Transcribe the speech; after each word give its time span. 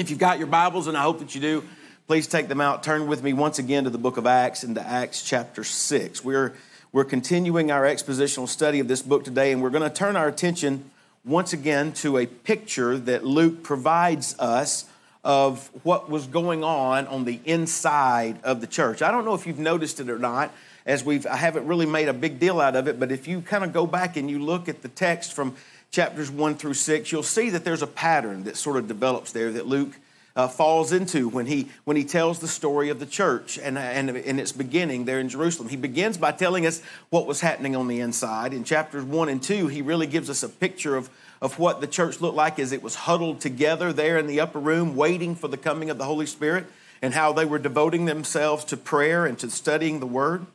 If 0.00 0.08
you've 0.08 0.18
got 0.18 0.38
your 0.38 0.46
Bibles, 0.46 0.86
and 0.86 0.96
I 0.96 1.02
hope 1.02 1.18
that 1.18 1.34
you 1.34 1.42
do, 1.42 1.62
please 2.06 2.26
take 2.26 2.48
them 2.48 2.58
out. 2.58 2.82
Turn 2.82 3.06
with 3.06 3.22
me 3.22 3.34
once 3.34 3.58
again 3.58 3.84
to 3.84 3.90
the 3.90 3.98
book 3.98 4.16
of 4.16 4.26
Acts, 4.26 4.64
into 4.64 4.80
Acts 4.80 5.22
chapter 5.22 5.62
6. 5.62 6.24
We're, 6.24 6.54
we're 6.90 7.04
continuing 7.04 7.70
our 7.70 7.82
expositional 7.82 8.48
study 8.48 8.80
of 8.80 8.88
this 8.88 9.02
book 9.02 9.24
today, 9.24 9.52
and 9.52 9.60
we're 9.62 9.68
going 9.68 9.82
to 9.82 9.94
turn 9.94 10.16
our 10.16 10.26
attention 10.26 10.90
once 11.22 11.52
again 11.52 11.92
to 11.92 12.16
a 12.16 12.24
picture 12.24 12.96
that 12.96 13.26
Luke 13.26 13.62
provides 13.62 14.38
us 14.38 14.86
of 15.22 15.68
what 15.82 16.08
was 16.08 16.26
going 16.26 16.64
on 16.64 17.06
on 17.06 17.26
the 17.26 17.38
inside 17.44 18.42
of 18.42 18.62
the 18.62 18.66
church. 18.66 19.02
I 19.02 19.10
don't 19.10 19.26
know 19.26 19.34
if 19.34 19.46
you've 19.46 19.58
noticed 19.58 20.00
it 20.00 20.08
or 20.08 20.18
not, 20.18 20.50
as 20.86 21.04
we've 21.04 21.26
I 21.26 21.36
haven't 21.36 21.66
really 21.66 21.84
made 21.84 22.08
a 22.08 22.14
big 22.14 22.40
deal 22.40 22.58
out 22.58 22.74
of 22.74 22.88
it, 22.88 22.98
but 22.98 23.12
if 23.12 23.28
you 23.28 23.42
kind 23.42 23.64
of 23.64 23.74
go 23.74 23.86
back 23.86 24.16
and 24.16 24.30
you 24.30 24.38
look 24.38 24.66
at 24.66 24.80
the 24.80 24.88
text 24.88 25.34
from 25.34 25.56
chapters 25.90 26.30
1 26.30 26.56
through 26.56 26.74
6, 26.74 27.12
you'll 27.12 27.22
see 27.22 27.50
that 27.50 27.64
there's 27.64 27.82
a 27.82 27.86
pattern 27.86 28.44
that 28.44 28.56
sort 28.56 28.76
of 28.76 28.86
develops 28.88 29.32
there 29.32 29.52
that 29.52 29.66
Luke 29.66 29.92
uh, 30.36 30.46
falls 30.46 30.92
into 30.92 31.28
when 31.28 31.46
he, 31.46 31.68
when 31.84 31.96
he 31.96 32.04
tells 32.04 32.38
the 32.38 32.48
story 32.48 32.88
of 32.88 33.00
the 33.00 33.06
church 33.06 33.58
and, 33.58 33.76
and 33.76 34.10
in 34.10 34.38
its 34.38 34.52
beginning 34.52 35.04
there 35.04 35.18
in 35.18 35.28
Jerusalem. 35.28 35.68
He 35.68 35.76
begins 35.76 36.16
by 36.16 36.32
telling 36.32 36.66
us 36.66 36.80
what 37.10 37.26
was 37.26 37.40
happening 37.40 37.74
on 37.74 37.88
the 37.88 38.00
inside. 38.00 38.54
In 38.54 38.62
chapters 38.64 39.04
1 39.04 39.28
and 39.28 39.42
2, 39.42 39.66
he 39.66 39.82
really 39.82 40.06
gives 40.06 40.30
us 40.30 40.42
a 40.42 40.48
picture 40.48 40.96
of, 40.96 41.10
of 41.42 41.58
what 41.58 41.80
the 41.80 41.86
church 41.86 42.20
looked 42.20 42.36
like 42.36 42.58
as 42.58 42.72
it 42.72 42.82
was 42.82 42.94
huddled 42.94 43.40
together 43.40 43.92
there 43.92 44.18
in 44.18 44.28
the 44.28 44.40
upper 44.40 44.60
room, 44.60 44.94
waiting 44.94 45.34
for 45.34 45.48
the 45.48 45.56
coming 45.56 45.90
of 45.90 45.98
the 45.98 46.04
Holy 46.04 46.26
Spirit, 46.26 46.66
and 47.02 47.12
how 47.14 47.32
they 47.32 47.44
were 47.44 47.58
devoting 47.58 48.04
themselves 48.04 48.64
to 48.66 48.76
prayer 48.76 49.26
and 49.26 49.38
to 49.40 49.50
studying 49.50 49.98
the 49.98 50.06
Word. 50.06 50.46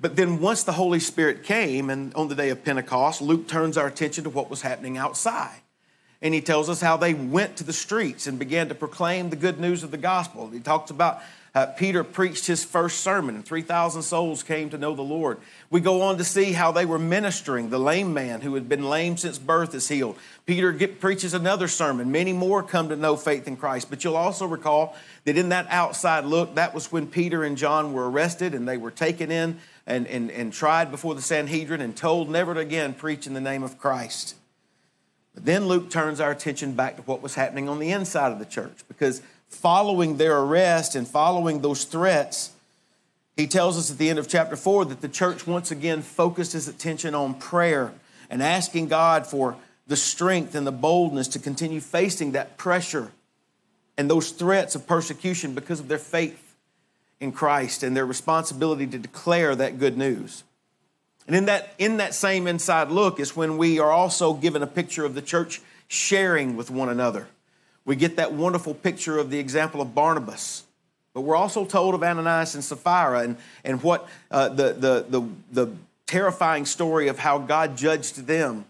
But 0.00 0.14
then 0.14 0.40
once 0.40 0.62
the 0.62 0.72
Holy 0.72 1.00
Spirit 1.00 1.42
came, 1.42 1.90
and 1.90 2.14
on 2.14 2.28
the 2.28 2.34
day 2.34 2.50
of 2.50 2.64
Pentecost, 2.64 3.20
Luke 3.20 3.48
turns 3.48 3.76
our 3.76 3.86
attention 3.86 4.24
to 4.24 4.30
what 4.30 4.48
was 4.48 4.62
happening 4.62 4.96
outside. 4.96 5.60
And 6.20 6.34
he 6.34 6.40
tells 6.40 6.68
us 6.68 6.80
how 6.80 6.96
they 6.96 7.14
went 7.14 7.56
to 7.58 7.64
the 7.64 7.72
streets 7.72 8.26
and 8.26 8.38
began 8.38 8.68
to 8.68 8.74
proclaim 8.74 9.30
the 9.30 9.36
good 9.36 9.60
news 9.60 9.84
of 9.84 9.90
the 9.90 9.96
gospel. 9.96 10.48
He 10.48 10.60
talks 10.60 10.90
about 10.90 11.20
uh, 11.54 11.66
Peter 11.66 12.04
preached 12.04 12.46
his 12.46 12.62
first 12.62 13.00
sermon, 13.00 13.34
and 13.34 13.44
3,000 13.44 14.02
souls 14.02 14.42
came 14.42 14.70
to 14.70 14.78
know 14.78 14.94
the 14.94 15.02
Lord. 15.02 15.38
We 15.70 15.80
go 15.80 16.02
on 16.02 16.18
to 16.18 16.24
see 16.24 16.52
how 16.52 16.72
they 16.72 16.84
were 16.84 16.98
ministering. 16.98 17.70
The 17.70 17.80
lame 17.80 18.14
man 18.14 18.42
who 18.42 18.54
had 18.54 18.68
been 18.68 18.88
lame 18.88 19.16
since 19.16 19.38
birth 19.38 19.74
is 19.74 19.88
healed. 19.88 20.18
Peter 20.46 20.72
get, 20.72 21.00
preaches 21.00 21.34
another 21.34 21.66
sermon. 21.66 22.12
Many 22.12 22.32
more 22.32 22.62
come 22.62 22.90
to 22.90 22.96
know 22.96 23.16
faith 23.16 23.48
in 23.48 23.56
Christ. 23.56 23.90
But 23.90 24.04
you'll 24.04 24.16
also 24.16 24.46
recall 24.46 24.94
that 25.24 25.36
in 25.36 25.48
that 25.48 25.66
outside 25.68 26.26
look, 26.26 26.54
that 26.54 26.74
was 26.74 26.92
when 26.92 27.06
Peter 27.06 27.42
and 27.42 27.56
John 27.56 27.92
were 27.92 28.08
arrested 28.08 28.54
and 28.54 28.68
they 28.68 28.76
were 28.76 28.90
taken 28.90 29.30
in 29.30 29.58
and, 29.86 30.06
and, 30.06 30.30
and 30.30 30.52
tried 30.52 30.90
before 30.90 31.14
the 31.14 31.22
Sanhedrin 31.22 31.80
and 31.80 31.96
told 31.96 32.30
never 32.30 32.54
to 32.54 32.60
again 32.60 32.94
preach 32.94 33.26
in 33.26 33.34
the 33.34 33.40
name 33.40 33.62
of 33.62 33.78
Christ. 33.78 34.36
But 35.38 35.44
then 35.44 35.68
Luke 35.68 35.88
turns 35.88 36.18
our 36.18 36.32
attention 36.32 36.72
back 36.72 36.96
to 36.96 37.02
what 37.02 37.22
was 37.22 37.36
happening 37.36 37.68
on 37.68 37.78
the 37.78 37.92
inside 37.92 38.32
of 38.32 38.40
the 38.40 38.44
church 38.44 38.76
because 38.88 39.22
following 39.48 40.16
their 40.16 40.36
arrest 40.36 40.96
and 40.96 41.06
following 41.06 41.60
those 41.60 41.84
threats, 41.84 42.50
he 43.36 43.46
tells 43.46 43.78
us 43.78 43.88
at 43.88 43.98
the 43.98 44.10
end 44.10 44.18
of 44.18 44.26
chapter 44.26 44.56
4 44.56 44.86
that 44.86 45.00
the 45.00 45.08
church 45.08 45.46
once 45.46 45.70
again 45.70 46.02
focused 46.02 46.54
his 46.54 46.66
attention 46.66 47.14
on 47.14 47.34
prayer 47.34 47.92
and 48.28 48.42
asking 48.42 48.88
God 48.88 49.28
for 49.28 49.54
the 49.86 49.94
strength 49.94 50.56
and 50.56 50.66
the 50.66 50.72
boldness 50.72 51.28
to 51.28 51.38
continue 51.38 51.78
facing 51.78 52.32
that 52.32 52.56
pressure 52.56 53.12
and 53.96 54.10
those 54.10 54.32
threats 54.32 54.74
of 54.74 54.88
persecution 54.88 55.54
because 55.54 55.78
of 55.78 55.86
their 55.86 55.98
faith 55.98 56.56
in 57.20 57.30
Christ 57.30 57.84
and 57.84 57.96
their 57.96 58.06
responsibility 58.06 58.88
to 58.88 58.98
declare 58.98 59.54
that 59.54 59.78
good 59.78 59.96
news. 59.96 60.42
And 61.28 61.36
in 61.36 61.44
that, 61.44 61.74
in 61.78 61.98
that 61.98 62.14
same 62.14 62.46
inside 62.46 62.90
look 62.90 63.20
is 63.20 63.36
when 63.36 63.58
we 63.58 63.78
are 63.78 63.92
also 63.92 64.32
given 64.32 64.62
a 64.62 64.66
picture 64.66 65.04
of 65.04 65.14
the 65.14 65.20
church 65.20 65.60
sharing 65.86 66.56
with 66.56 66.70
one 66.70 66.88
another. 66.88 67.28
We 67.84 67.96
get 67.96 68.16
that 68.16 68.32
wonderful 68.32 68.72
picture 68.72 69.18
of 69.18 69.30
the 69.30 69.38
example 69.38 69.82
of 69.82 69.94
Barnabas. 69.94 70.64
But 71.12 71.20
we're 71.20 71.36
also 71.36 71.66
told 71.66 71.94
of 71.94 72.02
Ananias 72.02 72.54
and 72.54 72.64
Sapphira 72.64 73.20
and, 73.20 73.36
and 73.62 73.82
what 73.82 74.08
uh, 74.30 74.48
the, 74.48 74.72
the, 74.72 75.06
the, 75.08 75.28
the 75.52 75.72
terrifying 76.06 76.64
story 76.64 77.08
of 77.08 77.18
how 77.18 77.38
God 77.38 77.76
judged 77.76 78.26
them. 78.26 78.64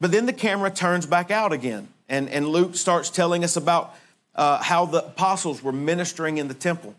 But 0.00 0.12
then 0.12 0.24
the 0.24 0.32
camera 0.32 0.70
turns 0.70 1.04
back 1.04 1.30
out 1.30 1.52
again, 1.52 1.88
and, 2.08 2.30
and 2.30 2.48
Luke 2.48 2.76
starts 2.76 3.10
telling 3.10 3.44
us 3.44 3.56
about 3.56 3.94
uh, 4.34 4.62
how 4.62 4.86
the 4.86 5.04
apostles 5.04 5.62
were 5.62 5.72
ministering 5.72 6.38
in 6.38 6.48
the 6.48 6.54
temple 6.54 6.94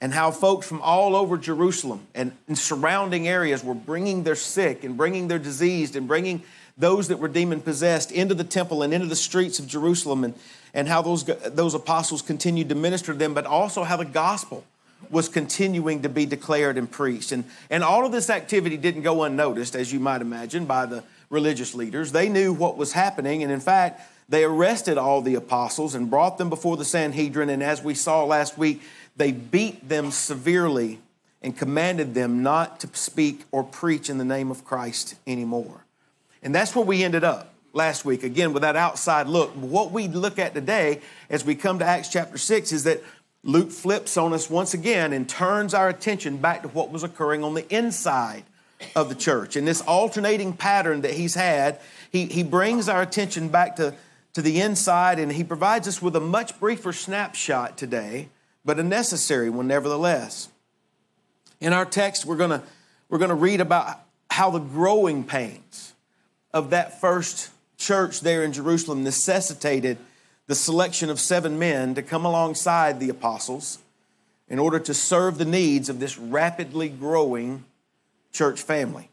and 0.00 0.12
how 0.12 0.30
folks 0.30 0.66
from 0.66 0.80
all 0.82 1.16
over 1.16 1.38
Jerusalem 1.38 2.06
and, 2.14 2.32
and, 2.48 2.58
surrounding 2.58 3.26
areas 3.26 3.64
were 3.64 3.74
bringing 3.74 4.24
their 4.24 4.34
sick 4.34 4.84
and 4.84 4.96
bringing 4.96 5.28
their 5.28 5.38
diseased 5.38 5.96
and 5.96 6.06
bringing 6.06 6.42
those 6.76 7.08
that 7.08 7.18
were 7.18 7.28
demon 7.28 7.60
possessed 7.60 8.12
into 8.12 8.34
the 8.34 8.44
temple 8.44 8.82
and 8.82 8.92
into 8.92 9.06
the 9.06 9.16
streets 9.16 9.58
of 9.58 9.66
Jerusalem, 9.66 10.24
and, 10.24 10.34
and 10.74 10.86
how 10.88 11.00
those, 11.00 11.24
those 11.24 11.72
apostles 11.72 12.20
continued 12.20 12.68
to 12.68 12.74
minister 12.74 13.12
to 13.12 13.18
them, 13.18 13.32
but 13.32 13.46
also 13.46 13.82
how 13.82 13.96
the 13.96 14.04
gospel 14.04 14.64
was 15.10 15.28
continuing 15.28 16.02
to 16.02 16.08
be 16.08 16.26
declared 16.26 16.76
and 16.76 16.90
preached. 16.90 17.32
And, 17.32 17.44
and 17.70 17.82
all 17.82 18.04
of 18.04 18.12
this 18.12 18.28
activity 18.28 18.76
didn't 18.76 19.02
go 19.02 19.22
unnoticed, 19.22 19.74
as 19.74 19.92
you 19.92 20.00
might 20.00 20.20
imagine, 20.20 20.66
by 20.66 20.84
the 20.84 21.02
religious 21.30 21.74
leaders. 21.74 22.12
They 22.12 22.28
knew 22.28 22.52
what 22.52 22.76
was 22.76 22.92
happening, 22.92 23.42
and 23.42 23.50
in 23.50 23.60
fact, 23.60 24.02
they 24.28 24.44
arrested 24.44 24.98
all 24.98 25.22
the 25.22 25.36
apostles 25.36 25.94
and 25.94 26.10
brought 26.10 26.36
them 26.36 26.50
before 26.50 26.76
the 26.76 26.84
Sanhedrin. 26.84 27.48
And 27.48 27.62
as 27.62 27.82
we 27.82 27.94
saw 27.94 28.24
last 28.24 28.58
week, 28.58 28.82
they 29.16 29.32
beat 29.32 29.88
them 29.88 30.10
severely 30.10 31.00
and 31.42 31.56
commanded 31.56 32.14
them 32.14 32.42
not 32.42 32.80
to 32.80 32.88
speak 32.92 33.44
or 33.52 33.62
preach 33.62 34.10
in 34.10 34.18
the 34.18 34.24
name 34.24 34.50
of 34.50 34.64
Christ 34.64 35.14
anymore. 35.26 35.84
And 36.42 36.54
that's 36.54 36.74
where 36.74 36.84
we 36.84 37.02
ended 37.02 37.24
up 37.24 37.54
last 37.72 38.04
week, 38.04 38.22
again, 38.22 38.52
with 38.52 38.62
that 38.62 38.76
outside 38.76 39.26
look. 39.26 39.50
What 39.50 39.92
we 39.92 40.08
look 40.08 40.38
at 40.38 40.54
today 40.54 41.00
as 41.30 41.44
we 41.44 41.54
come 41.54 41.78
to 41.78 41.84
Acts 41.84 42.08
chapter 42.08 42.38
6 42.38 42.72
is 42.72 42.84
that 42.84 43.02
Luke 43.42 43.70
flips 43.70 44.16
on 44.16 44.32
us 44.32 44.50
once 44.50 44.74
again 44.74 45.12
and 45.12 45.28
turns 45.28 45.72
our 45.72 45.88
attention 45.88 46.38
back 46.38 46.62
to 46.62 46.68
what 46.68 46.90
was 46.90 47.04
occurring 47.04 47.44
on 47.44 47.54
the 47.54 47.68
inside 47.74 48.44
of 48.94 49.08
the 49.08 49.14
church. 49.14 49.56
And 49.56 49.66
this 49.66 49.80
alternating 49.82 50.52
pattern 50.52 51.02
that 51.02 51.14
he's 51.14 51.34
had, 51.34 51.80
he, 52.10 52.26
he 52.26 52.42
brings 52.42 52.88
our 52.88 53.02
attention 53.02 53.48
back 53.48 53.76
to, 53.76 53.94
to 54.34 54.42
the 54.42 54.60
inside 54.60 55.18
and 55.18 55.30
he 55.32 55.44
provides 55.44 55.86
us 55.86 56.02
with 56.02 56.16
a 56.16 56.20
much 56.20 56.58
briefer 56.58 56.92
snapshot 56.92 57.78
today 57.78 58.28
but 58.66 58.78
a 58.80 58.82
necessary 58.82 59.48
one 59.48 59.68
nevertheless. 59.68 60.48
In 61.60 61.72
our 61.72 61.86
text, 61.86 62.26
we're 62.26 62.36
to 62.50 62.62
we're 63.08 63.18
to 63.30 63.36
read 63.36 63.60
about 63.60 64.00
how 64.30 64.50
the 64.50 64.58
growing 64.58 65.24
pains 65.24 65.94
of 66.52 66.70
that 66.70 67.00
first 67.00 67.50
church 67.78 68.20
there 68.20 68.42
in 68.42 68.52
Jerusalem 68.52 69.04
necessitated 69.04 69.96
the 70.48 70.54
selection 70.54 71.08
of 71.08 71.20
seven 71.20 71.58
men 71.58 71.94
to 71.94 72.02
come 72.02 72.24
alongside 72.24 72.98
the 72.98 73.08
apostles 73.08 73.78
in 74.48 74.58
order 74.58 74.78
to 74.80 74.94
serve 74.94 75.38
the 75.38 75.44
needs 75.44 75.88
of 75.88 76.00
this 76.00 76.18
rapidly 76.18 76.88
growing 76.88 77.64
church 78.32 78.60
family. 78.60 79.08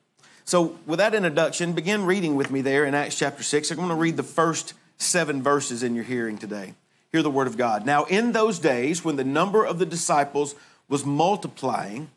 So, 0.46 0.78
with 0.86 1.00
that 1.00 1.16
introduction, 1.16 1.74
begin 1.74 2.06
reading 2.06 2.36
with 2.36 2.52
me 2.52 2.62
there 2.62 2.86
in 2.86 2.94
Acts 2.94 3.18
chapter 3.18 3.44
6. 3.44 3.72
I'm 3.72 3.78
going 3.78 3.90
to 3.90 3.96
read 3.96 4.18
the 4.18 4.24
first 4.24 4.74
seven 4.98 5.42
verses 5.42 5.84
in 5.84 5.96
your 5.96 6.04
hearing 6.04 6.38
today. 6.38 6.74
Hear 7.14 7.22
the 7.22 7.30
word 7.30 7.46
of 7.46 7.58
God. 7.58 7.86
Now, 7.86 8.06
in 8.06 8.32
those 8.32 8.58
days, 8.58 9.06
when 9.06 9.18
the 9.18 9.24
number 9.24 9.64
of 9.64 9.78
the 9.78 9.86
disciples 9.86 10.56
was 10.90 11.06
multiplying, 11.06 12.10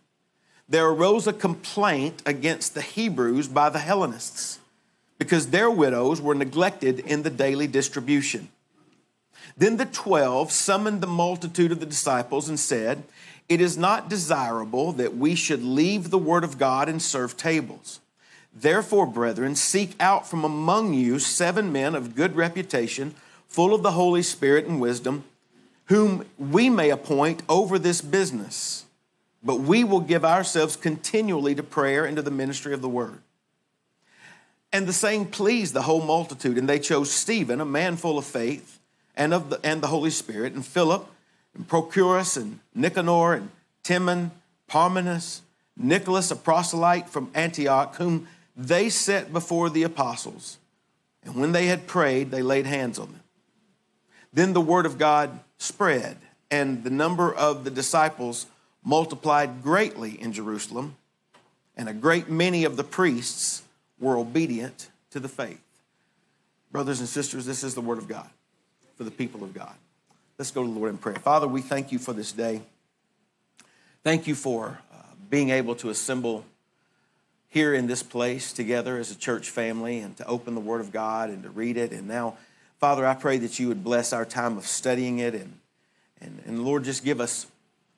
there 0.71 0.89
arose 0.89 1.27
a 1.27 1.35
complaint 1.35 2.23
against 2.25 2.75
the 2.75 2.81
Hebrews 2.81 3.47
by 3.47 3.69
the 3.69 3.79
Hellenists 3.79 4.59
because 5.19 5.49
their 5.49 5.71
widows 5.71 6.23
were 6.23 6.35
neglected 6.35 7.01
in 7.01 7.25
the 7.25 7.31
daily 7.31 7.67
distribution. 7.67 8.49
Then 9.55 9.77
the 9.77 9.85
twelve 9.85 10.51
summoned 10.51 11.03
the 11.03 11.07
multitude 11.07 11.73
of 11.73 11.81
the 11.81 11.85
disciples 11.85 12.49
and 12.49 12.59
said, 12.59 13.03
It 13.51 13.61
is 13.61 13.77
not 13.77 14.09
desirable 14.09 14.93
that 14.93 15.15
we 15.15 15.35
should 15.35 15.63
leave 15.63 16.09
the 16.09 16.17
word 16.17 16.43
of 16.43 16.57
God 16.57 16.89
and 16.89 17.03
serve 17.03 17.37
tables. 17.37 18.01
Therefore, 18.55 19.07
brethren, 19.07 19.57
seek 19.57 19.95
out 20.01 20.27
from 20.27 20.43
among 20.43 20.95
you 20.95 21.19
seven 21.19 21.71
men 21.71 21.95
of 21.95 22.15
good 22.15 22.35
reputation 22.35 23.15
full 23.57 23.73
of 23.73 23.83
the 23.83 23.93
Holy 23.93 24.21
Spirit 24.21 24.67
and 24.67 24.79
wisdom, 24.79 25.25
whom 25.87 26.27
we 26.37 26.69
may 26.69 26.91
appoint 26.91 27.43
over 27.49 27.79
this 27.79 28.03
business. 28.03 28.85
But 29.43 29.61
we 29.61 29.83
will 29.83 30.01
give 30.01 30.27
ourselves 30.27 30.77
continually 30.77 31.55
to 31.55 31.63
prayer 31.63 32.05
and 32.05 32.17
to 32.17 32.23
the 32.23 32.31
ministry 32.31 32.75
of 32.75 32.83
the 32.83 32.89
word. 32.91 33.23
And 34.75 34.87
the 34.87 34.93
saying 34.93 35.29
pleased 35.29 35.73
the 35.73 35.81
whole 35.81 36.03
multitude, 36.03 36.59
and 36.59 36.69
they 36.69 36.79
chose 36.79 37.11
Stephen, 37.11 37.63
a 37.63 37.65
man 37.65 37.97
full 37.97 38.19
of 38.19 38.27
faith 38.27 38.79
and 39.17 39.33
of 39.33 39.49
the, 39.49 39.59
and 39.65 39.81
the 39.81 39.87
Holy 39.87 40.11
Spirit, 40.11 40.53
and 40.53 40.65
Philip, 40.65 41.09
and 41.55 41.67
Prochorus, 41.67 42.37
and 42.37 42.61
Nicanor, 42.75 43.33
and 43.33 43.49
Timon, 43.83 44.33
Parmenas, 44.69 45.41
Nicholas, 45.79 46.31
a 46.31 46.37
proselyte 46.37 47.09
from 47.09 47.31
Antioch, 47.33 47.97
whom 47.97 48.29
they 48.55 48.91
set 48.91 49.33
before 49.33 49.71
the 49.71 49.83
apostles. 49.83 50.59
And 51.25 51.37
when 51.37 51.53
they 51.53 51.69
had 51.69 51.87
prayed, 51.87 52.31
they 52.31 52.43
laid 52.43 52.67
hands 52.67 52.99
on 52.99 53.13
them. 53.13 53.21
Then 54.37 54.53
the 54.53 54.61
word 54.61 54.85
of 54.85 54.99
God 54.99 55.41
spread, 55.57 56.19
and 56.51 56.85
the 56.85 56.91
number 56.91 57.35
of 57.35 57.65
the 57.65 57.71
disciples 57.71 58.45
multiplied 58.85 59.63
greatly 59.63 60.21
in 60.21 60.35
Jerusalem, 60.35 60.97
and 61.75 61.89
a 61.89 61.95
great 61.95 62.29
many 62.29 62.65
of 62.65 62.77
the 62.77 62.85
priests 62.85 63.63
were 63.99 64.19
obedient 64.19 64.91
to 65.13 65.21
the 65.21 65.29
faith. 65.29 65.63
Brothers 66.71 67.01
and 67.01 67.09
sisters, 67.09 67.47
this 67.47 67.65
is 67.65 67.75
the 67.75 67.81
word 67.81 67.97
of 67.97 68.09
God. 68.09 68.29
for 68.97 69.05
the 69.05 69.11
people 69.11 69.43
of 69.43 69.55
God. 69.55 69.75
Let's 70.39 70.51
go 70.51 70.63
to 70.63 70.71
the 70.71 70.79
Lord 70.79 70.91
in 70.91 70.99
prayer. 70.99 71.17
Father, 71.17 71.49
we 71.49 71.63
thank 71.63 71.91
you 71.91 71.99
for 71.99 72.13
this 72.13 72.33
day. 72.33 72.61
Thank 74.05 74.27
you 74.27 74.35
for 74.35 74.79
uh, 74.93 74.97
being 75.31 75.49
able 75.49 75.75
to 75.77 75.89
assemble 75.89 76.45
here 77.49 77.73
in 77.73 77.87
this 77.87 78.03
place 78.03 78.53
together 78.53 78.99
as 78.99 79.11
a 79.11 79.15
church 79.15 79.49
family 79.49 80.01
and 80.01 80.15
to 80.19 80.27
open 80.27 80.55
the 80.55 80.61
Word 80.61 80.83
of 80.83 80.93
God 80.93 81.31
and 81.31 81.43
to 81.43 81.49
read 81.49 81.79
it. 81.79 81.93
And 81.93 82.07
now, 82.07 82.37
Father, 82.79 83.07
I 83.07 83.15
pray 83.15 83.39
that 83.39 83.59
you 83.59 83.69
would 83.69 83.83
bless 83.83 84.13
our 84.13 84.25
time 84.25 84.59
of 84.59 84.67
studying 84.67 85.19
it 85.19 85.35
and, 85.35 85.59
and, 86.21 86.43
and 86.47 86.65
Lord, 86.65 86.85
just 86.85 87.05
give 87.05 87.21
us 87.21 87.47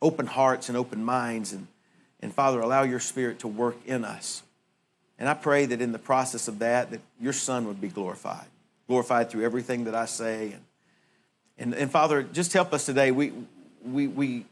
open 0.01 0.27
hearts 0.27 0.69
and 0.69 0.77
open 0.77 1.05
minds. 1.05 1.53
And, 1.53 1.67
and 2.21 2.33
Father, 2.33 2.61
allow 2.61 2.83
your 2.83 3.01
Spirit 3.01 3.41
to 3.41 3.49
work 3.49 3.77
in 3.87 4.05
us. 4.05 4.43
And 5.19 5.29
I 5.29 5.35
pray 5.35 5.67
that 5.67 5.81
in 5.81 5.93
the 5.93 5.99
process 5.99 6.49
of 6.49 6.61
that, 6.61 6.91
that 6.91 7.01
your 7.21 7.33
Son 7.33 7.67
would 7.67 7.81
be 7.81 7.89
glorified, 7.89 8.47
glorified 8.87 9.31
through 9.31 9.45
everything 9.45 9.85
that 9.85 9.95
I 9.95 10.07
say. 10.07 10.53
And, 10.53 10.63
and, 11.59 11.75
and 11.75 11.91
Father, 11.91 12.23
just 12.23 12.53
help 12.53 12.73
us 12.73 12.87
today. 12.87 13.11
We, 13.11 13.33
we, 13.85 14.07
we 14.07 14.47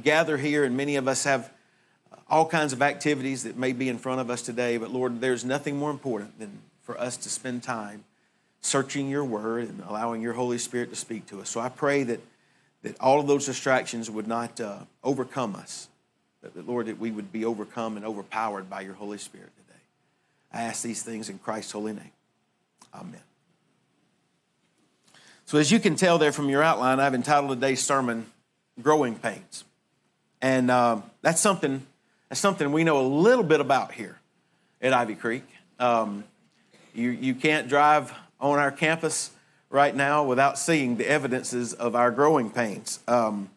gather 0.00 0.36
here, 0.36 0.64
and 0.64 0.76
many 0.76 0.96
of 0.96 1.08
us 1.08 1.24
have 1.24 1.50
all 2.30 2.46
kinds 2.46 2.72
of 2.72 2.82
activities 2.82 3.42
that 3.42 3.56
may 3.56 3.72
be 3.72 3.88
in 3.88 3.98
front 3.98 4.20
of 4.20 4.30
us 4.30 4.42
today, 4.42 4.78
but 4.78 4.90
Lord, 4.90 5.20
there's 5.20 5.44
nothing 5.44 5.76
more 5.76 5.90
important 5.90 6.38
than 6.38 6.60
for 6.82 6.98
us 6.98 7.16
to 7.18 7.28
spend 7.28 7.62
time 7.62 8.04
searching 8.62 9.10
your 9.10 9.24
word 9.24 9.68
and 9.68 9.82
allowing 9.86 10.22
your 10.22 10.32
Holy 10.32 10.58
Spirit 10.58 10.90
to 10.90 10.96
speak 10.96 11.26
to 11.26 11.40
us. 11.40 11.50
So 11.50 11.60
I 11.60 11.68
pray 11.68 12.04
that, 12.04 12.20
that 12.82 12.98
all 13.00 13.20
of 13.20 13.26
those 13.26 13.44
distractions 13.44 14.10
would 14.10 14.26
not 14.26 14.60
uh, 14.60 14.78
overcome 15.04 15.54
us, 15.56 15.88
that, 16.42 16.54
that, 16.54 16.66
Lord, 16.66 16.86
that 16.86 16.98
we 16.98 17.10
would 17.10 17.32
be 17.32 17.44
overcome 17.44 17.96
and 17.96 18.06
overpowered 18.06 18.70
by 18.70 18.80
your 18.80 18.94
Holy 18.94 19.18
Spirit 19.18 19.50
today. 19.56 19.80
I 20.52 20.62
ask 20.62 20.82
these 20.82 21.02
things 21.02 21.28
in 21.28 21.38
Christ's 21.38 21.72
holy 21.72 21.92
name. 21.92 22.12
Amen. 22.94 23.20
So, 25.44 25.58
as 25.58 25.70
you 25.70 25.80
can 25.80 25.96
tell 25.96 26.18
there 26.18 26.32
from 26.32 26.48
your 26.48 26.62
outline, 26.62 27.00
I've 27.00 27.14
entitled 27.14 27.50
today's 27.50 27.82
sermon, 27.82 28.26
Growing 28.80 29.16
Pains. 29.16 29.64
And 30.40 30.70
uh, 30.70 31.02
that's 31.20 31.40
something 31.40 31.86
that's 32.32 32.40
something 32.40 32.72
we 32.72 32.84
know 32.84 32.98
a 32.98 33.06
little 33.06 33.44
bit 33.44 33.60
about 33.60 33.92
here 33.92 34.18
at 34.80 34.94
Ivy 34.94 35.16
Creek. 35.16 35.44
Um, 35.78 36.24
you, 36.94 37.10
you 37.10 37.34
can't 37.34 37.68
drive 37.68 38.10
on 38.42 38.58
our 38.58 38.72
campus 38.72 39.30
right 39.70 39.96
now 39.96 40.24
without 40.24 40.58
seeing 40.58 40.96
the 40.96 41.08
evidences 41.08 41.72
of 41.72 41.96
our 41.96 42.10
growing 42.10 42.50
pains. 42.50 43.00
Um, 43.08 43.48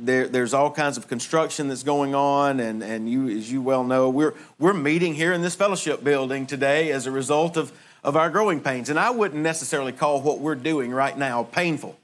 there, 0.00 0.26
there's 0.26 0.54
all 0.54 0.70
kinds 0.70 0.96
of 0.96 1.06
construction 1.06 1.68
that's 1.68 1.82
going 1.82 2.14
on, 2.14 2.58
and, 2.58 2.82
and 2.82 3.08
you, 3.08 3.28
as 3.28 3.50
you 3.50 3.62
well 3.62 3.84
know, 3.84 4.08
we're, 4.08 4.34
we're 4.58 4.74
meeting 4.74 5.14
here 5.14 5.32
in 5.32 5.42
this 5.42 5.54
fellowship 5.54 6.02
building 6.02 6.46
today 6.46 6.90
as 6.90 7.06
a 7.06 7.10
result 7.10 7.56
of, 7.56 7.72
of 8.02 8.16
our 8.16 8.30
growing 8.30 8.60
pains. 8.60 8.88
And 8.88 8.98
I 8.98 9.10
wouldn't 9.10 9.42
necessarily 9.42 9.92
call 9.92 10.20
what 10.20 10.40
we're 10.40 10.54
doing 10.54 10.90
right 10.90 11.16
now 11.16 11.44
painful, 11.44 11.96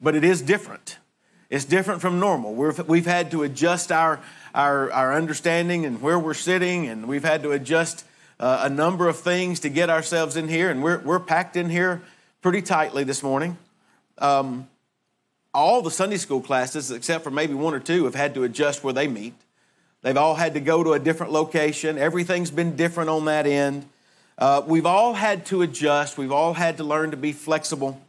but 0.00 0.14
it 0.14 0.24
is 0.24 0.40
different. 0.40 0.98
It's 1.50 1.64
different 1.64 2.00
from 2.00 2.20
normal. 2.20 2.54
we 2.54 2.70
we've 2.86 3.06
had 3.06 3.32
to 3.32 3.42
adjust 3.42 3.90
our, 3.90 4.20
our, 4.54 4.90
our 4.92 5.12
understanding 5.12 5.84
and 5.84 6.00
where 6.00 6.18
we're 6.18 6.34
sitting, 6.34 6.86
and 6.86 7.06
we've 7.06 7.24
had 7.24 7.42
to 7.42 7.52
adjust 7.52 8.04
uh, 8.40 8.62
a 8.62 8.70
number 8.70 9.06
of 9.06 9.18
things 9.18 9.60
to 9.60 9.68
get 9.68 9.90
ourselves 9.90 10.34
in 10.34 10.48
here, 10.48 10.70
and 10.70 10.82
we're, 10.82 10.98
we're 11.00 11.20
packed 11.20 11.56
in 11.56 11.68
here 11.68 12.00
pretty 12.40 12.62
tightly 12.62 13.04
this 13.04 13.22
morning. 13.22 13.58
Um, 14.16 14.66
all 15.52 15.82
the 15.82 15.90
Sunday 15.90 16.16
school 16.16 16.40
classes, 16.40 16.90
except 16.90 17.22
for 17.22 17.30
maybe 17.30 17.52
one 17.52 17.74
or 17.74 17.80
two, 17.80 18.04
have 18.04 18.14
had 18.14 18.34
to 18.34 18.44
adjust 18.44 18.82
where 18.82 18.94
they 18.94 19.06
meet. 19.08 19.34
They've 20.00 20.16
all 20.16 20.36
had 20.36 20.54
to 20.54 20.60
go 20.60 20.82
to 20.82 20.94
a 20.94 20.98
different 20.98 21.32
location. 21.32 21.98
Everything's 21.98 22.50
been 22.50 22.76
different 22.76 23.10
on 23.10 23.26
that 23.26 23.46
end. 23.46 23.86
Uh, 24.38 24.62
we've 24.66 24.86
all 24.86 25.12
had 25.12 25.44
to 25.46 25.60
adjust. 25.60 26.16
We've 26.16 26.32
all 26.32 26.54
had 26.54 26.78
to 26.78 26.84
learn 26.84 27.10
to 27.10 27.18
be 27.18 27.32
flexible. 27.32 28.00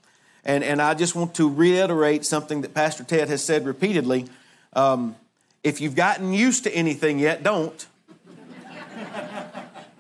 And, 0.46 0.64
and 0.64 0.82
I 0.82 0.94
just 0.94 1.14
want 1.14 1.36
to 1.36 1.50
reiterate 1.50 2.24
something 2.24 2.62
that 2.62 2.74
Pastor 2.74 3.04
Ted 3.04 3.28
has 3.28 3.44
said 3.44 3.66
repeatedly. 3.66 4.28
Um, 4.72 5.18
if 5.62 5.82
you've 5.82 5.96
gotten 5.96 6.32
used 6.32 6.64
to 6.64 6.74
anything 6.74 7.20
yet, 7.20 7.44
don't. 7.44 7.86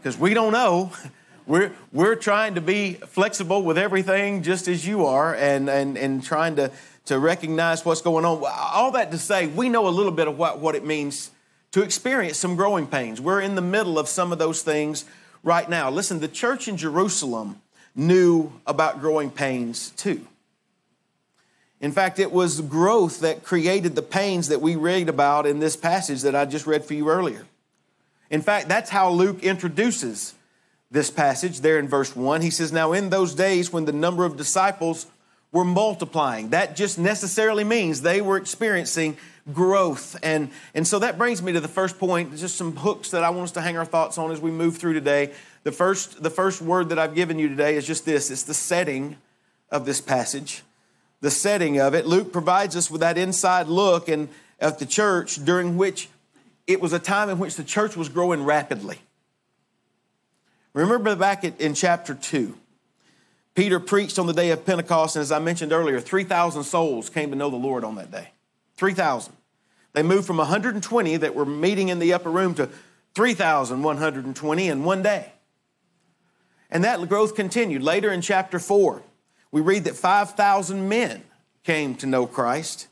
Because 0.01 0.18
we 0.18 0.33
don't 0.33 0.51
know. 0.51 0.92
We're, 1.48 1.74
we're 1.92 2.15
trying 2.15 2.56
to 2.56 2.62
be 2.62 2.94
flexible 2.94 3.63
with 3.63 3.77
everything 3.77 4.44
just 4.44 4.68
as 4.68 4.88
you 4.88 5.07
are 5.07 5.36
and, 5.36 5.69
and, 5.69 5.98
and 5.98 6.24
trying 6.24 6.56
to, 6.57 6.71
to 7.06 7.18
recognize 7.18 7.83
what's 7.83 8.01
going 8.01 8.25
on. 8.25 8.44
All 8.48 8.92
that 8.92 9.12
to 9.12 9.18
say, 9.18 9.48
we 9.48 9.68
know 9.68 9.88
a 9.88 9.89
little 9.89 10.12
bit 10.12 10.27
of 10.27 10.38
what, 10.38 10.59
what 10.59 10.75
it 10.75 10.86
means 10.86 11.31
to 11.71 11.81
experience 11.81 12.38
some 12.38 12.56
growing 12.56 12.86
pains. 12.86 13.19
We're 13.19 13.42
in 13.42 13.56
the 13.56 13.62
middle 13.62 13.98
of 13.98 14.07
some 14.07 14.31
of 14.31 14.38
those 14.38 14.62
things 14.62 15.03
right 15.44 15.68
now. 15.68 15.89
Listen, 15.89 16.19
the 16.19 16.27
church 16.27 16.68
in 16.68 16.77
Jerusalem 16.77 17.59
knew 17.95 18.54
about 18.68 19.01
growing 19.01 19.31
pains 19.31 19.89
too. 19.92 20.25
In 21.81 21.92
fact, 21.92 22.19
it 22.19 22.31
was 22.31 22.62
growth 22.62 23.21
that 23.21 23.44
created 23.44 23.95
the 23.95 24.04
pains 24.04 24.50
that 24.50 24.62
we 24.62 24.75
read 24.75 25.09
about 25.09 25.47
in 25.47 25.59
this 25.59 25.75
passage 25.75 26.21
that 26.21 26.36
I 26.36 26.45
just 26.45 26.68
read 26.68 26.86
for 26.86 26.94
you 26.94 27.09
earlier. 27.09 27.47
In 28.31 28.42
fact, 28.42 28.68
that's 28.68 28.89
how 28.89 29.12
Luke 29.12 29.44
introduces 29.44 30.33
this 30.89 31.12
passage 31.12 31.62
there 31.62 31.78
in 31.78 31.88
verse 31.88 32.16
1. 32.16 32.42
He 32.42 32.50
says, 32.50 32.72
Now 32.72 32.94
in 32.94 33.12
those 33.12 33.36
days 33.36 33.72
when 33.72 33.86
the 33.86 33.94
number 33.94 34.25
of 34.25 34.38
disciples 34.38 35.06
were 35.51 35.63
multiplying, 35.63 36.50
that 36.50 36.75
just 36.75 36.98
necessarily 36.98 37.63
means 37.63 38.01
they 38.01 38.22
were 38.22 38.38
experiencing 38.38 39.18
growth. 39.54 40.18
And, 40.24 40.50
and 40.74 40.88
so 40.88 40.98
that 41.00 41.19
brings 41.19 41.44
me 41.44 41.51
to 41.51 41.60
the 41.60 41.68
first 41.68 42.00
point, 42.00 42.36
just 42.36 42.56
some 42.56 42.75
hooks 42.75 43.12
that 43.12 43.24
I 43.24 43.30
want 43.30 43.44
us 43.44 43.51
to 43.51 43.62
hang 43.62 43.78
our 43.78 43.86
thoughts 43.86 44.18
on 44.18 44.31
as 44.31 44.42
we 44.42 44.50
move 44.50 44.78
through 44.78 44.94
today. 44.94 45.33
The 45.63 45.72
first, 45.72 46.24
the 46.24 46.31
first 46.31 46.62
word 46.62 46.89
that 46.89 46.98
I've 46.98 47.13
given 47.13 47.38
you 47.38 47.48
today 47.48 47.75
is 47.75 47.86
just 47.86 48.06
this 48.06 48.31
it's 48.31 48.44
the 48.44 48.56
setting 48.56 49.18
of 49.69 49.86
this 49.86 50.01
passage 50.01 50.63
the 51.22 51.31
setting 51.31 51.80
of 51.80 51.94
it. 51.94 52.06
Luke 52.06 52.33
provides 52.33 52.75
us 52.75 52.92
with 52.92 53.01
that 53.01 53.18
inside 53.18 53.68
look 53.68 54.10
and 54.10 54.28
at 54.60 54.80
the 54.80 54.86
church 54.86 55.44
during 55.45 55.78
which 55.78 56.10
it 56.68 56.81
was 56.81 56.94
a 56.94 57.00
time 57.00 57.30
in 57.30 57.40
which 57.40 57.56
the 57.56 57.63
church 57.63 57.96
was 57.96 58.10
growing 58.10 58.44
rapidly. 58.44 59.00
Remember 60.74 61.16
back 61.16 61.44
in 61.44 61.74
chapter 61.74 62.13
2, 62.13 62.56
Peter 63.54 63.80
preached 63.80 64.18
on 64.18 64.28
the 64.28 64.34
day 64.34 64.52
of 64.52 64.66
Pentecost, 64.66 65.18
and 65.18 65.22
as 65.22 65.31
I 65.31 65.40
mentioned 65.40 65.74
earlier, 65.74 66.00
3,000 66.00 66.63
souls 66.63 67.10
came 67.10 67.31
to 67.31 67.36
know 67.36 67.50
the 67.50 67.58
Lord 67.58 67.84
on 67.84 67.96
that 67.96 68.12
day. 68.12 68.30
3,000. 68.78 69.34
They 69.94 70.04
moved 70.04 70.25
from 70.25 70.38
120 70.38 71.18
that 71.18 71.36
were 71.36 71.46
meeting 71.46 71.90
in 71.90 72.00
the 72.00 72.13
upper 72.13 72.31
room 72.31 72.56
to 72.56 72.69
3,120 73.16 74.68
in 74.69 74.84
one 74.86 75.04
day. 75.04 75.34
And 76.69 76.86
that 76.86 77.10
growth 77.10 77.36
continued. 77.36 77.84
Later 77.84 78.10
in 78.10 78.22
chapter 78.22 78.57
4, 78.57 79.04
we 79.52 79.59
read 79.59 79.83
that 79.83 79.95
5,000 79.95 80.88
men 80.88 81.24
came 81.66 81.95
to 81.95 82.06
know 82.06 82.26
Christ. 82.26 82.88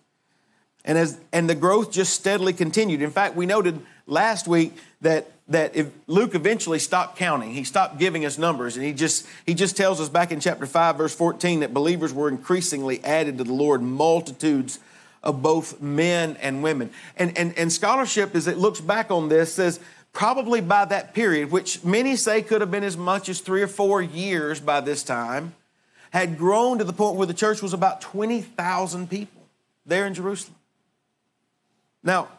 And, 0.90 0.98
as, 0.98 1.20
and 1.32 1.48
the 1.48 1.54
growth 1.54 1.92
just 1.92 2.14
steadily 2.14 2.52
continued. 2.52 3.04
In 3.04 3.12
fact, 3.12 3.36
we 3.36 3.46
noted 3.46 3.80
last 4.08 4.48
week 4.48 4.74
that, 5.02 5.30
that 5.50 5.76
Luke 6.08 6.34
eventually 6.34 6.80
stopped 6.80 7.16
counting. 7.16 7.52
He 7.52 7.64
stopped 7.64 8.00
giving 8.00 8.26
us 8.26 8.40
numbers. 8.40 8.76
And 8.76 8.84
he 8.84 8.92
just, 8.94 9.28
he 9.46 9.54
just 9.54 9.78
tells 9.78 10.02
us 10.02 10.10
back 10.10 10.32
in 10.32 10.40
chapter 10.40 10.66
5, 10.66 10.98
verse 10.98 11.14
14, 11.14 11.60
that 11.60 11.76
believers 11.76 12.12
were 12.12 12.28
increasingly 12.28 13.04
added 13.04 13.38
to 13.38 13.44
the 13.44 13.54
Lord, 13.54 13.84
multitudes 13.84 14.80
of 15.22 15.44
both 15.44 15.80
men 15.80 16.38
and 16.42 16.64
women. 16.64 16.90
And, 17.18 17.38
and, 17.38 17.56
and 17.56 17.72
scholarship, 17.72 18.34
as 18.34 18.48
it 18.48 18.58
looks 18.58 18.82
back 18.82 19.12
on 19.12 19.30
this, 19.30 19.54
says 19.54 19.80
probably 20.12 20.60
by 20.60 20.86
that 20.86 21.14
period, 21.14 21.52
which 21.52 21.84
many 21.84 22.16
say 22.16 22.42
could 22.42 22.62
have 22.62 22.72
been 22.72 22.84
as 22.84 22.98
much 22.98 23.30
as 23.30 23.42
three 23.42 23.62
or 23.62 23.68
four 23.68 24.02
years 24.02 24.60
by 24.60 24.82
this 24.82 25.04
time, 25.04 25.54
had 26.10 26.36
grown 26.36 26.80
to 26.80 26.84
the 26.84 26.94
point 26.94 27.16
where 27.16 27.28
the 27.28 27.34
church 27.36 27.62
was 27.62 27.74
about 27.74 28.02
20,000 28.02 29.08
people 29.08 29.44
there 29.86 30.08
in 30.08 30.16
Jerusalem. 30.16 30.56
Now, 32.04 32.30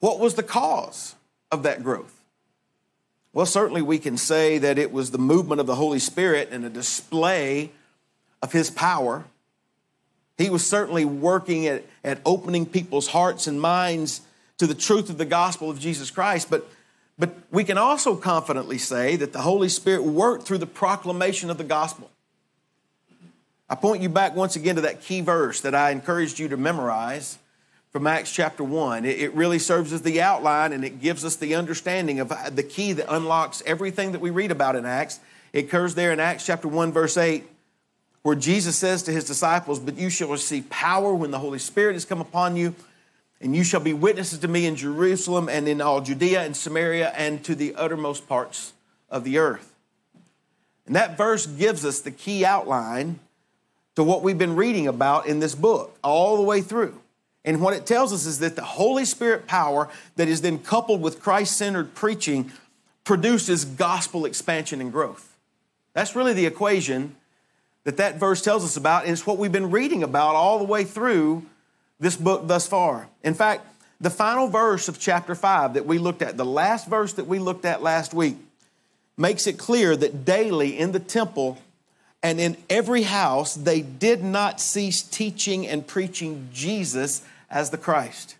what 0.00 0.18
was 0.18 0.34
the 0.34 0.42
cause 0.42 1.14
of 1.50 1.62
that 1.62 1.82
growth? 1.82 2.20
Well, 3.32 3.46
certainly 3.46 3.82
we 3.82 3.98
can 3.98 4.16
say 4.16 4.58
that 4.58 4.78
it 4.78 4.92
was 4.92 5.10
the 5.10 5.18
movement 5.18 5.60
of 5.60 5.66
the 5.66 5.76
Holy 5.76 6.00
Spirit 6.00 6.48
and 6.50 6.64
a 6.64 6.70
display 6.70 7.70
of 8.42 8.52
His 8.52 8.70
power. 8.70 9.24
He 10.36 10.50
was 10.50 10.66
certainly 10.66 11.04
working 11.04 11.66
at, 11.66 11.84
at 12.02 12.20
opening 12.24 12.66
people's 12.66 13.08
hearts 13.08 13.46
and 13.46 13.60
minds 13.60 14.22
to 14.58 14.66
the 14.66 14.74
truth 14.74 15.10
of 15.10 15.18
the 15.18 15.24
gospel 15.24 15.70
of 15.70 15.78
Jesus 15.78 16.10
Christ. 16.10 16.50
But, 16.50 16.68
but 17.18 17.34
we 17.50 17.62
can 17.62 17.78
also 17.78 18.16
confidently 18.16 18.78
say 18.78 19.16
that 19.16 19.32
the 19.32 19.42
Holy 19.42 19.68
Spirit 19.68 20.02
worked 20.02 20.44
through 20.44 20.58
the 20.58 20.66
proclamation 20.66 21.50
of 21.50 21.58
the 21.58 21.64
gospel. 21.64 22.10
I 23.68 23.76
point 23.76 24.02
you 24.02 24.08
back 24.08 24.34
once 24.34 24.56
again 24.56 24.74
to 24.74 24.80
that 24.80 25.02
key 25.02 25.20
verse 25.20 25.60
that 25.60 25.74
I 25.74 25.90
encouraged 25.90 26.40
you 26.40 26.48
to 26.48 26.56
memorize 26.56 27.38
from 27.90 28.06
Acts 28.06 28.32
chapter 28.32 28.62
1. 28.62 29.04
It, 29.04 29.34
really 29.34 29.58
serves 29.58 29.92
as 29.92 30.02
the 30.02 30.22
outline 30.22 30.72
and 30.72 30.84
it 30.84 31.00
gives 31.00 31.24
us 31.24 31.36
the 31.36 31.56
understanding 31.56 32.20
of 32.20 32.30
uh, 32.30 32.50
the 32.50 32.62
key 32.62 32.92
that 32.92 33.12
unlocks 33.12 33.62
everything 33.66 34.12
that 34.12 34.20
we 34.20 34.30
read 34.30 34.50
about 34.50 34.76
in 34.76 34.86
Acts. 34.86 35.18
It 35.52 35.64
occurs 35.64 35.94
there 35.94 36.12
in 36.12 36.20
Acts 36.20 36.46
chapter 36.46 36.68
1, 36.68 36.92
verse 36.92 37.16
8, 37.16 37.44
where 38.22 38.36
Jesus 38.36 38.76
says 38.76 39.02
to 39.04 39.12
his 39.12 39.24
disciples, 39.24 39.80
But 39.80 39.98
you 39.98 40.08
shall 40.08 40.28
receive 40.28 40.70
power 40.70 41.14
when 41.14 41.32
the 41.32 41.38
Holy 41.38 41.58
Spirit 41.58 41.94
has 41.94 42.04
come 42.04 42.20
upon 42.20 42.54
you, 42.56 42.74
and 43.40 43.56
you 43.56 43.64
shall 43.64 43.80
be 43.80 43.92
witnesses 43.92 44.38
to 44.40 44.48
me 44.48 44.66
in 44.66 44.76
Jerusalem 44.76 45.48
and 45.48 45.66
in 45.66 45.80
all 45.80 46.00
Judea 46.00 46.42
and 46.42 46.56
Samaria 46.56 47.08
and 47.16 47.42
to 47.44 47.56
the 47.56 47.74
uttermost 47.74 48.28
parts 48.28 48.72
of 49.08 49.24
the 49.24 49.38
earth. 49.38 49.74
And 50.86 50.94
that 50.94 51.16
verse 51.16 51.46
gives 51.46 51.84
us 51.84 52.00
the 52.00 52.10
key 52.10 52.44
outline 52.44 53.18
to 53.96 54.04
what 54.04 54.22
we've 54.22 54.38
been 54.38 54.56
reading 54.56 54.86
about 54.86 55.26
in 55.26 55.40
this 55.40 55.54
book 55.54 55.98
all 56.02 56.36
the 56.36 56.42
way 56.42 56.60
through. 56.60 57.00
And 57.44 57.60
what 57.60 57.74
it 57.74 57.86
tells 57.86 58.12
us 58.12 58.26
is 58.26 58.38
that 58.40 58.56
the 58.56 58.62
Holy 58.62 59.04
Spirit 59.04 59.46
power 59.46 59.88
that 60.16 60.28
is 60.28 60.42
then 60.42 60.58
coupled 60.58 61.00
with 61.00 61.20
Christ 61.20 61.56
centered 61.56 61.94
preaching 61.94 62.52
produces 63.04 63.64
gospel 63.64 64.24
expansion 64.26 64.80
and 64.80 64.92
growth. 64.92 65.36
That's 65.94 66.14
really 66.14 66.34
the 66.34 66.46
equation 66.46 67.16
that 67.84 67.96
that 67.96 68.16
verse 68.20 68.42
tells 68.42 68.62
us 68.62 68.76
about, 68.76 69.04
and 69.04 69.12
it's 69.12 69.26
what 69.26 69.38
we've 69.38 69.50
been 69.50 69.70
reading 69.70 70.02
about 70.02 70.34
all 70.34 70.58
the 70.58 70.64
way 70.64 70.84
through 70.84 71.46
this 71.98 72.14
book 72.14 72.46
thus 72.46 72.66
far. 72.66 73.08
In 73.24 73.34
fact, 73.34 73.66
the 74.00 74.10
final 74.10 74.48
verse 74.48 74.88
of 74.88 74.98
chapter 74.98 75.34
5 75.34 75.74
that 75.74 75.86
we 75.86 75.98
looked 75.98 76.22
at, 76.22 76.36
the 76.36 76.44
last 76.44 76.88
verse 76.88 77.14
that 77.14 77.26
we 77.26 77.38
looked 77.38 77.64
at 77.64 77.82
last 77.82 78.14
week, 78.14 78.36
makes 79.16 79.46
it 79.46 79.58
clear 79.58 79.96
that 79.96 80.24
daily 80.24 80.78
in 80.78 80.92
the 80.92 81.00
temple 81.00 81.58
and 82.22 82.40
in 82.40 82.56
every 82.68 83.02
house 83.02 83.54
they 83.54 83.80
did 83.80 84.22
not 84.22 84.60
cease 84.60 85.02
teaching 85.02 85.66
and 85.66 85.86
preaching 85.86 86.48
Jesus 86.52 87.22
as 87.50 87.70
the 87.70 87.78
Christ. 87.78 88.36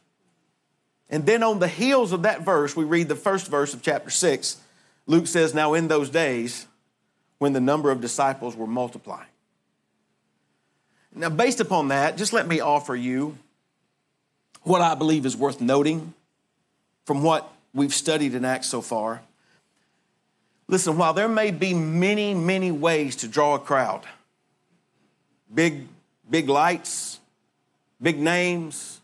And 1.08 1.26
then 1.26 1.42
on 1.42 1.58
the 1.58 1.68
heels 1.68 2.12
of 2.12 2.22
that 2.22 2.42
verse, 2.42 2.76
we 2.76 2.84
read 2.84 3.08
the 3.08 3.16
first 3.16 3.48
verse 3.48 3.74
of 3.74 3.82
chapter 3.82 4.10
6. 4.10 4.56
Luke 5.06 5.26
says, 5.26 5.54
Now 5.54 5.74
in 5.74 5.88
those 5.88 6.08
days, 6.08 6.66
when 7.38 7.52
the 7.52 7.60
number 7.60 7.90
of 7.90 8.00
disciples 8.00 8.54
were 8.54 8.66
multiplying. 8.66 9.26
Now, 11.12 11.30
based 11.30 11.58
upon 11.58 11.88
that, 11.88 12.16
just 12.16 12.32
let 12.32 12.46
me 12.46 12.60
offer 12.60 12.94
you 12.94 13.36
what 14.62 14.80
I 14.80 14.94
believe 14.94 15.26
is 15.26 15.36
worth 15.36 15.60
noting 15.60 16.14
from 17.06 17.22
what 17.22 17.50
we've 17.74 17.94
studied 17.94 18.34
in 18.34 18.44
Acts 18.44 18.68
so 18.68 18.80
far. 18.80 19.22
Listen, 20.70 20.96
while 20.96 21.12
there 21.12 21.28
may 21.28 21.50
be 21.50 21.74
many, 21.74 22.32
many 22.32 22.70
ways 22.70 23.16
to 23.16 23.26
draw 23.26 23.56
a 23.56 23.58
crowd, 23.58 24.02
big, 25.52 25.88
big 26.30 26.48
lights, 26.48 27.18
big 28.00 28.20
names, 28.20 29.00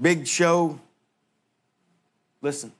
big 0.00 0.26
show, 0.26 0.80
listen, 2.40 2.72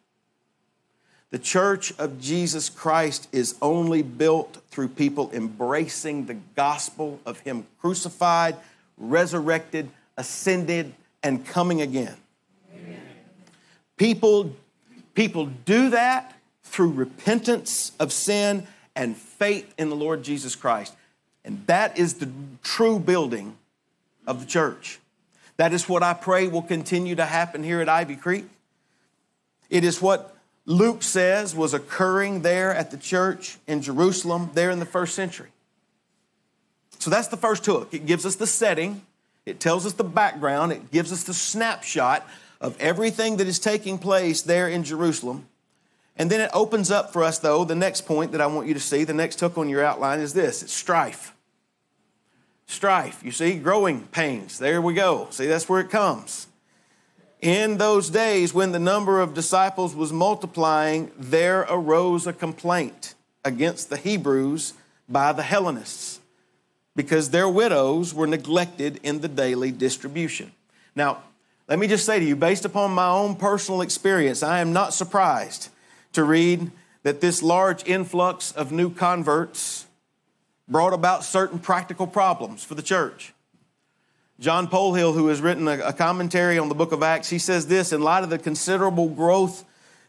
the 1.28 1.38
church 1.38 1.92
of 1.98 2.18
Jesus 2.18 2.70
Christ 2.70 3.28
is 3.32 3.54
only 3.60 4.00
built 4.00 4.62
through 4.70 4.88
people 4.88 5.30
embracing 5.34 6.24
the 6.24 6.38
gospel 6.54 7.20
of 7.26 7.40
Him 7.40 7.66
crucified, 7.82 8.56
resurrected, 8.96 9.90
ascended, 10.16 10.94
and 11.22 11.44
coming 11.44 11.82
again. 11.82 12.16
Amen. 12.74 12.98
People, 13.98 14.56
people 15.14 15.44
do 15.66 15.90
that 15.90 16.32
through 16.66 16.92
repentance 16.92 17.92
of 17.98 18.12
sin 18.12 18.66
and 18.94 19.16
faith 19.16 19.72
in 19.78 19.88
the 19.88 19.96
Lord 19.96 20.22
Jesus 20.22 20.54
Christ. 20.54 20.94
And 21.44 21.64
that 21.66 21.98
is 21.98 22.14
the 22.14 22.28
true 22.62 22.98
building 22.98 23.56
of 24.26 24.40
the 24.40 24.46
church. 24.46 24.98
That 25.56 25.72
is 25.72 25.88
what 25.88 26.02
I 26.02 26.12
pray 26.12 26.48
will 26.48 26.62
continue 26.62 27.14
to 27.14 27.24
happen 27.24 27.62
here 27.62 27.80
at 27.80 27.88
Ivy 27.88 28.16
Creek. 28.16 28.46
It 29.70 29.84
is 29.84 30.02
what 30.02 30.36
Luke 30.66 31.02
says 31.02 31.54
was 31.54 31.72
occurring 31.72 32.42
there 32.42 32.74
at 32.74 32.90
the 32.90 32.96
church 32.96 33.56
in 33.66 33.80
Jerusalem 33.80 34.50
there 34.54 34.70
in 34.70 34.80
the 34.80 34.86
first 34.86 35.14
century. 35.14 35.48
So 36.98 37.10
that's 37.10 37.28
the 37.28 37.36
first 37.36 37.64
hook. 37.64 37.94
It 37.94 38.06
gives 38.06 38.26
us 38.26 38.36
the 38.36 38.46
setting, 38.46 39.02
it 39.44 39.60
tells 39.60 39.86
us 39.86 39.92
the 39.92 40.04
background, 40.04 40.72
it 40.72 40.90
gives 40.90 41.12
us 41.12 41.22
the 41.22 41.34
snapshot 41.34 42.26
of 42.60 42.78
everything 42.80 43.36
that 43.36 43.46
is 43.46 43.58
taking 43.58 43.98
place 43.98 44.42
there 44.42 44.68
in 44.68 44.82
Jerusalem. 44.82 45.46
And 46.16 46.30
then 46.30 46.40
it 46.40 46.50
opens 46.54 46.90
up 46.90 47.12
for 47.12 47.22
us, 47.22 47.38
though, 47.38 47.64
the 47.64 47.74
next 47.74 48.02
point 48.02 48.32
that 48.32 48.40
I 48.40 48.46
want 48.46 48.68
you 48.68 48.74
to 48.74 48.80
see, 48.80 49.04
the 49.04 49.12
next 49.12 49.38
hook 49.40 49.58
on 49.58 49.68
your 49.68 49.84
outline 49.84 50.20
is 50.20 50.32
this 50.32 50.62
it's 50.62 50.72
strife. 50.72 51.34
Strife, 52.66 53.22
you 53.22 53.30
see, 53.30 53.58
growing 53.58 54.02
pains. 54.08 54.58
There 54.58 54.82
we 54.82 54.94
go. 54.94 55.28
See, 55.30 55.46
that's 55.46 55.68
where 55.68 55.80
it 55.80 55.90
comes. 55.90 56.48
In 57.40 57.76
those 57.76 58.10
days, 58.10 58.52
when 58.52 58.72
the 58.72 58.78
number 58.78 59.20
of 59.20 59.34
disciples 59.34 59.94
was 59.94 60.12
multiplying, 60.12 61.12
there 61.16 61.60
arose 61.68 62.26
a 62.26 62.32
complaint 62.32 63.14
against 63.44 63.88
the 63.88 63.96
Hebrews 63.96 64.72
by 65.08 65.32
the 65.32 65.44
Hellenists 65.44 66.20
because 66.96 67.30
their 67.30 67.48
widows 67.48 68.12
were 68.14 68.26
neglected 68.26 68.98
in 69.02 69.20
the 69.20 69.28
daily 69.28 69.70
distribution. 69.70 70.50
Now, 70.96 71.18
let 71.68 71.78
me 71.78 71.86
just 71.86 72.06
say 72.06 72.18
to 72.18 72.24
you, 72.24 72.34
based 72.34 72.64
upon 72.64 72.90
my 72.92 73.08
own 73.08 73.36
personal 73.36 73.82
experience, 73.82 74.42
I 74.42 74.60
am 74.60 74.72
not 74.72 74.94
surprised 74.94 75.68
to 76.16 76.24
read 76.24 76.70
that 77.04 77.20
this 77.20 77.42
large 77.42 77.86
influx 77.86 78.50
of 78.52 78.72
new 78.72 78.90
converts 78.90 79.86
brought 80.68 80.92
about 80.92 81.22
certain 81.24 81.58
practical 81.58 82.06
problems 82.06 82.64
for 82.64 82.74
the 82.74 82.82
church. 82.82 83.32
John 84.40 84.66
Polhill, 84.66 85.14
who 85.14 85.28
has 85.28 85.40
written 85.40 85.68
a, 85.68 85.92
commentary 85.92 86.58
on 86.58 86.68
the 86.68 86.74
book 86.74 86.92
of 86.92 87.02
Acts, 87.02 87.30
he 87.30 87.38
says 87.38 87.68
this 87.68 87.92
in 87.92 88.00
light 88.00 88.24
of 88.24 88.30
the 88.30 88.38
considerable 88.38 89.08
growth 89.08 89.64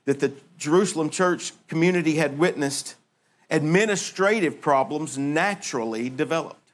that 0.05 0.19
the 0.19 0.33
Jerusalem 0.57 1.09
church 1.09 1.53
community 1.67 2.15
had 2.15 2.39
witnessed, 2.39 2.95
administrative 3.49 4.59
problems 4.59 5.17
naturally 5.17 6.09
developed. 6.09 6.71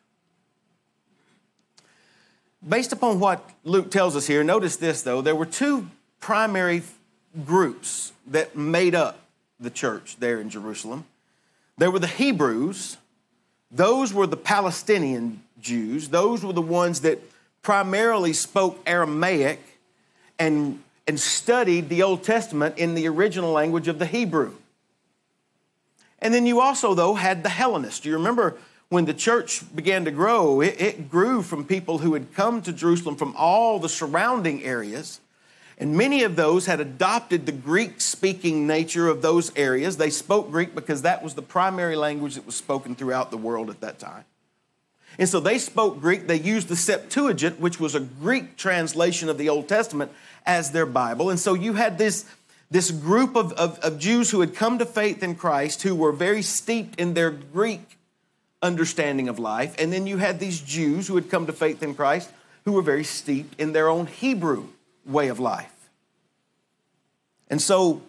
Based 2.67 2.93
upon 2.93 3.19
what 3.19 3.49
Luke 3.63 3.91
tells 3.91 4.15
us 4.15 4.25
here, 4.25 4.43
notice 4.43 4.77
this 4.77 5.01
though, 5.01 5.21
there 5.21 5.35
were 5.35 5.45
two 5.45 5.89
primary 6.19 6.83
groups 7.45 8.13
that 8.27 8.55
made 8.55 8.95
up 8.95 9.19
the 9.63 9.69
church 9.69 10.17
there 10.19 10.39
in 10.39 10.49
Jerusalem. 10.49 11.05
There 11.77 11.89
were 11.89 11.99
the 11.99 12.07
Hebrews, 12.07 12.97
those 13.71 14.13
were 14.13 14.27
the 14.27 14.37
Palestinian 14.37 15.41
Jews, 15.59 16.09
those 16.09 16.43
were 16.43 16.53
the 16.53 16.61
ones 16.61 17.01
that 17.01 17.19
primarily 17.63 18.33
spoke 18.33 18.79
Aramaic 18.85 19.59
and, 20.37 20.81
and 21.07 21.19
studied 21.19 21.89
the 21.89 22.03
Old 22.03 22.23
Testament 22.23 22.77
in 22.77 22.93
the 22.93 23.07
original 23.07 23.51
language 23.51 23.87
of 23.87 23.97
the 23.97 24.05
Hebrew. 24.05 24.53
And 26.19 26.33
then 26.33 26.45
you 26.45 26.61
also, 26.61 26.93
though, 26.93 27.15
had 27.15 27.43
the 27.43 27.49
Hellenists. 27.49 28.01
Do 28.01 28.09
you 28.09 28.15
remember 28.15 28.57
when 28.89 29.05
the 29.05 29.13
church 29.13 29.63
began 29.75 30.05
to 30.05 30.11
grow, 30.11 30.61
it, 30.61 30.79
it, 30.79 31.09
grew 31.09 31.41
from 31.41 31.65
people 31.65 31.97
who 31.97 32.13
had 32.13 32.33
come 32.33 32.61
to 32.61 32.71
Jerusalem 32.71 33.15
from 33.15 33.33
all 33.35 33.79
the 33.79 33.89
surrounding 33.89 34.63
areas 34.63 35.19
and 35.77 35.97
many 35.97 36.23
of 36.23 36.35
those 36.35 36.65
had 36.65 36.79
adopted 36.79 37.45
the 37.45 37.51
Greek 37.51 37.99
speaking 37.99 38.67
nature 38.67 39.07
of 39.07 39.21
those 39.21 39.51
areas. 39.55 39.97
They 39.97 40.09
spoke 40.09 40.51
Greek 40.51 40.75
because 40.75 41.01
that 41.01 41.23
was 41.23 41.33
the 41.33 41.41
primary 41.41 41.95
language 41.95 42.35
that 42.35 42.45
was 42.45 42.55
spoken 42.55 42.95
throughout 42.95 43.31
the 43.31 43.37
world 43.37 43.69
at 43.69 43.81
that 43.81 43.99
time. 43.99 44.25
And 45.17 45.29
so 45.29 45.39
they 45.39 45.57
spoke 45.59 45.99
Greek. 45.99 46.27
They 46.27 46.39
used 46.39 46.67
the 46.67 46.75
Septuagint, 46.75 47.59
which 47.59 47.79
was 47.79 47.95
a 47.95 47.99
Greek 47.99 48.57
translation 48.57 49.29
of 49.29 49.37
the 49.37 49.49
Old 49.49 49.67
Testament, 49.67 50.11
as 50.45 50.71
their 50.71 50.85
Bible. 50.85 51.29
And 51.29 51.39
so 51.39 51.53
you 51.53 51.73
had 51.73 51.97
this, 51.97 52.25
this 52.71 52.89
group 52.89 53.35
of, 53.35 53.53
of, 53.53 53.79
of 53.79 53.99
Jews 53.99 54.31
who 54.31 54.41
had 54.41 54.55
come 54.55 54.79
to 54.79 54.85
faith 54.85 55.21
in 55.21 55.35
Christ 55.35 55.83
who 55.83 55.95
were 55.95 56.11
very 56.11 56.41
steeped 56.41 56.99
in 56.99 57.13
their 57.13 57.31
Greek 57.31 57.97
understanding 58.61 59.27
of 59.27 59.37
life. 59.39 59.75
And 59.77 59.93
then 59.93 60.07
you 60.07 60.17
had 60.17 60.39
these 60.39 60.61
Jews 60.61 61.07
who 61.07 61.15
had 61.15 61.29
come 61.29 61.45
to 61.45 61.53
faith 61.53 61.83
in 61.83 61.93
Christ 61.93 62.31
who 62.65 62.71
were 62.71 62.81
very 62.81 63.03
steeped 63.03 63.59
in 63.59 63.73
their 63.73 63.89
own 63.89 64.07
Hebrew 64.07 64.67
way 65.05 65.27
of 65.27 65.39
life. 65.39 65.69
And 67.49 67.61
so, 67.61 68.01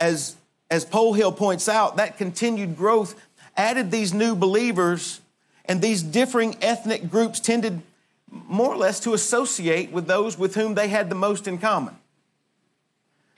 as, 0.00 0.36
as 0.70 0.84
Polhill 0.84 1.36
points 1.36 1.68
out, 1.68 1.96
that 1.96 2.16
continued 2.16 2.76
growth 2.76 3.14
added 3.56 3.90
these 3.90 4.12
new 4.12 4.34
believers, 4.34 5.20
and 5.64 5.82
these 5.82 6.02
differing 6.02 6.56
ethnic 6.62 7.10
groups 7.10 7.40
tended 7.40 7.82
more 8.30 8.72
or 8.72 8.76
less 8.76 9.00
to 9.00 9.14
associate 9.14 9.90
with 9.90 10.06
those 10.06 10.38
with 10.38 10.54
whom 10.54 10.74
they 10.74 10.88
had 10.88 11.08
the 11.08 11.14
most 11.14 11.48
in 11.48 11.58
common. 11.58 11.96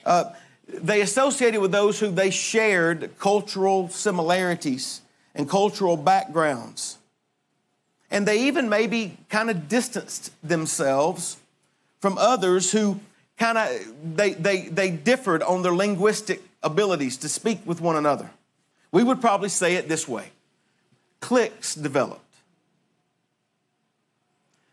Uh, 0.05 0.25
they 0.67 1.01
associated 1.01 1.61
with 1.61 1.73
those 1.73 1.99
who 1.99 2.11
they 2.11 2.31
shared 2.31 3.19
cultural 3.19 3.89
similarities 3.89 5.01
and 5.35 5.49
cultural 5.49 5.97
backgrounds. 5.97 6.99
And 8.11 8.27
they 8.27 8.45
even 8.45 8.69
maybe 8.69 9.17
kind 9.29 9.51
of 9.51 9.69
distanced 9.69 10.33
themselves 10.47 11.37
from 12.00 12.19
others 12.19 12.73
who 12.73 13.00
kind 13.37 13.59
of 13.59 14.17
they, 14.17 14.33
they, 14.35 14.69
they 14.69 14.90
differed 14.90 15.43
on 15.43 15.62
their 15.62 15.75
linguistic 15.75 16.43
abilities 16.62 17.17
to 17.19 17.28
speak 17.28 17.61
with 17.64 17.81
one 17.81 17.97
another. 17.97 18.31
We 18.90 19.05
would 19.05 19.21
probably 19.21 19.49
say 19.49 19.76
it 19.76 19.88
this 19.88 20.09
way 20.09 20.31
cliques 21.21 21.75
developed. 21.75 22.23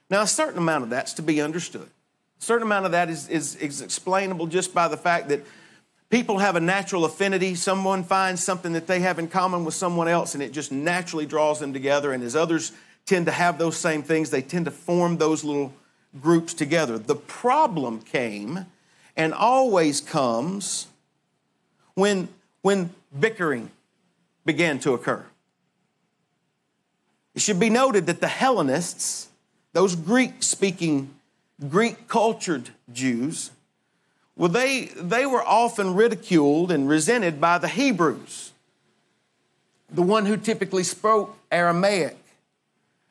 Now, 0.10 0.22
a 0.22 0.28
certain 0.28 0.60
amount 0.60 0.84
of 0.84 0.90
that's 0.90 1.14
to 1.14 1.24
be 1.24 1.42
understood. 1.42 1.90
A 2.40 2.44
certain 2.44 2.68
amount 2.68 2.86
of 2.86 2.92
that 2.92 3.10
is, 3.10 3.28
is, 3.28 3.56
is 3.56 3.82
explainable 3.82 4.46
just 4.48 4.74
by 4.74 4.88
the 4.88 4.98
fact 4.98 5.30
that 5.30 5.42
people 6.10 6.38
have 6.38 6.56
a 6.56 6.60
natural 6.60 7.06
affinity. 7.06 7.56
Someone 7.56 8.04
finds 8.04 8.44
something 8.44 8.74
that 8.74 8.86
they 8.86 9.00
have 9.00 9.18
in 9.18 9.28
common 9.28 9.66
with 9.66 9.74
someone 9.74 10.08
else, 10.08 10.36
and 10.36 10.44
it 10.44 10.54
just 10.54 10.72
naturally 10.72 11.26
draws 11.26 11.60
them 11.60 11.74
together. 11.74 12.12
And 12.12 12.24
as 12.24 12.36
others 12.36 12.72
tend 13.08 13.26
to 13.26 13.32
have 13.32 13.58
those 13.58 13.78
same 13.78 14.04
things, 14.04 14.30
they 14.30 14.44
tend 14.44 14.66
to 14.66 14.72
form 14.72 15.18
those 15.18 15.44
little 15.44 15.74
groups 16.22 16.54
together. 16.54 16.98
The 16.98 17.16
problem 17.16 18.02
came 18.02 18.66
and 19.18 19.34
always 19.34 20.02
comes 20.02 20.88
when, 21.94 22.28
when 22.62 22.92
bickering 23.18 23.72
began 24.46 24.80
to 24.80 24.94
occur. 24.94 25.26
It 27.34 27.42
should 27.42 27.60
be 27.60 27.70
noted 27.70 28.06
that 28.06 28.22
the 28.22 28.28
Hellenists, 28.28 29.28
those 29.74 29.96
Greek 29.96 30.42
speaking, 30.42 31.14
Greek 31.70 32.08
cultured 32.08 32.70
Jews, 32.92 33.52
well, 34.38 34.50
they, 34.50 34.86
they 34.96 35.26
were 35.26 35.44
often 35.44 35.96
ridiculed 35.96 36.72
and 36.72 36.90
resented 36.90 37.40
by 37.40 37.58
the 37.58 37.70
Hebrews, 37.70 38.52
the 39.90 40.02
one 40.02 40.26
who 40.26 40.36
typically 40.36 40.84
spoke 40.84 41.38
Aramaic. 41.52 42.18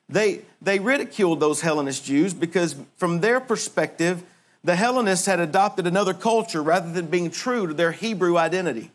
They, 0.07 0.41
they 0.61 0.79
ridiculed 0.79 1.39
those 1.39 1.61
Hellenist 1.61 2.05
Jews 2.05 2.33
because, 2.33 2.75
from 2.97 3.21
their 3.21 3.39
perspective, 3.39 4.23
the 4.63 4.75
Hellenists 4.75 5.25
had 5.25 5.39
adopted 5.39 5.87
another 5.87 6.13
culture 6.13 6.61
rather 6.61 6.91
than 6.91 7.07
being 7.07 7.31
true 7.31 7.67
to 7.67 7.73
their 7.73 7.91
Hebrew 7.91 8.37
identity. 8.37 8.91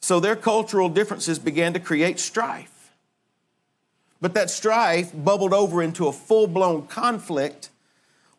So 0.00 0.20
their 0.20 0.36
cultural 0.36 0.88
differences 0.88 1.38
began 1.38 1.72
to 1.74 1.80
create 1.80 2.18
strife. 2.18 2.90
But 4.20 4.34
that 4.34 4.50
strife 4.50 5.10
bubbled 5.14 5.52
over 5.52 5.82
into 5.82 6.08
a 6.08 6.12
full 6.12 6.46
blown 6.46 6.86
conflict 6.86 7.70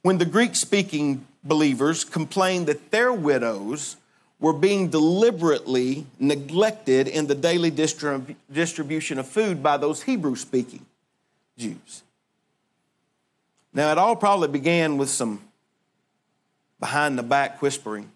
when 0.01 0.17
the 0.17 0.25
Greek 0.25 0.55
speaking 0.55 1.25
believers 1.43 2.03
complained 2.03 2.67
that 2.67 2.91
their 2.91 3.11
widows 3.11 3.97
were 4.39 4.53
being 4.53 4.89
deliberately 4.89 6.05
neglected 6.19 7.07
in 7.07 7.27
the 7.27 7.35
daily 7.35 7.71
distrib- 7.71 8.35
distribution 8.51 9.17
of 9.17 9.27
food 9.27 9.63
by 9.63 9.77
those 9.77 10.03
Hebrew 10.03 10.35
speaking 10.35 10.85
Jews. 11.57 12.03
Now, 13.73 13.91
it 13.91 13.97
all 13.97 14.15
probably 14.15 14.47
began 14.47 14.97
with 14.97 15.09
some 15.09 15.41
behind 16.79 17.17
the 17.17 17.23
back 17.23 17.61
whispering. 17.61 18.11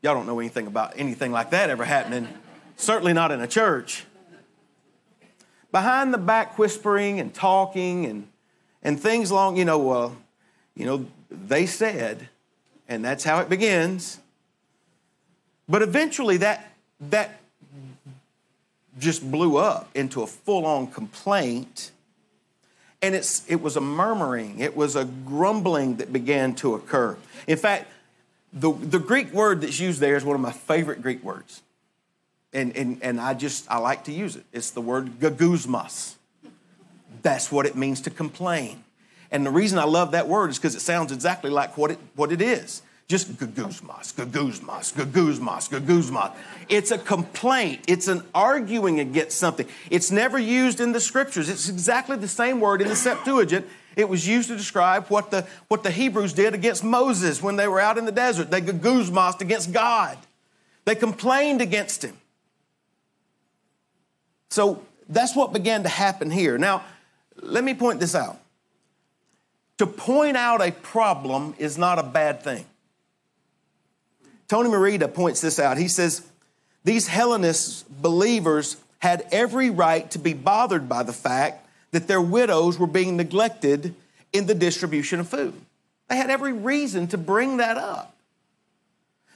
Y'all 0.00 0.14
don't 0.14 0.26
know 0.26 0.38
anything 0.38 0.66
about 0.66 0.94
anything 0.96 1.32
like 1.32 1.50
that 1.50 1.70
ever 1.70 1.84
happening, 1.84 2.28
certainly 2.76 3.12
not 3.12 3.32
in 3.32 3.40
a 3.40 3.46
church. 3.46 4.04
Behind 5.72 6.14
the 6.14 6.18
back 6.18 6.58
whispering 6.58 7.20
and 7.20 7.34
talking 7.34 8.06
and, 8.06 8.28
and 8.82 8.98
things 8.98 9.30
along, 9.30 9.56
you 9.56 9.64
know, 9.64 9.90
uh, 9.90 10.10
you 10.74 10.86
know, 10.86 11.06
they 11.30 11.66
said, 11.66 12.28
and 12.88 13.04
that's 13.04 13.24
how 13.24 13.40
it 13.40 13.48
begins. 13.48 14.20
But 15.68 15.82
eventually 15.82 16.38
that, 16.38 16.72
that 17.00 17.37
just 18.98 19.30
blew 19.30 19.56
up 19.56 19.88
into 19.94 20.22
a 20.22 20.26
full 20.26 20.66
on 20.66 20.88
complaint. 20.88 21.90
And 23.00 23.14
it's, 23.14 23.48
it 23.48 23.62
was 23.62 23.76
a 23.76 23.80
murmuring, 23.80 24.58
it 24.58 24.76
was 24.76 24.96
a 24.96 25.04
grumbling 25.04 25.96
that 25.96 26.12
began 26.12 26.54
to 26.56 26.74
occur. 26.74 27.16
In 27.46 27.56
fact, 27.56 27.90
the, 28.52 28.72
the 28.72 28.98
Greek 28.98 29.32
word 29.32 29.60
that's 29.60 29.78
used 29.78 30.00
there 30.00 30.16
is 30.16 30.24
one 30.24 30.34
of 30.34 30.40
my 30.40 30.52
favorite 30.52 31.02
Greek 31.02 31.22
words. 31.22 31.62
And, 32.52 32.76
and, 32.76 32.98
and 33.02 33.20
I 33.20 33.34
just, 33.34 33.70
I 33.70 33.78
like 33.78 34.04
to 34.04 34.12
use 34.12 34.36
it. 34.36 34.44
It's 34.52 34.70
the 34.70 34.80
word 34.80 35.20
gagusmas. 35.20 36.14
That's 37.22 37.52
what 37.52 37.66
it 37.66 37.76
means 37.76 38.00
to 38.02 38.10
complain. 38.10 38.82
And 39.30 39.44
the 39.44 39.50
reason 39.50 39.78
I 39.78 39.84
love 39.84 40.12
that 40.12 40.26
word 40.26 40.50
is 40.50 40.58
because 40.58 40.74
it 40.74 40.80
sounds 40.80 41.12
exactly 41.12 41.50
like 41.50 41.76
what 41.76 41.90
it, 41.90 41.98
what 42.16 42.32
it 42.32 42.40
is. 42.40 42.82
Just 43.08 43.32
gaguzmas, 43.38 44.12
gaguzmas, 44.12 44.92
gaguzmas, 44.92 45.70
gaguzmas. 45.70 46.34
It's 46.68 46.90
a 46.90 46.98
complaint. 46.98 47.80
It's 47.88 48.06
an 48.06 48.22
arguing 48.34 49.00
against 49.00 49.38
something. 49.38 49.66
It's 49.88 50.10
never 50.10 50.38
used 50.38 50.78
in 50.78 50.92
the 50.92 51.00
scriptures. 51.00 51.48
It's 51.48 51.70
exactly 51.70 52.18
the 52.18 52.28
same 52.28 52.60
word 52.60 52.82
in 52.82 52.88
the 52.88 52.96
Septuagint. 52.96 53.66
It 53.96 54.10
was 54.10 54.28
used 54.28 54.50
to 54.50 54.56
describe 54.56 55.06
what 55.08 55.30
the, 55.30 55.46
what 55.68 55.84
the 55.84 55.90
Hebrews 55.90 56.34
did 56.34 56.52
against 56.52 56.84
Moses 56.84 57.42
when 57.42 57.56
they 57.56 57.66
were 57.66 57.80
out 57.80 57.96
in 57.96 58.04
the 58.04 58.12
desert. 58.12 58.50
They 58.50 58.60
gaguzmas 58.60 59.40
against 59.40 59.72
God. 59.72 60.18
They 60.84 60.94
complained 60.94 61.62
against 61.62 62.04
him. 62.04 62.18
So 64.50 64.82
that's 65.08 65.34
what 65.34 65.54
began 65.54 65.82
to 65.84 65.88
happen 65.88 66.30
here. 66.30 66.58
Now, 66.58 66.84
let 67.40 67.64
me 67.64 67.72
point 67.72 68.00
this 68.00 68.14
out. 68.14 68.38
To 69.78 69.86
point 69.86 70.36
out 70.36 70.60
a 70.60 70.72
problem 70.72 71.54
is 71.58 71.78
not 71.78 71.98
a 71.98 72.02
bad 72.02 72.42
thing. 72.42 72.66
Tony 74.48 74.70
Merida 74.70 75.08
points 75.08 75.40
this 75.40 75.58
out. 75.58 75.76
He 75.76 75.88
says, 75.88 76.26
These 76.84 77.08
Hellenist 77.08 77.86
believers 78.02 78.76
had 78.98 79.26
every 79.30 79.70
right 79.70 80.10
to 80.10 80.18
be 80.18 80.32
bothered 80.32 80.88
by 80.88 81.02
the 81.02 81.12
fact 81.12 81.66
that 81.92 82.08
their 82.08 82.20
widows 82.20 82.78
were 82.78 82.86
being 82.86 83.16
neglected 83.16 83.94
in 84.32 84.46
the 84.46 84.54
distribution 84.54 85.20
of 85.20 85.28
food. 85.28 85.54
They 86.08 86.16
had 86.16 86.30
every 86.30 86.52
reason 86.52 87.06
to 87.08 87.18
bring 87.18 87.58
that 87.58 87.76
up. 87.76 88.14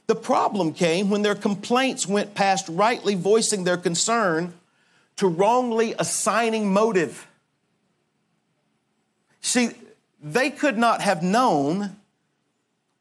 The 0.07 0.15
problem 0.15 0.73
came 0.73 1.11
when 1.11 1.23
their 1.23 1.35
complaints 1.35 2.07
went 2.07 2.35
past 2.35 2.67
rightly 2.69 3.15
voicing 3.15 3.65
their 3.65 3.77
concern 3.77 4.53
to 5.17 5.29
wrongly 5.29 5.95
assigning 5.99 6.73
motive. 6.73 7.27
See, 9.41 9.71
they 10.23 10.51
could 10.51 10.79
not 10.79 11.01
have 11.01 11.23
known 11.23 11.97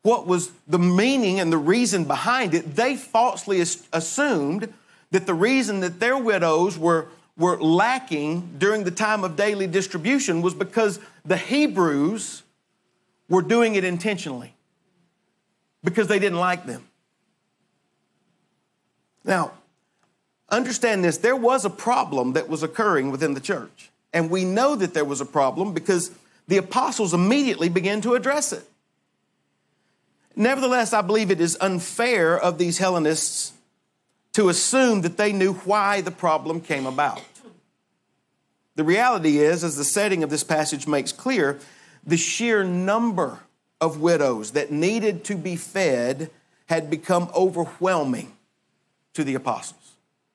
what 0.03 0.25
was 0.25 0.51
the 0.67 0.79
meaning 0.79 1.39
and 1.39 1.51
the 1.51 1.57
reason 1.57 2.05
behind 2.05 2.53
it. 2.53 2.75
They 2.75 2.95
falsely 2.95 3.61
assumed 3.61 4.73
that 5.11 5.25
the 5.25 5.33
reason 5.33 5.81
that 5.81 5.99
their 5.99 6.17
widows 6.17 6.77
were, 6.77 7.07
were 7.37 7.61
lacking 7.61 8.55
during 8.57 8.83
the 8.83 8.91
time 8.91 9.23
of 9.23 9.35
daily 9.35 9.67
distribution 9.67 10.41
was 10.41 10.53
because 10.53 10.99
the 11.23 11.37
Hebrews 11.37 12.43
were 13.29 13.41
doing 13.41 13.75
it 13.75 13.83
intentionally 13.83 14.53
because 15.83 16.07
they 16.07 16.19
didn't 16.19 16.39
like 16.39 16.65
them. 16.65 16.87
Now, 19.23 19.51
understand 20.49 21.03
this 21.03 21.17
there 21.17 21.35
was 21.35 21.63
a 21.63 21.69
problem 21.69 22.33
that 22.33 22.49
was 22.49 22.63
occurring 22.63 23.11
within 23.11 23.33
the 23.33 23.39
church. 23.39 23.89
And 24.13 24.29
we 24.29 24.43
know 24.43 24.75
that 24.75 24.93
there 24.93 25.05
was 25.05 25.21
a 25.21 25.25
problem 25.25 25.73
because 25.73 26.11
the 26.47 26.57
apostles 26.57 27.13
immediately 27.13 27.69
began 27.69 28.01
to 28.01 28.15
address 28.15 28.51
it. 28.51 28.67
Nevertheless, 30.41 30.91
I 30.91 31.03
believe 31.03 31.29
it 31.29 31.39
is 31.39 31.55
unfair 31.61 32.35
of 32.35 32.57
these 32.57 32.79
Hellenists 32.79 33.53
to 34.33 34.49
assume 34.49 35.01
that 35.01 35.15
they 35.15 35.33
knew 35.33 35.53
why 35.53 36.01
the 36.01 36.09
problem 36.09 36.61
came 36.61 36.87
about. 36.87 37.21
The 38.73 38.83
reality 38.83 39.37
is, 39.37 39.63
as 39.63 39.75
the 39.75 39.83
setting 39.83 40.23
of 40.23 40.31
this 40.31 40.43
passage 40.43 40.87
makes 40.87 41.11
clear, 41.11 41.59
the 42.03 42.17
sheer 42.17 42.63
number 42.63 43.41
of 43.79 44.01
widows 44.01 44.53
that 44.53 44.71
needed 44.71 45.23
to 45.25 45.35
be 45.35 45.55
fed 45.55 46.31
had 46.65 46.89
become 46.89 47.29
overwhelming 47.35 48.33
to 49.13 49.23
the 49.23 49.35
apostles. 49.35 49.91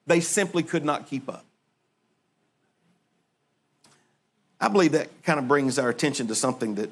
They 0.07 0.21
simply 0.21 0.63
could 0.63 0.85
not 0.85 1.09
keep 1.09 1.29
up. 1.29 1.45
I 4.61 4.69
believe 4.69 4.93
that 4.93 5.09
kind 5.25 5.41
of 5.41 5.49
brings 5.49 5.81
our 5.81 5.89
attention 5.89 6.29
to 6.29 6.37
something 6.37 6.77
that 6.77 6.91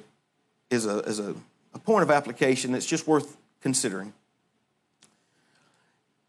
is 0.69 0.85
a, 0.85 0.99
is 1.03 1.21
a, 1.21 1.37
a 1.75 1.79
point 1.79 2.03
of 2.03 2.11
application 2.11 2.73
that's 2.73 2.87
just 2.87 3.07
worth 3.07 3.37
considering. 3.61 4.13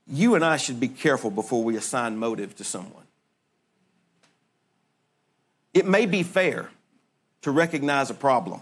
You 0.07 0.35
and 0.35 0.43
I 0.43 0.57
should 0.57 0.79
be 0.79 0.87
careful 0.87 1.31
before 1.31 1.63
we 1.63 1.75
assign 1.77 2.17
motive 2.17 2.55
to 2.57 2.63
someone. 2.63 3.03
It 5.73 5.85
may 5.85 6.05
be 6.05 6.23
fair 6.23 6.69
to 7.41 7.51
recognize 7.51 8.09
a 8.09 8.13
problem, 8.13 8.61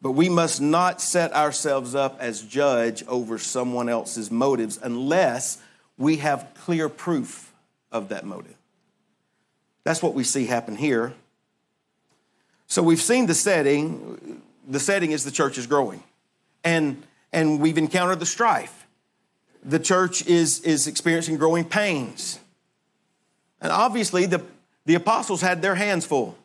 but 0.00 0.12
we 0.12 0.28
must 0.28 0.60
not 0.60 1.00
set 1.00 1.32
ourselves 1.32 1.94
up 1.94 2.16
as 2.20 2.42
judge 2.42 3.04
over 3.06 3.38
someone 3.38 3.88
else's 3.88 4.30
motives 4.30 4.78
unless 4.82 5.58
we 5.96 6.16
have 6.16 6.48
clear 6.54 6.88
proof 6.88 7.52
of 7.90 8.08
that 8.08 8.24
motive. 8.24 8.54
That's 9.84 10.02
what 10.02 10.14
we 10.14 10.24
see 10.24 10.46
happen 10.46 10.76
here. 10.76 11.14
So 12.66 12.82
we've 12.82 13.00
seen 13.00 13.26
the 13.26 13.34
setting. 13.34 14.42
The 14.68 14.78
setting 14.78 15.12
is 15.12 15.24
the 15.24 15.30
church 15.30 15.58
is 15.58 15.66
growing. 15.66 16.02
And, 16.62 17.02
and 17.32 17.58
we've 17.60 17.78
encountered 17.78 18.20
the 18.20 18.26
strife. 18.26 18.86
The 19.64 19.78
church 19.78 20.26
is, 20.26 20.60
is 20.60 20.86
experiencing 20.86 21.38
growing 21.38 21.64
pains. 21.64 22.38
And 23.60 23.72
obviously, 23.72 24.26
the, 24.26 24.42
the 24.84 24.94
apostles 24.94 25.40
had 25.40 25.62
their 25.62 25.74
hands 25.74 26.06
full. 26.06 26.36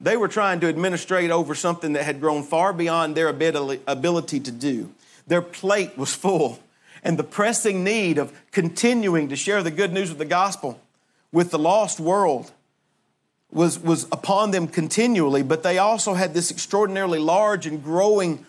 They 0.00 0.16
were 0.16 0.28
trying 0.28 0.60
to 0.60 0.68
administrate 0.68 1.30
over 1.30 1.54
something 1.54 1.92
that 1.92 2.04
had 2.04 2.20
grown 2.20 2.42
far 2.42 2.72
beyond 2.72 3.14
their 3.14 3.28
ability 3.28 4.40
to 4.40 4.50
do. 4.50 4.92
Their 5.26 5.42
plate 5.42 5.96
was 5.98 6.14
full, 6.14 6.58
and 7.04 7.18
the 7.18 7.24
pressing 7.24 7.84
need 7.84 8.16
of 8.16 8.32
continuing 8.50 9.28
to 9.28 9.36
share 9.36 9.62
the 9.62 9.70
good 9.70 9.92
news 9.92 10.10
of 10.10 10.18
the 10.18 10.24
gospel 10.24 10.80
with 11.30 11.50
the 11.50 11.58
lost 11.58 12.00
world 12.00 12.50
was, 13.52 13.78
was 13.78 14.04
upon 14.12 14.50
them 14.50 14.68
continually, 14.68 15.42
but 15.42 15.62
they 15.62 15.78
also 15.78 16.14
had 16.14 16.34
this 16.34 16.50
extraordinarily 16.50 17.18
large 17.18 17.66
and 17.66 17.82
growing 17.82 18.46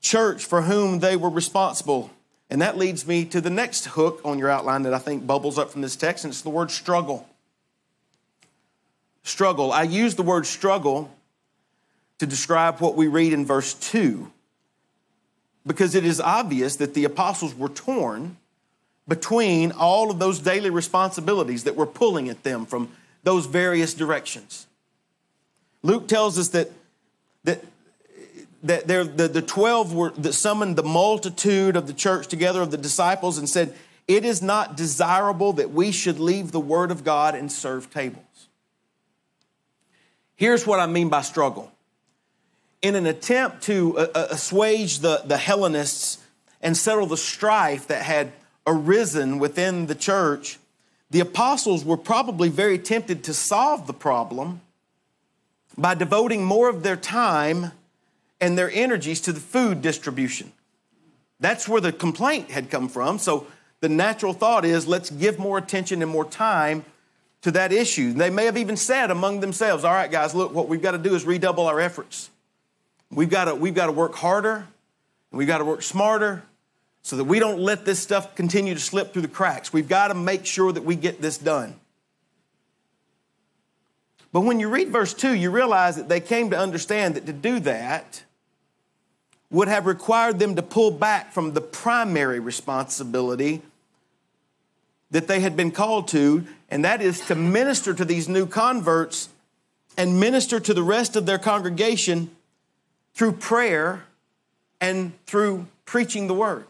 church 0.00 0.44
for 0.44 0.62
whom 0.62 0.98
they 0.98 1.16
were 1.16 1.30
responsible. 1.30 2.10
And 2.48 2.60
that 2.62 2.76
leads 2.76 3.06
me 3.06 3.24
to 3.26 3.40
the 3.40 3.50
next 3.50 3.86
hook 3.86 4.20
on 4.24 4.38
your 4.38 4.50
outline 4.50 4.82
that 4.82 4.94
I 4.94 4.98
think 4.98 5.26
bubbles 5.26 5.58
up 5.58 5.70
from 5.70 5.82
this 5.82 5.94
text, 5.94 6.24
and 6.24 6.32
it's 6.32 6.42
the 6.42 6.50
word 6.50 6.70
struggle. 6.70 7.28
Struggle. 9.22 9.72
I 9.72 9.84
use 9.84 10.16
the 10.16 10.22
word 10.22 10.46
struggle 10.46 11.10
to 12.18 12.26
describe 12.26 12.80
what 12.80 12.96
we 12.96 13.06
read 13.06 13.32
in 13.32 13.46
verse 13.46 13.74
2 13.74 14.30
because 15.66 15.94
it 15.94 16.04
is 16.04 16.20
obvious 16.20 16.76
that 16.76 16.94
the 16.94 17.04
apostles 17.04 17.54
were 17.54 17.68
torn 17.68 18.36
between 19.06 19.72
all 19.72 20.10
of 20.10 20.18
those 20.18 20.38
daily 20.38 20.70
responsibilities 20.70 21.64
that 21.64 21.76
were 21.76 21.86
pulling 21.86 22.28
at 22.28 22.42
them 22.42 22.66
from 22.66 22.90
those 23.22 23.46
various 23.46 23.94
directions. 23.94 24.66
Luke 25.82 26.08
tells 26.08 26.38
us 26.38 26.48
that, 26.48 26.70
that, 27.44 27.64
that 28.62 28.86
the, 28.86 29.28
the 29.28 29.42
12 29.42 29.94
were, 29.94 30.10
that 30.10 30.32
summoned 30.32 30.76
the 30.76 30.82
multitude 30.82 31.76
of 31.76 31.86
the 31.86 31.92
church 31.92 32.28
together 32.28 32.60
of 32.60 32.70
the 32.70 32.76
disciples 32.76 33.38
and 33.38 33.48
said, 33.48 33.74
It 34.06 34.24
is 34.24 34.42
not 34.42 34.76
desirable 34.76 35.54
that 35.54 35.70
we 35.70 35.90
should 35.90 36.18
leave 36.18 36.52
the 36.52 36.60
word 36.60 36.90
of 36.90 37.04
God 37.04 37.34
and 37.34 37.50
serve 37.50 37.90
tables. 37.90 38.24
Here's 40.36 40.66
what 40.66 40.80
I 40.80 40.86
mean 40.86 41.08
by 41.08 41.22
struggle. 41.22 41.70
In 42.80 42.94
an 42.94 43.04
attempt 43.04 43.62
to 43.64 43.98
uh, 43.98 44.06
uh, 44.14 44.26
assuage 44.30 45.00
the, 45.00 45.22
the 45.26 45.36
Hellenists 45.36 46.18
and 46.62 46.76
settle 46.76 47.06
the 47.06 47.18
strife 47.18 47.86
that 47.88 48.02
had 48.02 48.32
arisen 48.66 49.38
within 49.38 49.86
the 49.86 49.94
church, 49.94 50.58
the 51.10 51.20
apostles 51.20 51.84
were 51.84 51.96
probably 51.96 52.48
very 52.48 52.78
tempted 52.78 53.24
to 53.24 53.34
solve 53.34 53.86
the 53.86 53.92
problem 53.92 54.60
by 55.76 55.94
devoting 55.94 56.44
more 56.44 56.68
of 56.68 56.82
their 56.82 56.96
time 56.96 57.72
and 58.40 58.56
their 58.56 58.70
energies 58.70 59.20
to 59.22 59.32
the 59.32 59.40
food 59.40 59.82
distribution. 59.82 60.52
That's 61.40 61.68
where 61.68 61.80
the 61.80 61.92
complaint 61.92 62.50
had 62.50 62.70
come 62.70 62.88
from. 62.88 63.18
So 63.18 63.46
the 63.80 63.88
natural 63.88 64.32
thought 64.32 64.64
is 64.64 64.86
let's 64.86 65.10
give 65.10 65.38
more 65.38 65.58
attention 65.58 66.02
and 66.02 66.10
more 66.10 66.24
time 66.24 66.84
to 67.42 67.50
that 67.52 67.72
issue. 67.72 68.12
They 68.12 68.30
may 68.30 68.44
have 68.44 68.58
even 68.58 68.76
said 68.76 69.10
among 69.10 69.40
themselves, 69.40 69.84
all 69.84 69.94
right, 69.94 70.10
guys, 70.10 70.34
look, 70.34 70.54
what 70.54 70.68
we've 70.68 70.82
got 70.82 70.92
to 70.92 70.98
do 70.98 71.14
is 71.14 71.24
redouble 71.24 71.66
our 71.66 71.80
efforts. 71.80 72.30
We've 73.10 73.30
got 73.30 73.46
to, 73.46 73.54
we've 73.54 73.74
got 73.74 73.86
to 73.86 73.92
work 73.92 74.14
harder, 74.14 74.56
and 74.56 75.38
we've 75.38 75.48
got 75.48 75.58
to 75.58 75.64
work 75.64 75.82
smarter, 75.82 76.44
so 77.02 77.16
that 77.16 77.24
we 77.24 77.38
don't 77.38 77.58
let 77.58 77.84
this 77.84 77.98
stuff 77.98 78.34
continue 78.34 78.74
to 78.74 78.80
slip 78.80 79.12
through 79.12 79.22
the 79.22 79.28
cracks. 79.28 79.72
We've 79.72 79.88
got 79.88 80.08
to 80.08 80.14
make 80.14 80.46
sure 80.46 80.70
that 80.72 80.84
we 80.84 80.96
get 80.96 81.20
this 81.20 81.38
done. 81.38 81.74
But 84.32 84.42
when 84.42 84.60
you 84.60 84.68
read 84.68 84.90
verse 84.90 85.12
2, 85.12 85.34
you 85.34 85.50
realize 85.50 85.96
that 85.96 86.08
they 86.08 86.20
came 86.20 86.50
to 86.50 86.58
understand 86.58 87.16
that 87.16 87.26
to 87.26 87.32
do 87.32 87.58
that 87.60 88.22
would 89.50 89.66
have 89.66 89.86
required 89.86 90.38
them 90.38 90.54
to 90.54 90.62
pull 90.62 90.92
back 90.92 91.32
from 91.32 91.52
the 91.52 91.60
primary 91.60 92.38
responsibility 92.38 93.62
that 95.10 95.26
they 95.26 95.40
had 95.40 95.56
been 95.56 95.72
called 95.72 96.06
to, 96.08 96.44
and 96.70 96.84
that 96.84 97.02
is 97.02 97.20
to 97.22 97.34
minister 97.34 97.92
to 97.92 98.04
these 98.04 98.28
new 98.28 98.46
converts 98.46 99.28
and 99.96 100.20
minister 100.20 100.60
to 100.60 100.72
the 100.72 100.84
rest 100.84 101.16
of 101.16 101.26
their 101.26 101.38
congregation 101.38 102.30
through 103.14 103.32
prayer 103.32 104.04
and 104.80 105.12
through 105.26 105.66
preaching 105.84 106.28
the 106.28 106.34
word. 106.34 106.64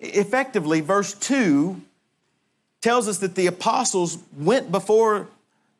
Effectively, 0.00 0.80
verse 0.80 1.14
2 1.14 1.80
tells 2.80 3.06
us 3.06 3.18
that 3.18 3.34
the 3.34 3.46
apostles 3.46 4.18
went 4.36 4.72
before 4.72 5.28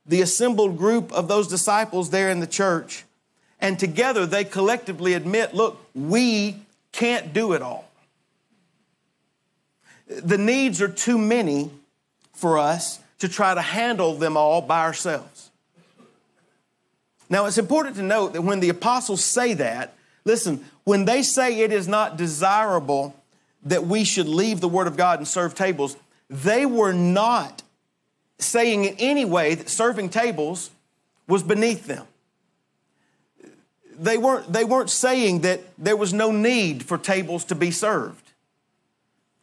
the 0.06 0.20
assembled 0.20 0.76
group 0.76 1.12
of 1.12 1.28
those 1.28 1.48
disciples 1.48 2.10
there 2.10 2.30
in 2.30 2.40
the 2.40 2.46
church, 2.46 3.04
and 3.60 3.78
together 3.78 4.26
they 4.26 4.44
collectively 4.44 5.14
admit 5.14 5.54
look, 5.54 5.80
we 5.94 6.56
can't 6.92 7.32
do 7.32 7.52
it 7.52 7.62
all. 7.62 7.88
The 10.06 10.38
needs 10.38 10.82
are 10.82 10.88
too 10.88 11.16
many 11.16 11.70
for 12.34 12.58
us 12.58 13.00
to 13.20 13.28
try 13.28 13.54
to 13.54 13.62
handle 13.62 14.14
them 14.14 14.36
all 14.36 14.60
by 14.60 14.80
ourselves. 14.80 15.50
Now, 17.28 17.46
it's 17.46 17.58
important 17.58 17.94
to 17.96 18.02
note 18.02 18.32
that 18.32 18.42
when 18.42 18.58
the 18.58 18.70
apostles 18.70 19.22
say 19.22 19.54
that, 19.54 19.94
listen, 20.24 20.64
when 20.82 21.04
they 21.04 21.22
say 21.22 21.60
it 21.60 21.72
is 21.72 21.86
not 21.86 22.16
desirable 22.16 23.14
that 23.64 23.86
we 23.86 24.04
should 24.04 24.28
leave 24.28 24.60
the 24.60 24.68
Word 24.68 24.86
of 24.86 24.96
God 24.96 25.18
and 25.18 25.28
serve 25.28 25.54
tables, 25.54 25.96
they 26.28 26.64
were 26.66 26.92
not 26.92 27.62
saying 28.38 28.84
in 28.84 28.94
any 28.98 29.24
way 29.24 29.54
that 29.54 29.68
serving 29.68 30.08
tables 30.08 30.70
was 31.26 31.42
beneath 31.42 31.86
them. 31.86 32.06
They 33.98 34.16
weren't, 34.16 34.50
they 34.50 34.64
weren't 34.64 34.88
saying 34.88 35.40
that 35.40 35.60
there 35.76 35.96
was 35.96 36.12
no 36.12 36.32
need 36.32 36.84
for 36.84 36.96
tables 36.96 37.44
to 37.46 37.54
be 37.54 37.70
served. 37.70 38.32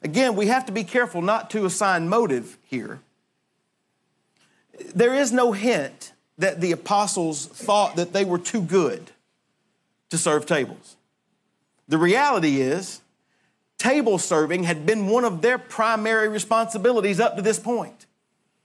Again, 0.02 0.36
we 0.36 0.48
have 0.48 0.66
to 0.66 0.72
be 0.72 0.84
careful 0.84 1.22
not 1.22 1.50
to 1.52 1.66
assign 1.66 2.10
motive 2.10 2.58
here. 2.64 3.00
There 4.96 5.14
is 5.14 5.32
no 5.32 5.52
hint 5.52 6.14
that 6.38 6.62
the 6.62 6.72
apostles 6.72 7.46
thought 7.46 7.96
that 7.96 8.14
they 8.14 8.26
were 8.26 8.38
too 8.38 8.62
good 8.62 9.12
to 10.10 10.18
serve 10.18 10.46
tables. 10.46 10.96
The 11.88 11.98
reality 11.98 12.62
is, 12.62 13.02
table 13.78 14.18
serving 14.18 14.64
had 14.64 14.86
been 14.86 15.08
one 15.08 15.24
of 15.24 15.42
their 15.42 15.58
primary 15.58 16.28
responsibilities 16.28 17.20
up 17.20 17.36
to 17.36 17.42
this 17.42 17.60
point, 17.60 18.06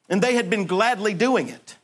and 0.09 0.23
they 0.23 0.35
had 0.35 0.51
been 0.51 0.67
gladly 0.67 1.15
doing 1.15 1.49
it. 1.49 1.77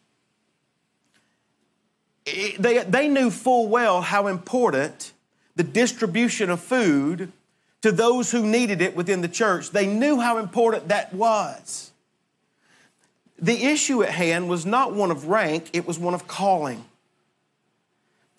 They, 2.58 2.84
they 2.84 3.08
knew 3.08 3.30
full 3.30 3.68
well 3.68 4.02
how 4.02 4.26
important 4.26 5.12
the 5.56 5.64
distribution 5.64 6.50
of 6.50 6.60
food 6.60 7.32
to 7.82 7.92
those 7.92 8.30
who 8.30 8.44
needed 8.44 8.82
it 8.82 8.96
within 8.96 9.22
the 9.22 9.28
church. 9.28 9.70
They 9.70 9.86
knew 9.86 10.20
how 10.20 10.38
important 10.38 10.88
that 10.88 11.14
was. 11.14 11.90
The 13.38 13.64
issue 13.64 14.02
at 14.02 14.10
hand 14.10 14.48
was 14.48 14.66
not 14.66 14.92
one 14.92 15.10
of 15.10 15.26
rank, 15.26 15.70
it 15.72 15.86
was 15.86 15.98
one 15.98 16.14
of 16.14 16.26
calling. 16.26 16.84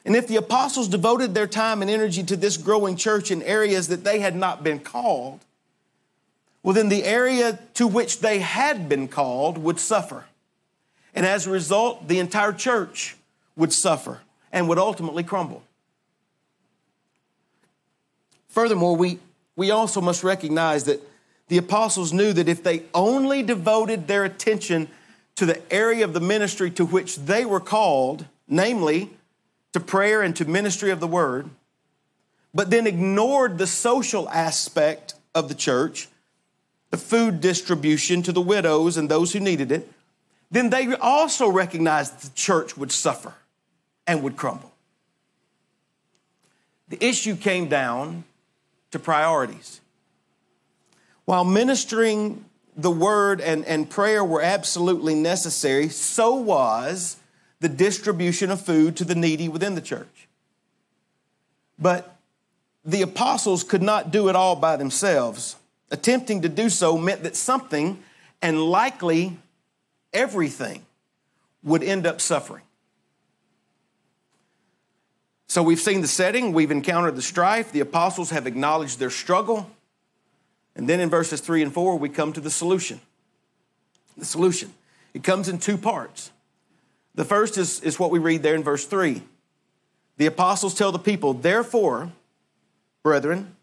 And 0.09 0.15
if 0.15 0.27
the 0.27 0.37
apostles 0.37 0.87
devoted 0.87 1.35
their 1.35 1.45
time 1.45 1.83
and 1.83 1.91
energy 1.91 2.23
to 2.23 2.35
this 2.35 2.57
growing 2.57 2.95
church 2.95 3.29
in 3.29 3.43
areas 3.43 3.89
that 3.89 4.03
they 4.03 4.21
had 4.21 4.35
not 4.35 4.63
been 4.63 4.79
called, 4.79 5.39
well, 6.63 6.73
then 6.73 6.89
the 6.89 7.03
area 7.03 7.59
to 7.75 7.85
which 7.85 8.19
they 8.19 8.39
had 8.39 8.89
been 8.89 9.07
called 9.07 9.59
would 9.59 9.79
suffer. 9.79 10.25
And 11.13 11.27
as 11.27 11.45
a 11.45 11.51
result, 11.51 12.07
the 12.07 12.17
entire 12.17 12.53
church 12.53 13.17
would 13.55 13.71
suffer 13.71 14.21
and 14.51 14.67
would 14.67 14.79
ultimately 14.79 15.21
crumble. 15.23 15.61
Furthermore, 18.47 18.95
we, 18.95 19.19
we 19.55 19.69
also 19.69 20.01
must 20.01 20.23
recognize 20.23 20.85
that 20.85 21.07
the 21.49 21.59
apostles 21.59 22.11
knew 22.11 22.33
that 22.33 22.49
if 22.49 22.63
they 22.63 22.81
only 22.95 23.43
devoted 23.43 24.07
their 24.07 24.25
attention 24.25 24.87
to 25.35 25.45
the 25.45 25.61
area 25.71 26.03
of 26.03 26.13
the 26.13 26.19
ministry 26.19 26.71
to 26.71 26.83
which 26.83 27.15
they 27.17 27.45
were 27.45 27.59
called, 27.59 28.25
namely 28.47 29.11
to 29.73 29.79
prayer 29.79 30.21
and 30.21 30.35
to 30.35 30.45
ministry 30.45 30.91
of 30.91 30.99
the 30.99 31.07
word, 31.07 31.49
but 32.53 32.69
then 32.69 32.87
ignored 32.87 33.57
the 33.57 33.67
social 33.67 34.27
aspect 34.29 35.13
of 35.35 35.47
the 35.47 35.55
church, 35.55 36.07
the 36.89 36.97
food 36.97 37.39
distribution 37.41 38.23
to 38.23 38.31
the 38.31 38.41
widows 38.41 38.97
and 38.97 39.09
those 39.09 39.33
who 39.33 39.39
needed 39.39 39.71
it, 39.71 39.91
then 40.51 40.69
they 40.71 40.93
also 40.95 41.47
recognized 41.47 42.21
the 42.21 42.35
church 42.35 42.75
would 42.75 42.91
suffer 42.91 43.33
and 44.07 44.23
would 44.23 44.35
crumble. 44.35 44.73
The 46.87 47.03
issue 47.05 47.35
came 47.35 47.69
down 47.69 48.23
to 48.89 48.97
priorities. 48.97 49.79
While 51.25 51.45
ministering 51.45 52.45
the 52.75 52.89
word 52.89 53.41
and, 53.41 53.63
and 53.65 53.87
prayer 53.87 54.25
were 54.25 54.41
absolutely 54.41 55.13
necessary, 55.13 55.89
so 55.89 56.33
was 56.33 57.17
the 57.59 57.69
distribution 57.69 58.51
of 58.51 58.61
food 58.61 58.95
to 58.97 59.05
the 59.05 59.15
needy 59.15 59.49
within 59.49 59.75
the 59.75 59.81
church. 59.81 60.27
But 61.77 62.15
the 62.85 63.01
apostles 63.01 63.63
could 63.63 63.81
not 63.81 64.11
do 64.11 64.29
it 64.29 64.35
all 64.35 64.55
by 64.55 64.75
themselves. 64.75 65.55
Attempting 65.91 66.41
to 66.41 66.49
do 66.49 66.69
so 66.69 66.97
meant 66.97 67.23
that 67.23 67.35
something, 67.35 68.03
and 68.41 68.61
likely 68.61 69.37
everything, 70.13 70.85
would 71.63 71.83
end 71.83 72.05
up 72.07 72.21
suffering. 72.21 72.63
So 75.47 75.63
we've 75.63 75.79
seen 75.79 76.01
the 76.01 76.07
setting, 76.07 76.53
we've 76.53 76.71
encountered 76.71 77.15
the 77.15 77.21
strife, 77.21 77.71
the 77.71 77.79
apostles 77.79 78.29
have 78.29 78.45
acknowledged 78.45 78.99
their 78.99 79.09
struggle. 79.09 79.69
And 80.75 80.87
then 80.87 80.99
in 80.99 81.09
verses 81.09 81.41
three 81.41 81.63
and 81.63 81.73
four, 81.73 81.97
we 81.97 82.07
come 82.07 82.31
to 82.33 82.39
the 82.39 82.51
solution. 82.51 83.01
The 84.17 84.25
solution. 84.25 84.73
It 85.13 85.23
comes 85.23 85.49
in 85.49 85.57
two 85.57 85.77
parts. 85.77 86.31
The 87.19 87.25
first 87.25 87.57
is, 87.57 87.81
is 87.81 87.99
what 87.99 88.11
we 88.11 88.19
read 88.19 88.43
there 88.43 88.55
in 88.55 88.63
verse 88.63 88.85
three. 88.85 89.23
The 90.15 90.25
apostles 90.25 90.73
tell 90.73 90.93
the 90.93 90.99
people, 90.99 91.33
therefore, 91.33 92.13
brethren, 93.03 93.57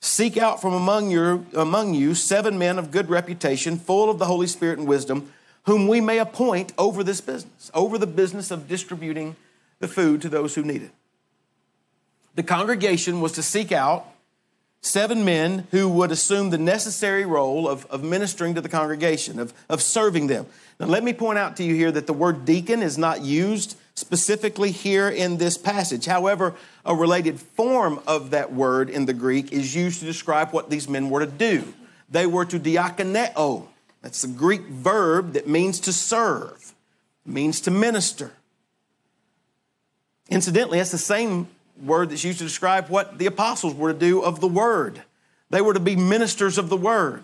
seek 0.00 0.38
out 0.38 0.62
from 0.62 0.72
among, 0.72 1.10
your, 1.10 1.44
among 1.54 1.92
you 1.92 2.14
seven 2.14 2.56
men 2.56 2.78
of 2.78 2.90
good 2.90 3.10
reputation, 3.10 3.76
full 3.76 4.08
of 4.08 4.18
the 4.18 4.24
Holy 4.24 4.46
Spirit 4.46 4.78
and 4.78 4.88
wisdom, 4.88 5.30
whom 5.64 5.86
we 5.86 6.00
may 6.00 6.18
appoint 6.18 6.72
over 6.78 7.04
this 7.04 7.20
business, 7.20 7.70
over 7.74 7.98
the 7.98 8.06
business 8.06 8.50
of 8.50 8.66
distributing 8.66 9.36
the 9.80 9.86
food 9.86 10.22
to 10.22 10.30
those 10.30 10.54
who 10.54 10.62
need 10.62 10.80
it. 10.80 10.92
The 12.36 12.42
congregation 12.42 13.20
was 13.20 13.32
to 13.32 13.42
seek 13.42 13.70
out 13.70 14.06
seven 14.86 15.24
men 15.24 15.66
who 15.70 15.88
would 15.88 16.10
assume 16.10 16.50
the 16.50 16.58
necessary 16.58 17.26
role 17.26 17.68
of, 17.68 17.86
of 17.86 18.02
ministering 18.02 18.54
to 18.54 18.60
the 18.60 18.68
congregation, 18.68 19.38
of, 19.38 19.52
of 19.68 19.82
serving 19.82 20.28
them. 20.28 20.46
Now, 20.78 20.86
let 20.86 21.02
me 21.02 21.12
point 21.12 21.38
out 21.38 21.56
to 21.56 21.64
you 21.64 21.74
here 21.74 21.90
that 21.92 22.06
the 22.06 22.12
word 22.12 22.44
deacon 22.44 22.82
is 22.82 22.96
not 22.96 23.22
used 23.22 23.76
specifically 23.94 24.70
here 24.70 25.08
in 25.08 25.38
this 25.38 25.56
passage. 25.56 26.04
However, 26.04 26.54
a 26.84 26.94
related 26.94 27.40
form 27.40 28.00
of 28.06 28.30
that 28.30 28.52
word 28.52 28.90
in 28.90 29.06
the 29.06 29.14
Greek 29.14 29.52
is 29.52 29.74
used 29.74 30.00
to 30.00 30.06
describe 30.06 30.52
what 30.52 30.70
these 30.70 30.88
men 30.88 31.10
were 31.10 31.20
to 31.20 31.30
do. 31.30 31.72
They 32.10 32.26
were 32.26 32.44
to 32.44 32.60
diakoneo, 32.60 33.66
That's 34.02 34.22
the 34.22 34.28
Greek 34.28 34.62
verb 34.62 35.32
that 35.32 35.48
means 35.48 35.80
to 35.80 35.92
serve, 35.92 36.74
means 37.24 37.60
to 37.62 37.70
minister. 37.70 38.32
Incidentally, 40.28 40.78
that's 40.78 40.92
the 40.92 40.98
same 40.98 41.48
word 41.82 42.10
that's 42.10 42.24
used 42.24 42.38
to 42.38 42.44
describe 42.44 42.88
what 42.88 43.18
the 43.18 43.26
apostles 43.26 43.74
were 43.74 43.92
to 43.92 43.98
do 43.98 44.22
of 44.22 44.40
the 44.40 44.48
word. 44.48 45.02
They 45.50 45.60
were 45.60 45.74
to 45.74 45.80
be 45.80 45.96
ministers 45.96 46.58
of 46.58 46.68
the 46.68 46.76
word. 46.76 47.22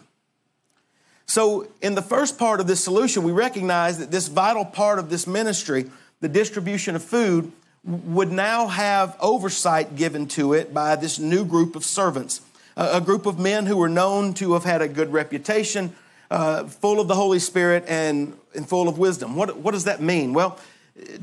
So, 1.27 1.69
in 1.81 1.95
the 1.95 2.03
first 2.03 2.38
part 2.38 2.61
of 2.61 2.67
this 2.67 2.83
solution, 2.83 3.23
we 3.23 3.33
recognize 3.33 3.99
that 3.99 4.11
this 4.11 4.29
vital 4.29 4.65
part 4.65 4.99
of 4.99 5.09
this 5.09 5.27
ministry, 5.27 5.91
the 6.21 6.29
distribution 6.29 6.95
of 6.95 7.03
food, 7.03 7.53
would 7.85 8.31
now 8.31 8.69
have 8.69 9.17
oversight 9.21 9.97
given 9.97 10.27
to 10.27 10.53
it 10.53 10.73
by 10.73 10.95
this 10.95 11.19
new 11.19 11.45
group 11.45 11.75
of 11.75 11.85
servants, 11.85 12.41
a, 12.77 13.01
group 13.01 13.27
of 13.27 13.38
men 13.38 13.67
who 13.67 13.77
were 13.77 13.88
known 13.88 14.35
to 14.35 14.53
have 14.53 14.65
had 14.65 14.83
a 14.83 14.88
good 14.88 15.12
reputation, 15.12 15.93
uh, 16.31 16.65
full 16.65 17.01
of 17.01 17.09
the 17.09 17.15
Holy 17.15 17.38
Spirit 17.38 17.85
and, 17.88 18.37
and 18.55 18.69
full 18.69 18.88
of 18.88 18.99
wisdom. 18.99 19.35
What, 19.35 19.57
what 19.57 19.73
does 19.73 19.85
that 19.85 20.01
mean? 20.01 20.33
Well, 20.33 20.59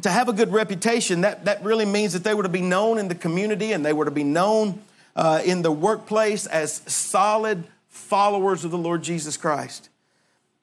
to 0.02 0.10
have 0.10 0.30
a 0.30 0.34
good 0.34 0.52
reputation, 0.52 1.22
that, 1.22 1.46
that 1.46 1.64
really 1.64 1.86
means 1.86 2.14
that 2.14 2.24
they 2.24 2.34
were 2.34 2.44
to 2.44 2.50
be 2.50 2.62
known 2.62 2.98
in 2.98 3.08
the 3.08 3.16
community 3.16 3.72
and 3.72 3.86
they 3.86 3.94
were 3.94 4.06
to 4.06 4.12
be 4.12 4.24
known 4.24 4.82
uh, 5.16 5.42
in 5.46 5.62
the 5.62 5.72
workplace 5.72 6.46
as 6.48 6.82
solid 6.88 7.64
followers 7.88 8.64
of 8.66 8.72
the 8.72 8.78
Lord 8.78 9.04
Jesus 9.04 9.38
Christ. 9.38 9.90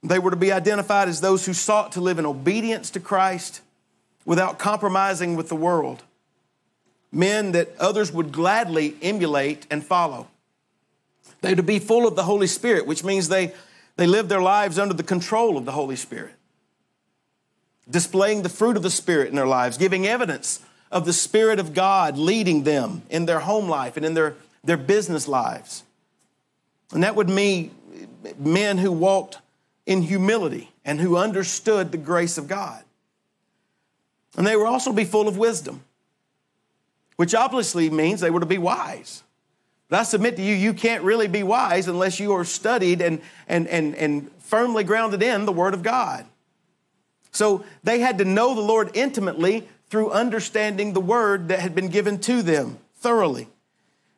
They 0.03 0.19
were 0.19 0.31
to 0.31 0.37
be 0.37 0.53
identified 0.53 1.09
as 1.09 1.21
those 1.21 1.47
who 1.47 1.53
sought 1.53 1.92
to 1.92 2.01
live 2.01 2.19
in 2.19 2.27
obedience 2.27 2.90
to 2.90 3.01
Christ 3.01 3.61
without 4.25 4.59
compromising 4.59 5.37
with 5.37 5.49
the 5.49 5.57
world. 5.57 6.03
Men 7.12 7.53
that 7.53 7.77
others 7.79 8.12
would 8.12 8.33
gladly 8.33 8.97
emulate 9.03 9.66
and 9.71 9.85
follow. 9.85 10.27
They 11.40 11.55
to 11.55 11.62
be 11.62 11.79
full 11.79 12.07
of 12.07 12.16
the 12.16 12.25
Holy 12.25 12.47
Spirit, 12.47 12.87
which 12.87 13.05
means 13.05 13.29
they, 13.29 13.55
they 13.97 14.07
live 14.07 14.29
their 14.29 14.42
lives 14.42 14.79
under 14.79 14.95
the 14.95 15.03
control 15.03 15.57
of 15.57 15.64
the 15.64 15.73
Holy 15.73 15.97
Spirit 15.97 16.36
displaying 17.88 18.42
the 18.42 18.49
fruit 18.49 18.77
of 18.77 18.83
the 18.83 18.90
Spirit 18.90 19.29
in 19.29 19.37
their 19.37 19.46
lives, 19.46 19.79
giving 19.79 20.07
evidence 20.07 20.61
of 20.90 21.05
the 21.05 21.12
Spirit 21.12 21.59
of 21.59 21.75
God 21.75 22.16
leading 22.18 22.64
them 22.64 23.03
in 23.11 23.27
their 23.27 23.40
home 23.40 23.68
life 23.68 23.96
and 23.96 24.05
in 24.05 24.14
their, 24.14 24.35
their 24.64 24.77
business 24.77 25.29
lives. 25.29 25.83
And 26.92 27.03
that 27.03 27.16
would 27.16 27.29
mean 27.29 27.75
men 28.38 28.79
who 28.79 28.92
walked 28.92 29.38
in 29.87 30.03
humility 30.03 30.70
and 30.85 31.01
who 31.01 31.16
understood 31.16 31.92
the 31.92 31.99
grace 31.99 32.38
of 32.38 32.49
God. 32.49 32.83
And 34.37 34.46
they 34.46 34.57
would 34.57 34.66
also 34.66 34.92
be 34.92 35.05
full 35.05 35.29
of 35.29 35.38
wisdom, 35.38 35.83
which 37.16 37.35
obviously 37.35 37.88
means 37.90 38.20
they 38.20 38.31
were 38.31 38.40
to 38.40 38.46
be 38.46 38.59
wise. 38.59 39.22
But 39.88 40.01
I 40.01 40.03
submit 40.03 40.37
to 40.37 40.42
you, 40.42 40.55
you 40.55 40.75
can't 40.75 41.05
really 41.05 41.29
be 41.29 41.42
wise 41.42 41.88
unless 41.88 42.18
you 42.18 42.33
are 42.33 42.44
studied 42.44 43.01
and, 43.01 43.20
and, 43.49 43.68
and, 43.68 43.94
and 43.94 44.31
firmly 44.40 44.85
grounded 44.85 45.22
in 45.22 45.46
the 45.46 45.53
Word 45.53 45.75
of 45.75 45.83
God. 45.83 46.27
So 47.37 47.64
they 47.85 48.01
had 48.01 48.18
to 48.18 48.25
know 48.25 48.55
the 48.55 48.62
Lord 48.62 48.90
intimately 48.94 49.68
through 49.90 50.11
understanding 50.11 50.92
the 50.92 51.01
word 51.01 51.49
that 51.49 51.61
had 51.61 51.75
been 51.75 51.88
given 51.88 52.18
to 52.20 52.42
them 52.42 52.79
thoroughly. 52.94 53.49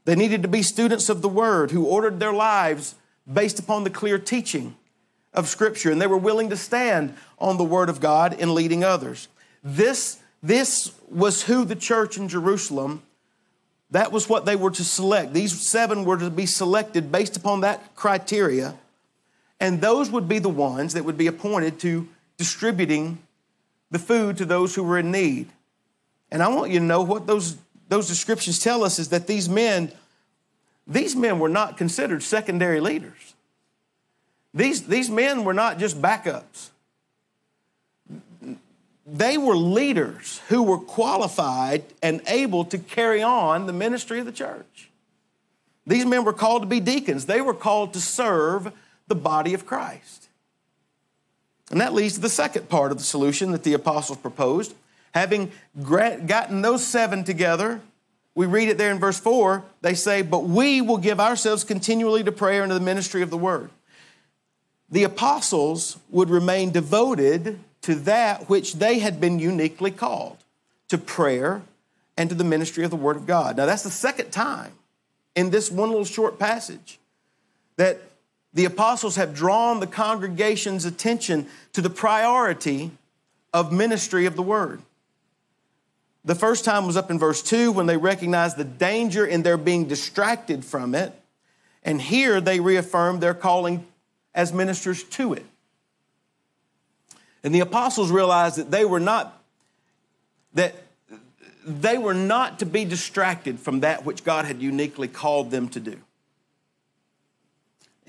They 0.04 0.14
needed 0.14 0.42
to 0.42 0.48
be 0.48 0.62
students 0.62 1.09
of 1.09 1.20
the 1.20 1.28
word 1.28 1.72
who 1.72 1.85
ordered 1.85 2.20
their 2.20 2.33
lives 2.33 2.94
based 3.31 3.59
upon 3.59 3.85
the 3.85 3.90
clear 3.90 4.18
teaching 4.18 4.76
of 5.35 5.48
Scripture, 5.48 5.90
and 5.90 6.00
they 6.00 6.07
were 6.07 6.16
willing 6.16 6.48
to 6.50 6.57
stand 6.57 7.14
on 7.38 7.59
the 7.59 7.64
word 7.64 7.88
of 7.88 8.00
God 8.00 8.33
in 8.35 8.54
leading 8.54 8.85
others. 8.85 9.28
This, 9.62 10.18
this 10.42 10.92
was 11.11 11.42
who 11.42 11.64
the 11.64 11.76
church 11.76 12.16
in 12.16 12.28
Jerusalem, 12.28 13.02
that 13.90 14.12
was 14.12 14.28
what 14.28 14.46
they 14.46 14.57
were 14.57 14.70
to 14.70 14.85
select. 14.85 15.35
These 15.35 15.68
seven 15.68 16.04
were 16.04 16.16
to 16.18 16.31
be 16.31 16.46
selected 16.46 17.12
based 17.12 17.37
upon 17.37 17.61
that 17.61 17.94
criteria, 17.96 18.76
and 19.61 19.81
those 19.81 20.11
would 20.11 20.28
be 20.28 20.38
the 20.38 20.48
ones 20.48 20.94
that 20.94 21.04
would 21.04 21.18
be 21.18 21.26
appointed 21.26 21.81
to 21.81 22.09
distributing 22.38 23.18
the 23.90 23.98
food 23.98 24.38
to 24.38 24.46
those 24.46 24.74
who 24.74 24.83
were 24.83 24.98
in 24.98 25.11
need. 25.11 25.48
And 26.31 26.42
I 26.42 26.48
want 26.48 26.70
you 26.70 26.79
to 26.79 26.85
know 26.85 27.03
what 27.03 27.27
those, 27.27 27.57
those 27.88 28.09
descriptions 28.09 28.59
tell 28.59 28.85
us 28.85 28.98
is 28.98 29.09
that 29.09 29.27
these 29.27 29.48
men, 29.48 29.92
these 30.87 31.14
men 31.14 31.38
were 31.38 31.48
not 31.48 31.77
considered 31.77 32.22
secondary 32.22 32.81
leaders. 32.81 33.35
These, 34.55 34.87
these 34.87 35.11
men 35.11 35.44
were 35.44 35.55
not 35.55 35.79
just 35.79 36.01
backups. 36.01 36.70
They 39.07 39.38
were 39.38 39.57
leaders 39.57 40.40
who 40.48 40.62
were 40.62 40.79
qualified 40.79 41.83
and 42.03 42.20
able 42.27 42.64
to 42.66 42.79
carry 42.79 43.22
on 43.22 43.66
the 43.66 43.72
ministry 43.72 44.20
of 44.20 44.27
the 44.27 44.33
church. 44.33 44.90
These 45.87 46.05
men 46.05 46.24
were 46.24 46.35
called 46.35 46.62
to 46.62 46.68
be 46.68 46.81
deacons. 46.81 47.24
They 47.24 47.40
were 47.40 47.55
called 47.55 47.94
to 47.94 48.01
serve 48.01 48.70
the 49.07 49.14
body 49.14 49.55
of 49.55 49.64
Christ. 49.64 50.27
And 51.70 51.81
that 51.81 51.92
leads 51.92 52.14
to 52.14 52.20
the 52.20 52.28
second 52.28 52.68
part 52.68 52.92
of 52.92 52.98
the 52.98 53.04
solution 53.04 53.52
that 53.52 53.62
the 53.62 53.74
apostles 53.74 54.18
proposed. 54.18 54.74
Having 55.12 55.52
gotten 55.85 56.62
those 56.62 56.87
seven 56.87 57.24
together, 57.24 57.81
we 58.35 58.46
read 58.46 58.68
it 58.68 58.78
there 58.78 58.90
in 58.90 58.98
verse 58.98 59.18
4. 59.18 59.64
They 59.81 59.94
say, 59.94 60.22
But 60.22 60.44
we 60.44 60.81
will 60.81 60.98
give 60.98 61.20
ourselves 61.20 61.64
continually 61.64 62.22
to 62.24 62.33
prayer 62.33 62.62
and 62.62 62.70
to 62.70 62.78
the 62.78 62.85
ministry 62.85 63.22
of 63.22 63.31
the 63.31 63.37
word. 63.37 63.70
The 64.90 65.04
apostles 65.04 65.98
would 66.11 66.31
remain 66.31 66.70
devoted 66.70 67.59
to 67.83 67.94
that 67.96 68.48
which 68.48 68.74
they 68.74 69.00
had 69.00 69.20
been 69.20 69.38
uniquely 69.38 69.90
called 69.90 70.38
to 70.88 70.98
prayer 70.98 71.62
and 72.16 72.28
to 72.31 72.35
the 72.35 72.44
ministry 72.44 72.85
of 72.85 72.90
the 72.90 72.96
word 72.96 73.16
of 73.16 73.26
God. 73.26 73.57
Now, 73.57 73.66
that's 73.66 73.83
the 73.83 73.90
second 73.90 74.31
time 74.31 74.72
in 75.35 75.50
this 75.50 75.70
one 75.70 75.90
little 75.90 76.04
short 76.04 76.38
passage 76.38 76.98
that 77.76 78.00
the 78.58 78.64
apostles 78.64 79.14
have 79.14 79.36
drawn 79.36 79.78
the 79.78 79.86
congregation's 79.86 80.84
attention 80.84 81.46
to 81.74 81.80
the 81.80 81.88
priority 81.88 82.90
of 83.54 83.72
ministry 83.72 84.26
of 84.26 84.34
the 84.34 84.42
word. 84.42 84.82
The 86.24 86.34
first 86.34 86.64
time 86.64 86.84
was 86.84 86.96
up 86.96 87.08
in 87.08 87.20
verse 87.20 87.40
2 87.40 87.70
when 87.70 87.86
they 87.86 87.96
recognized 87.96 88.56
the 88.56 88.64
danger 88.64 89.24
in 89.24 89.44
their 89.44 89.56
being 89.56 89.86
distracted 89.86 90.64
from 90.64 90.96
it. 90.96 91.12
And 91.84 92.02
here 92.02 92.40
they 92.40 92.58
reaffirmed 92.58 93.20
their 93.20 93.32
calling 93.32 93.86
as 94.34 94.52
ministers 94.52 95.04
to 95.04 95.34
it. 95.34 95.46
And 97.44 97.54
the 97.54 97.60
apostles 97.60 98.10
realized 98.10 98.56
that 98.56 98.72
they 98.72 98.84
were 98.84 98.98
not 98.98 99.40
that 100.54 100.74
they 101.64 101.96
were 101.96 102.12
not 102.12 102.58
to 102.58 102.66
be 102.66 102.84
distracted 102.84 103.60
from 103.60 103.80
that 103.80 104.04
which 104.04 104.24
God 104.24 104.46
had 104.46 104.60
uniquely 104.60 105.06
called 105.06 105.52
them 105.52 105.68
to 105.68 105.78
do. 105.78 105.96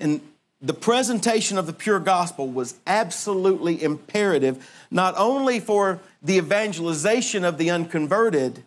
And 0.00 0.20
the 0.62 0.74
presentation 0.74 1.56
of 1.56 1.66
the 1.66 1.72
pure 1.72 2.00
gospel 2.00 2.46
was 2.48 2.74
absolutely 2.86 3.82
imperative, 3.82 4.68
not 4.90 5.14
only 5.16 5.58
for 5.58 6.00
the 6.22 6.36
evangelization 6.36 7.44
of 7.44 7.56
the 7.56 7.70
unconverted, 7.70 8.62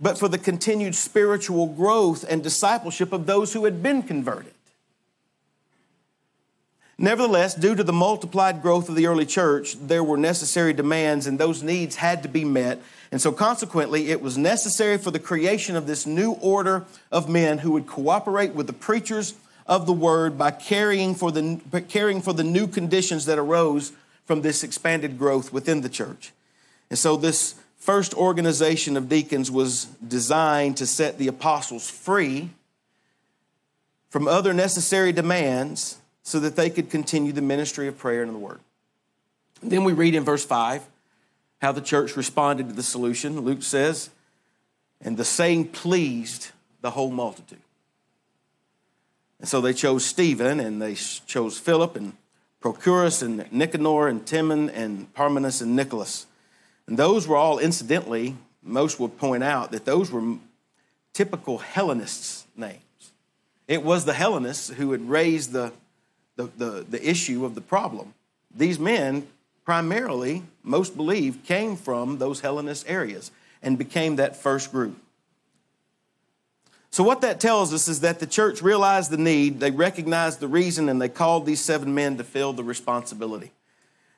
but 0.00 0.16
for 0.16 0.28
the 0.28 0.38
continued 0.38 0.94
spiritual 0.94 1.66
growth 1.66 2.24
and 2.28 2.42
discipleship 2.42 3.12
of 3.12 3.26
those 3.26 3.52
who 3.52 3.64
had 3.64 3.82
been 3.82 4.02
converted. 4.02 4.54
Nevertheless, 7.00 7.54
due 7.54 7.74
to 7.74 7.84
the 7.84 7.92
multiplied 7.92 8.60
growth 8.60 8.88
of 8.88 8.96
the 8.96 9.06
early 9.06 9.26
church, 9.26 9.76
there 9.80 10.02
were 10.02 10.16
necessary 10.16 10.72
demands 10.72 11.26
and 11.26 11.38
those 11.38 11.62
needs 11.62 11.96
had 11.96 12.24
to 12.24 12.28
be 12.28 12.44
met. 12.44 12.80
And 13.10 13.20
so, 13.20 13.30
consequently, 13.30 14.10
it 14.10 14.20
was 14.20 14.36
necessary 14.36 14.98
for 14.98 15.12
the 15.12 15.20
creation 15.20 15.76
of 15.76 15.86
this 15.86 16.06
new 16.06 16.32
order 16.32 16.84
of 17.12 17.28
men 17.28 17.58
who 17.58 17.70
would 17.72 17.86
cooperate 17.86 18.52
with 18.52 18.66
the 18.66 18.72
preachers 18.72 19.34
of 19.68 19.86
the 19.86 19.92
word 19.92 20.38
by 20.38 20.50
caring 20.50 21.14
for 21.14 21.30
the, 21.30 21.60
caring 21.88 22.22
for 22.22 22.32
the 22.32 22.42
new 22.42 22.66
conditions 22.66 23.26
that 23.26 23.38
arose 23.38 23.92
from 24.24 24.40
this 24.40 24.64
expanded 24.64 25.18
growth 25.18 25.52
within 25.52 25.82
the 25.82 25.88
church. 25.88 26.32
And 26.90 26.98
so 26.98 27.16
this 27.16 27.54
first 27.76 28.14
organization 28.14 28.96
of 28.96 29.08
deacons 29.08 29.50
was 29.50 29.84
designed 30.06 30.78
to 30.78 30.86
set 30.86 31.18
the 31.18 31.28
apostles 31.28 31.88
free 31.88 32.50
from 34.08 34.26
other 34.26 34.54
necessary 34.54 35.12
demands 35.12 35.98
so 36.22 36.40
that 36.40 36.56
they 36.56 36.70
could 36.70 36.90
continue 36.90 37.32
the 37.32 37.42
ministry 37.42 37.88
of 37.88 37.98
prayer 37.98 38.22
and 38.22 38.34
the 38.34 38.38
word. 38.38 38.60
Then 39.62 39.84
we 39.84 39.92
read 39.92 40.14
in 40.14 40.24
verse 40.24 40.44
5 40.44 40.82
how 41.60 41.72
the 41.72 41.80
church 41.80 42.16
responded 42.16 42.68
to 42.68 42.74
the 42.74 42.82
solution. 42.82 43.40
Luke 43.40 43.62
says, 43.62 44.10
and 45.00 45.16
the 45.16 45.24
saying 45.24 45.68
pleased 45.68 46.50
the 46.80 46.90
whole 46.90 47.10
multitude. 47.10 47.58
And 49.40 49.48
so 49.48 49.60
they 49.60 49.72
chose 49.72 50.04
Stephen, 50.04 50.60
and 50.60 50.82
they 50.82 50.94
chose 50.94 51.58
Philip, 51.58 51.96
and 51.96 52.14
Prochorus 52.60 53.22
and 53.22 53.50
Nicanor, 53.52 54.08
and 54.08 54.26
Timon, 54.26 54.68
and 54.70 55.12
Parmenas, 55.14 55.62
and 55.62 55.76
Nicholas. 55.76 56.26
And 56.86 56.98
those 56.98 57.28
were 57.28 57.36
all, 57.36 57.58
incidentally, 57.58 58.36
most 58.62 58.98
would 58.98 59.18
point 59.18 59.44
out 59.44 59.70
that 59.72 59.84
those 59.84 60.10
were 60.10 60.36
typical 61.12 61.58
Hellenists' 61.58 62.46
names. 62.56 62.82
It 63.68 63.82
was 63.82 64.04
the 64.04 64.14
Hellenists 64.14 64.70
who 64.70 64.92
had 64.92 65.08
raised 65.08 65.52
the, 65.52 65.72
the, 66.36 66.50
the, 66.56 66.86
the 66.88 67.08
issue 67.08 67.44
of 67.44 67.54
the 67.54 67.60
problem. 67.60 68.14
These 68.54 68.78
men, 68.78 69.28
primarily, 69.64 70.42
most 70.62 70.96
believe, 70.96 71.44
came 71.44 71.76
from 71.76 72.18
those 72.18 72.40
Hellenist 72.40 72.88
areas 72.88 73.30
and 73.62 73.76
became 73.76 74.16
that 74.16 74.36
first 74.36 74.72
group. 74.72 74.96
So, 76.90 77.04
what 77.04 77.20
that 77.20 77.38
tells 77.38 77.74
us 77.74 77.86
is 77.88 78.00
that 78.00 78.18
the 78.18 78.26
church 78.26 78.62
realized 78.62 79.10
the 79.10 79.18
need, 79.18 79.60
they 79.60 79.70
recognized 79.70 80.40
the 80.40 80.48
reason, 80.48 80.88
and 80.88 81.00
they 81.00 81.08
called 81.08 81.44
these 81.44 81.60
seven 81.60 81.94
men 81.94 82.16
to 82.16 82.24
fill 82.24 82.52
the 82.52 82.64
responsibility. 82.64 83.52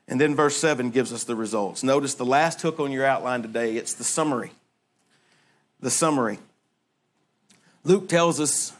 And 0.07 0.19
then 0.19 0.35
verse 0.35 0.57
7 0.57 0.89
gives 0.89 1.13
us 1.13 1.23
the 1.23 1.35
results. 1.35 1.83
Notice 1.83 2.15
the 2.15 2.25
last 2.25 2.61
hook 2.61 2.79
on 2.79 2.91
your 2.91 3.05
outline 3.05 3.41
today, 3.41 3.77
it's 3.77 3.93
the 3.93 4.03
summary. 4.03 4.51
The 5.79 5.89
summary. 5.89 6.39
Luke 7.83 8.09
tells 8.09 8.39
us 8.39 8.73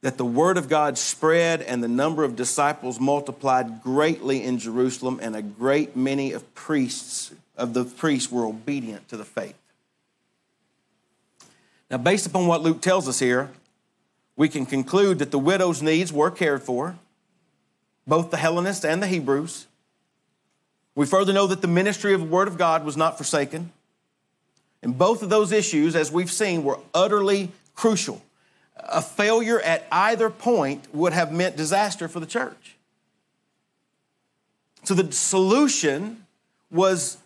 that 0.00 0.16
the 0.16 0.24
word 0.24 0.56
of 0.56 0.68
God 0.68 0.98
spread 0.98 1.62
and 1.62 1.82
the 1.82 1.88
number 1.88 2.24
of 2.24 2.36
disciples 2.36 3.00
multiplied 3.00 3.82
greatly 3.82 4.42
in 4.42 4.58
Jerusalem, 4.58 5.18
and 5.22 5.34
a 5.34 5.42
great 5.42 5.96
many 5.96 6.32
of 6.32 6.54
priests 6.54 7.32
of 7.56 7.74
the 7.74 7.84
priests 7.84 8.30
were 8.30 8.46
obedient 8.46 9.08
to 9.08 9.16
the 9.16 9.24
faith. 9.24 9.56
Now, 11.90 11.98
based 11.98 12.26
upon 12.26 12.46
what 12.46 12.62
Luke 12.62 12.82
tells 12.82 13.08
us 13.08 13.18
here, 13.18 13.50
we 14.36 14.48
can 14.48 14.66
conclude 14.66 15.18
that 15.18 15.30
the 15.30 15.38
widow's 15.38 15.82
needs 15.82 16.12
were 16.12 16.30
cared 16.30 16.62
for, 16.62 16.96
both 18.06 18.30
the 18.30 18.36
Hellenists 18.36 18.84
and 18.84 19.02
the 19.02 19.06
Hebrews. 19.06 19.66
We 20.94 21.06
further 21.06 21.32
know 21.32 21.46
that 21.46 21.60
the 21.62 21.68
ministry 21.68 22.12
of 22.14 22.20
the 22.20 22.26
Word 22.26 22.48
of 22.48 22.58
God 22.58 22.84
was 22.84 22.96
not 22.96 23.16
forsaken. 23.16 23.72
And 24.82 24.96
both 24.96 25.22
of 25.22 25.30
those 25.30 25.50
issues, 25.52 25.96
as 25.96 26.12
we've 26.12 26.30
seen, 26.30 26.62
were 26.62 26.78
utterly 26.94 27.50
crucial. 27.74 28.22
A 28.76 29.02
failure 29.02 29.60
at 29.60 29.86
either 29.90 30.30
point 30.30 30.92
would 30.94 31.12
have 31.12 31.32
meant 31.32 31.56
disaster 31.56 32.06
for 32.06 32.20
the 32.20 32.26
church. 32.26 32.76
So 34.84 34.94
the 34.94 35.12
solution 35.12 36.24
was 36.70 37.18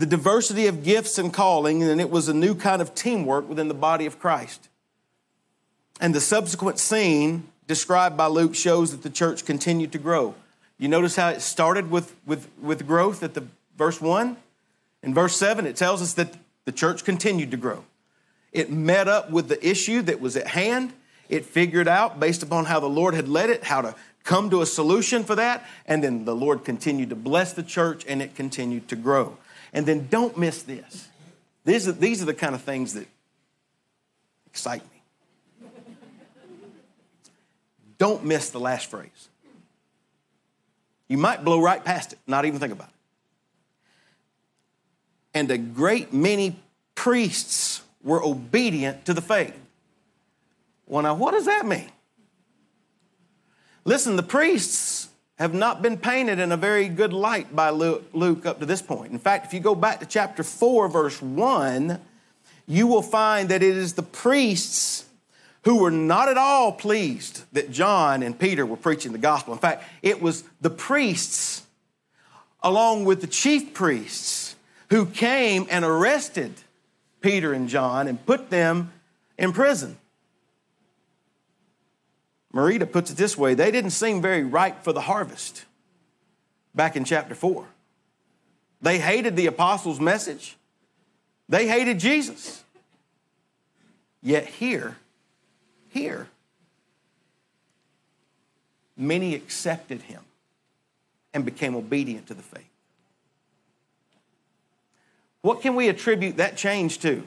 the 0.00 0.06
diversity 0.06 0.66
of 0.66 0.82
gifts 0.82 1.18
and 1.18 1.30
calling, 1.30 1.82
and 1.82 2.00
it 2.00 2.08
was 2.08 2.26
a 2.26 2.32
new 2.32 2.54
kind 2.54 2.80
of 2.80 2.94
teamwork 2.94 3.46
within 3.46 3.68
the 3.68 3.74
body 3.74 4.06
of 4.06 4.18
Christ. 4.18 4.70
And 6.00 6.14
the 6.14 6.22
subsequent 6.22 6.78
scene 6.78 7.48
described 7.66 8.16
by 8.16 8.26
Luke 8.26 8.54
shows 8.54 8.92
that 8.92 9.02
the 9.02 9.10
church 9.10 9.44
continued 9.44 9.92
to 9.92 9.98
grow. 9.98 10.34
You 10.78 10.88
notice 10.88 11.16
how 11.16 11.28
it 11.28 11.42
started 11.42 11.90
with, 11.90 12.16
with, 12.24 12.48
with 12.62 12.86
growth 12.86 13.22
at 13.22 13.34
the 13.34 13.44
verse 13.76 14.00
1? 14.00 14.38
In 15.02 15.12
verse 15.12 15.36
7, 15.36 15.66
it 15.66 15.76
tells 15.76 16.00
us 16.00 16.14
that 16.14 16.34
the 16.64 16.72
church 16.72 17.04
continued 17.04 17.50
to 17.50 17.58
grow. 17.58 17.84
It 18.52 18.70
met 18.70 19.06
up 19.06 19.30
with 19.30 19.48
the 19.48 19.68
issue 19.68 20.00
that 20.02 20.18
was 20.18 20.34
at 20.34 20.46
hand. 20.46 20.94
It 21.28 21.44
figured 21.44 21.88
out, 21.88 22.18
based 22.18 22.42
upon 22.42 22.64
how 22.64 22.80
the 22.80 22.88
Lord 22.88 23.12
had 23.12 23.28
led 23.28 23.50
it, 23.50 23.64
how 23.64 23.82
to 23.82 23.94
come 24.24 24.48
to 24.48 24.62
a 24.62 24.66
solution 24.66 25.24
for 25.24 25.34
that. 25.34 25.66
And 25.84 26.02
then 26.02 26.24
the 26.24 26.34
Lord 26.34 26.64
continued 26.64 27.10
to 27.10 27.16
bless 27.16 27.52
the 27.52 27.62
church 27.62 28.06
and 28.08 28.22
it 28.22 28.34
continued 28.34 28.88
to 28.88 28.96
grow. 28.96 29.36
And 29.72 29.86
then 29.86 30.08
don't 30.10 30.36
miss 30.36 30.62
this. 30.62 31.08
These 31.64 31.88
are, 31.88 31.92
these 31.92 32.22
are 32.22 32.26
the 32.26 32.34
kind 32.34 32.54
of 32.54 32.62
things 32.62 32.94
that 32.94 33.06
excite 34.46 34.82
me. 34.82 35.68
Don't 37.98 38.24
miss 38.24 38.50
the 38.50 38.60
last 38.60 38.86
phrase. 38.86 39.28
You 41.06 41.18
might 41.18 41.44
blow 41.44 41.60
right 41.60 41.84
past 41.84 42.14
it, 42.14 42.18
not 42.26 42.44
even 42.44 42.58
think 42.58 42.72
about 42.72 42.88
it. 42.88 42.94
And 45.34 45.50
a 45.50 45.58
great 45.58 46.12
many 46.12 46.58
priests 46.94 47.82
were 48.02 48.22
obedient 48.22 49.04
to 49.06 49.14
the 49.14 49.20
faith. 49.20 49.58
Well, 50.86 51.02
now, 51.02 51.14
what 51.14 51.32
does 51.32 51.44
that 51.44 51.66
mean? 51.66 51.90
Listen, 53.84 54.16
the 54.16 54.22
priests 54.22 54.99
have 55.40 55.54
not 55.54 55.80
been 55.80 55.96
painted 55.96 56.38
in 56.38 56.52
a 56.52 56.56
very 56.56 56.86
good 56.86 57.14
light 57.14 57.56
by 57.56 57.70
Luke, 57.70 58.44
up 58.44 58.60
to 58.60 58.66
this 58.66 58.82
point. 58.82 59.10
In 59.10 59.18
fact, 59.18 59.46
if 59.46 59.54
you 59.54 59.60
go 59.60 59.74
back 59.74 59.98
to 60.00 60.06
chapter 60.06 60.42
4, 60.42 60.88
verse 60.88 61.22
1, 61.22 61.98
you 62.66 62.86
will 62.86 63.02
find 63.02 63.48
that 63.48 63.62
it 63.62 63.74
is 63.74 63.94
the 63.94 64.02
priests 64.02 65.06
who 65.64 65.78
were 65.78 65.90
not 65.90 66.28
at 66.28 66.36
all 66.36 66.72
pleased 66.72 67.44
that 67.52 67.70
John 67.70 68.22
and 68.22 68.38
Peter 68.38 68.66
were 68.66 68.76
preaching 68.76 69.12
the 69.12 69.18
gospel. 69.18 69.54
In 69.54 69.58
fact, 69.58 69.84
it 70.02 70.20
was 70.20 70.44
the 70.60 70.70
priests, 70.70 71.62
along 72.62 73.06
with 73.06 73.22
the 73.22 73.26
chief 73.26 73.72
priests, 73.72 74.56
who 74.90 75.06
came 75.06 75.66
and 75.70 75.86
arrested 75.86 76.52
Peter 77.22 77.54
and 77.54 77.66
John 77.66 78.08
and 78.08 78.24
put 78.26 78.50
them 78.50 78.92
in 79.38 79.54
prison. 79.54 79.96
Merida 82.52 82.86
puts 82.86 83.10
it 83.10 83.16
this 83.16 83.38
way 83.38 83.54
they 83.54 83.70
didn't 83.70 83.90
seem 83.90 84.20
very 84.20 84.44
ripe 84.44 84.82
for 84.82 84.92
the 84.92 85.02
harvest 85.02 85.64
back 86.74 86.96
in 86.96 87.04
chapter 87.04 87.34
4. 87.34 87.66
They 88.82 88.98
hated 88.98 89.36
the 89.36 89.46
apostles' 89.46 90.00
message, 90.00 90.56
they 91.48 91.66
hated 91.66 91.98
Jesus. 91.98 92.64
Yet 94.22 94.44
here, 94.46 94.96
here, 95.88 96.28
many 98.94 99.34
accepted 99.34 100.02
him 100.02 100.20
and 101.32 101.44
became 101.44 101.74
obedient 101.74 102.26
to 102.26 102.34
the 102.34 102.42
faith. 102.42 102.68
What 105.40 105.62
can 105.62 105.74
we 105.74 105.88
attribute 105.88 106.36
that 106.36 106.58
change 106.58 106.98
to? 106.98 107.26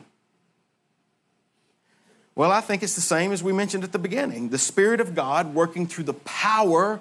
Well, 2.35 2.51
I 2.51 2.61
think 2.61 2.81
it's 2.81 2.95
the 2.95 3.01
same 3.01 3.31
as 3.31 3.43
we 3.43 3.53
mentioned 3.53 3.83
at 3.83 3.91
the 3.91 3.99
beginning 3.99 4.49
the 4.49 4.57
Spirit 4.57 4.99
of 4.99 5.13
God 5.13 5.53
working 5.53 5.85
through 5.87 6.05
the 6.05 6.13
power 6.13 6.99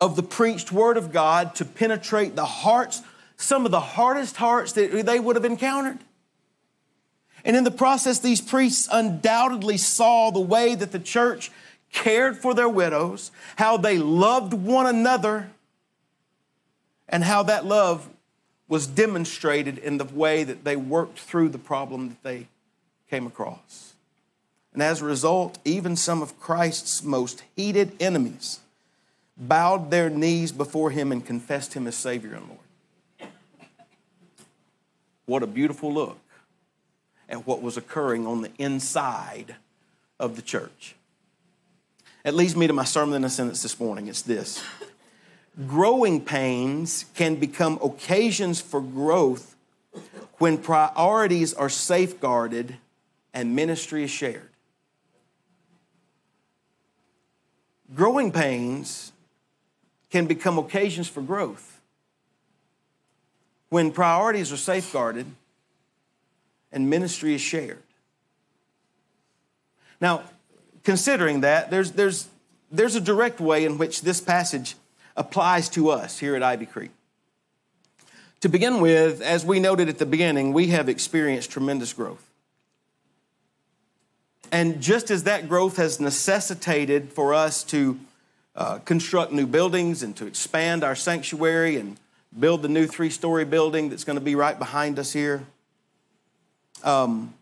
of 0.00 0.16
the 0.16 0.22
preached 0.22 0.72
Word 0.72 0.96
of 0.96 1.12
God 1.12 1.54
to 1.56 1.64
penetrate 1.64 2.34
the 2.34 2.44
hearts, 2.44 3.02
some 3.36 3.64
of 3.64 3.70
the 3.70 3.80
hardest 3.80 4.36
hearts 4.36 4.72
that 4.72 5.06
they 5.06 5.20
would 5.20 5.36
have 5.36 5.44
encountered. 5.44 5.98
And 7.44 7.56
in 7.56 7.64
the 7.64 7.70
process, 7.70 8.18
these 8.18 8.40
priests 8.40 8.88
undoubtedly 8.90 9.76
saw 9.76 10.30
the 10.30 10.40
way 10.40 10.74
that 10.74 10.90
the 10.92 10.98
church 10.98 11.50
cared 11.92 12.36
for 12.36 12.52
their 12.52 12.68
widows, 12.68 13.30
how 13.56 13.76
they 13.76 13.96
loved 13.96 14.52
one 14.52 14.86
another, 14.86 15.50
and 17.08 17.24
how 17.24 17.44
that 17.44 17.64
love 17.64 18.08
was 18.68 18.86
demonstrated 18.86 19.78
in 19.78 19.98
the 19.98 20.04
way 20.04 20.44
that 20.44 20.64
they 20.64 20.76
worked 20.76 21.18
through 21.18 21.48
the 21.48 21.58
problem 21.58 22.08
that 22.10 22.22
they 22.22 22.48
came 23.08 23.26
across. 23.26 23.87
And 24.78 24.84
as 24.84 25.02
a 25.02 25.06
result, 25.06 25.58
even 25.64 25.96
some 25.96 26.22
of 26.22 26.38
Christ's 26.38 27.02
most 27.02 27.42
heated 27.56 27.96
enemies 27.98 28.60
bowed 29.36 29.90
their 29.90 30.08
knees 30.08 30.52
before 30.52 30.92
him 30.92 31.10
and 31.10 31.26
confessed 31.26 31.74
him 31.74 31.88
as 31.88 31.96
Savior 31.96 32.34
and 32.34 32.46
Lord. 32.46 33.30
What 35.26 35.42
a 35.42 35.48
beautiful 35.48 35.92
look 35.92 36.20
at 37.28 37.44
what 37.44 37.60
was 37.60 37.76
occurring 37.76 38.24
on 38.24 38.42
the 38.42 38.52
inside 38.56 39.56
of 40.20 40.36
the 40.36 40.42
church. 40.42 40.94
It 42.24 42.34
leads 42.34 42.54
me 42.54 42.68
to 42.68 42.72
my 42.72 42.84
sermon 42.84 43.16
in 43.16 43.24
a 43.24 43.30
sentence 43.30 43.64
this 43.64 43.80
morning. 43.80 44.06
It's 44.06 44.22
this 44.22 44.62
Growing 45.66 46.20
pains 46.20 47.04
can 47.16 47.34
become 47.34 47.80
occasions 47.82 48.60
for 48.60 48.80
growth 48.80 49.56
when 50.34 50.56
priorities 50.56 51.52
are 51.52 51.68
safeguarded 51.68 52.76
and 53.34 53.56
ministry 53.56 54.04
is 54.04 54.10
shared. 54.12 54.47
Growing 57.94 58.32
pains 58.32 59.12
can 60.10 60.26
become 60.26 60.58
occasions 60.58 61.08
for 61.08 61.20
growth 61.20 61.80
when 63.68 63.90
priorities 63.90 64.52
are 64.52 64.56
safeguarded 64.56 65.26
and 66.72 66.88
ministry 66.88 67.34
is 67.34 67.40
shared. 67.40 67.82
Now, 70.00 70.22
considering 70.84 71.40
that, 71.40 71.70
there's, 71.70 71.92
there's, 71.92 72.28
there's 72.70 72.94
a 72.94 73.00
direct 73.00 73.40
way 73.40 73.64
in 73.64 73.78
which 73.78 74.02
this 74.02 74.20
passage 74.20 74.76
applies 75.16 75.68
to 75.70 75.90
us 75.90 76.18
here 76.18 76.36
at 76.36 76.42
Ivy 76.42 76.66
Creek. 76.66 76.90
To 78.42 78.48
begin 78.48 78.80
with, 78.80 79.20
as 79.20 79.44
we 79.44 79.58
noted 79.58 79.88
at 79.88 79.98
the 79.98 80.06
beginning, 80.06 80.52
we 80.52 80.68
have 80.68 80.88
experienced 80.88 81.50
tremendous 81.50 81.92
growth. 81.92 82.27
And 84.50 84.80
just 84.80 85.10
as 85.10 85.24
that 85.24 85.48
growth 85.48 85.76
has 85.76 86.00
necessitated 86.00 87.12
for 87.12 87.34
us 87.34 87.62
to 87.64 87.98
uh, 88.56 88.78
construct 88.80 89.32
new 89.32 89.46
buildings 89.46 90.02
and 90.02 90.16
to 90.16 90.26
expand 90.26 90.82
our 90.82 90.94
sanctuary 90.94 91.76
and 91.76 91.96
build 92.38 92.62
the 92.62 92.68
new 92.68 92.86
three 92.86 93.10
story 93.10 93.44
building 93.44 93.88
that's 93.88 94.04
going 94.04 94.18
to 94.18 94.24
be 94.24 94.34
right 94.34 94.58
behind 94.58 94.98
us 94.98 95.12
here, 95.12 95.44
um, 96.84 97.34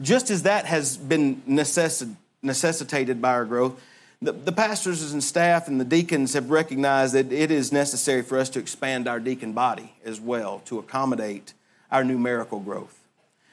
just 0.00 0.30
as 0.30 0.44
that 0.44 0.66
has 0.66 0.96
been 0.96 1.42
necessi- 1.48 2.14
necessitated 2.42 3.20
by 3.20 3.30
our 3.30 3.44
growth, 3.44 3.80
the, 4.22 4.32
the 4.32 4.52
pastors 4.52 5.12
and 5.12 5.24
staff 5.24 5.66
and 5.66 5.80
the 5.80 5.84
deacons 5.84 6.34
have 6.34 6.50
recognized 6.50 7.14
that 7.14 7.32
it 7.32 7.50
is 7.50 7.72
necessary 7.72 8.22
for 8.22 8.38
us 8.38 8.50
to 8.50 8.58
expand 8.58 9.08
our 9.08 9.18
deacon 9.18 9.52
body 9.52 9.92
as 10.04 10.20
well 10.20 10.60
to 10.66 10.78
accommodate 10.78 11.54
our 11.90 12.04
numerical 12.04 12.60
growth. 12.60 12.99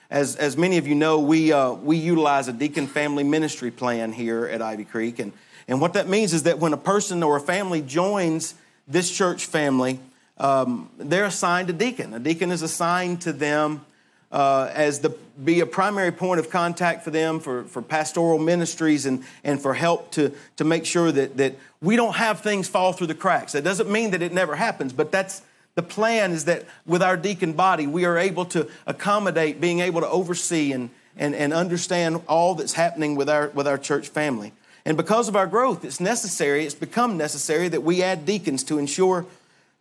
As, 0.10 0.36
as 0.38 0.55
many 0.55 0.78
of 0.78 0.88
you 0.88 0.95
know, 0.95 1.20
we, 1.20 1.51
uh, 1.51 1.72
we 1.74 1.97
utilize 1.97 2.47
a 2.47 2.53
deacon 2.53 2.88
family 2.88 3.24
ministry 3.24 3.72
plan 3.72 4.14
here 4.14 4.45
at 4.45 4.62
Ivy 4.62 4.86
Creek. 4.86 5.20
And, 5.20 5.34
and 5.68 5.82
what 5.82 5.93
that 5.93 6.08
means 6.08 6.34
is 6.34 6.43
that 6.43 6.60
when 6.60 6.74
a 6.74 6.78
person 6.78 7.24
or 7.24 7.36
a 7.36 7.41
family 7.41 7.82
joins 7.82 8.53
this 8.88 9.12
church 9.12 9.45
family, 9.45 9.99
um, 10.38 10.89
they're 10.97 11.26
assigned 11.26 11.70
a 11.70 11.74
deacon. 11.74 12.14
A 12.14 12.20
deacon 12.20 12.51
is 12.51 12.62
assigned 12.62 13.22
to 13.22 13.34
them 13.34 13.86
uh, 14.32 14.70
as 14.74 14.99
the 14.99 15.16
be 15.43 15.60
a 15.60 15.66
primary 15.66 16.12
point 16.12 16.39
of 16.39 16.49
contact 16.49 17.03
for 17.03 17.12
them 17.12 17.39
for, 17.39 17.64
for 17.66 17.82
pastoral 17.82 18.39
ministries 18.39 19.05
and, 19.05 19.24
and 19.43 19.62
for 19.62 19.74
help 19.74 20.12
to, 20.12 20.34
to 20.55 20.64
make 20.64 20.86
sure 20.86 21.12
that, 21.12 21.38
that 21.38 21.55
we 21.82 21.95
don't 21.95 22.16
have 22.16 22.41
things 22.41 22.68
fall 22.68 22.91
through 22.91 23.08
the 23.08 23.16
cracks. 23.16 23.51
That 23.51 23.64
doesn't 23.64 23.89
mean 23.89 24.12
that 24.12 24.22
it 24.22 24.34
never 24.34 24.55
happens, 24.55 24.93
but 24.93 25.12
that's 25.12 25.41
the 25.78 25.84
plan 25.84 26.32
is 26.32 26.45
that 26.45 26.65
with 26.88 27.03
our 27.03 27.15
deacon 27.15 27.53
body, 27.53 27.86
we 27.86 28.03
are 28.03 28.17
able 28.17 28.45
to 28.45 28.67
accommodate 28.88 29.61
being 29.61 29.80
able 29.80 30.01
to 30.01 30.09
oversee 30.09 30.71
and, 30.71 30.89
and, 31.15 31.36
and 31.36 31.53
understand 31.53 32.19
all 32.28 32.55
that's 32.55 32.73
happening 32.73 33.15
with 33.15 33.30
our, 33.30 33.49
with 33.49 33.67
our 33.67 33.78
church 33.78 34.07
family. 34.07 34.53
And 34.86 34.97
because 34.97 35.28
of 35.28 35.36
our 35.36 35.45
growth, 35.45 35.86
it's 35.86 35.99
necessary, 35.99 36.65
it's 36.65 36.73
become 36.73 37.15
necessary 37.15 37.67
that 37.67 37.84
we 37.84 38.01
add 38.01 38.25
deacons 38.25 38.63
to 38.63 38.80
ensure 38.80 39.28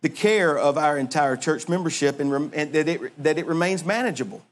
the 0.03 0.09
care 0.09 0.55
of 0.55 0.77
our 0.77 0.99
entire 0.99 1.35
church 1.35 1.67
membership 1.67 2.19
and, 2.19 2.53
and 2.53 2.73
that, 2.73 2.87
it, 2.87 3.23
that 3.23 3.39
it 3.39 3.47
remains 3.47 3.83
manageable. 3.83 4.43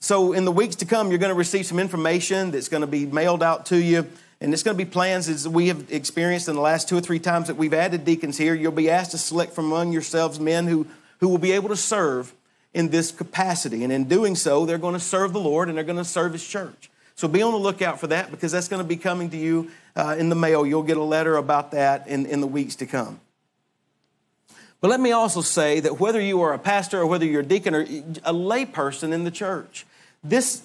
So, 0.00 0.34
in 0.34 0.44
the 0.44 0.52
weeks 0.52 0.76
to 0.76 0.84
come, 0.84 1.08
you're 1.08 1.18
going 1.18 1.32
to 1.32 1.34
receive 1.34 1.64
some 1.64 1.78
information 1.78 2.50
that's 2.50 2.68
going 2.68 2.82
to 2.82 2.86
be 2.86 3.06
mailed 3.06 3.42
out 3.42 3.64
to 3.66 3.78
you. 3.78 4.06
And 4.44 4.52
it's 4.52 4.62
going 4.62 4.76
to 4.76 4.84
be 4.84 4.88
plans 4.88 5.30
as 5.30 5.48
we 5.48 5.68
have 5.68 5.90
experienced 5.90 6.48
in 6.48 6.54
the 6.54 6.60
last 6.60 6.86
two 6.86 6.98
or 6.98 7.00
three 7.00 7.18
times 7.18 7.46
that 7.46 7.56
we've 7.56 7.72
added 7.72 8.04
deacons 8.04 8.36
here. 8.36 8.54
You'll 8.54 8.72
be 8.72 8.90
asked 8.90 9.12
to 9.12 9.18
select 9.18 9.54
from 9.54 9.72
among 9.72 9.90
yourselves 9.90 10.38
men 10.38 10.66
who, 10.66 10.86
who 11.20 11.28
will 11.28 11.38
be 11.38 11.52
able 11.52 11.70
to 11.70 11.76
serve 11.76 12.34
in 12.74 12.90
this 12.90 13.10
capacity. 13.10 13.84
And 13.84 13.90
in 13.90 14.04
doing 14.04 14.36
so, 14.36 14.66
they're 14.66 14.76
going 14.76 14.92
to 14.92 15.00
serve 15.00 15.32
the 15.32 15.40
Lord 15.40 15.70
and 15.70 15.78
they're 15.78 15.82
going 15.82 15.96
to 15.96 16.04
serve 16.04 16.34
His 16.34 16.46
church. 16.46 16.90
So 17.14 17.26
be 17.26 17.40
on 17.40 17.52
the 17.52 17.58
lookout 17.58 17.98
for 17.98 18.08
that 18.08 18.30
because 18.30 18.52
that's 18.52 18.68
going 18.68 18.82
to 18.82 18.86
be 18.86 18.98
coming 18.98 19.30
to 19.30 19.36
you 19.38 19.70
uh, 19.96 20.14
in 20.18 20.28
the 20.28 20.36
mail. 20.36 20.66
You'll 20.66 20.82
get 20.82 20.98
a 20.98 21.02
letter 21.02 21.38
about 21.38 21.70
that 21.70 22.06
in, 22.06 22.26
in 22.26 22.42
the 22.42 22.46
weeks 22.46 22.76
to 22.76 22.86
come. 22.86 23.20
But 24.82 24.88
let 24.88 25.00
me 25.00 25.12
also 25.12 25.40
say 25.40 25.80
that 25.80 26.00
whether 26.00 26.20
you 26.20 26.42
are 26.42 26.52
a 26.52 26.58
pastor 26.58 27.00
or 27.00 27.06
whether 27.06 27.24
you're 27.24 27.40
a 27.40 27.46
deacon 27.46 27.74
or 27.74 27.80
a 27.80 28.34
layperson 28.34 29.14
in 29.14 29.24
the 29.24 29.30
church, 29.30 29.86
this, 30.22 30.60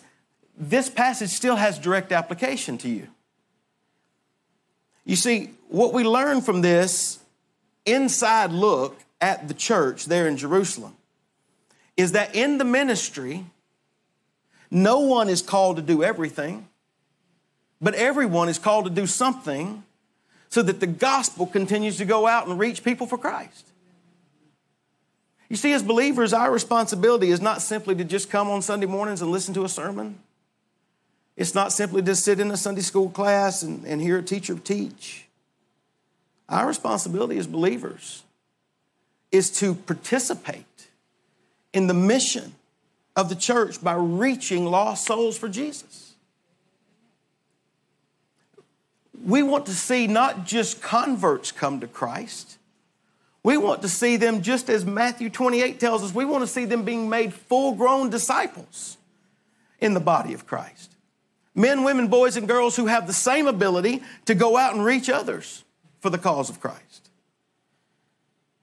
this 0.58 0.90
passage 0.90 1.30
still 1.30 1.56
has 1.56 1.80
direct 1.80 2.12
application 2.12 2.78
to 2.80 2.90
you. 2.90 3.08
You 5.10 5.16
see, 5.16 5.50
what 5.70 5.92
we 5.92 6.04
learn 6.04 6.42
from 6.42 6.62
this 6.62 7.18
inside 7.84 8.52
look 8.52 8.96
at 9.20 9.48
the 9.48 9.56
church 9.56 10.06
there 10.06 10.28
in 10.28 10.38
Jerusalem 10.38 10.96
is 11.98 12.12
that 12.12 12.36
in 12.36 12.60
the 12.60 12.64
ministry, 12.64 13.44
no 14.70 15.00
one 15.00 15.28
is 15.28 15.42
called 15.42 15.78
to 15.78 15.82
do 15.82 16.04
everything, 16.04 16.68
but 17.82 17.96
everyone 17.96 18.50
is 18.50 18.60
called 18.60 18.86
to 18.86 18.92
do 18.92 19.08
something 19.08 19.84
so 20.50 20.62
that 20.62 20.80
the 20.80 20.86
gospel 20.86 21.48
continues 21.48 21.98
to 21.98 22.06
go 22.06 22.28
out 22.28 22.48
and 22.48 22.60
reach 22.60 22.84
people 22.84 23.08
for 23.08 23.18
Christ. 23.18 23.66
You 25.50 25.56
see, 25.56 25.74
as 25.74 25.82
believers, 25.82 26.34
our 26.34 26.52
responsibility 26.52 27.32
is 27.32 27.42
not 27.42 27.64
simply 27.64 27.96
to 27.96 28.04
just 28.04 28.30
come 28.30 28.48
on 28.48 28.62
Sunday 28.62 28.86
mornings 28.86 29.24
and 29.24 29.32
listen 29.32 29.56
to 29.56 29.66
a 29.66 29.70
sermon. 29.70 30.20
It's 31.40 31.56
not 31.56 31.72
simply 31.72 32.02
just 32.02 32.26
sit 32.26 32.42
in 32.42 32.52
a 32.52 32.58
Sunday 32.58 32.82
school 32.82 33.10
class 33.10 33.64
and, 33.64 33.86
and 33.86 34.02
hear 34.02 34.18
a 34.18 34.22
teacher 34.22 34.56
teach. 34.56 35.26
Our 36.50 36.68
responsibility 36.68 37.38
as 37.38 37.48
believers 37.48 38.24
is 39.32 39.50
to 39.60 39.74
participate 39.74 40.66
in 41.72 41.88
the 41.88 41.94
mission 41.94 42.56
of 43.16 43.30
the 43.30 43.36
church 43.36 43.82
by 43.82 43.94
reaching 43.94 44.66
lost 44.66 45.06
souls 45.06 45.38
for 45.38 45.48
Jesus. 45.48 46.14
We 49.26 49.42
want 49.42 49.66
to 49.68 49.74
see 49.74 50.08
not 50.08 50.46
just 50.46 50.82
converts 50.82 51.54
come 51.54 51.80
to 51.80 51.88
Christ, 51.88 52.58
we 53.44 53.56
want 53.56 53.82
to 53.84 53.90
see 53.90 54.18
them, 54.18 54.42
just 54.42 54.70
as 54.70 54.84
Matthew 54.84 55.30
28 55.30 55.80
tells 55.80 56.04
us, 56.04 56.14
we 56.14 56.26
want 56.26 56.42
to 56.42 56.48
see 56.48 56.66
them 56.66 56.84
being 56.84 57.08
made 57.08 57.34
full 57.34 57.76
grown 57.76 58.10
disciples 58.10 58.98
in 59.80 59.94
the 59.94 60.02
body 60.02 60.34
of 60.34 60.46
Christ. 60.46 60.98
Men, 61.56 61.84
women, 61.84 62.08
boys, 62.08 62.38
and 62.38 62.48
girls 62.48 62.76
who 62.76 62.86
have 62.86 63.08
the 63.08 63.14
same 63.14 63.48
ability 63.48 64.04
to 64.26 64.36
go 64.36 64.58
out 64.58 64.74
and 64.74 64.86
reach 64.86 65.10
others 65.10 65.64
for 66.00 66.10
the 66.10 66.18
cause 66.18 66.50
of 66.50 66.60
Christ. 66.60 67.10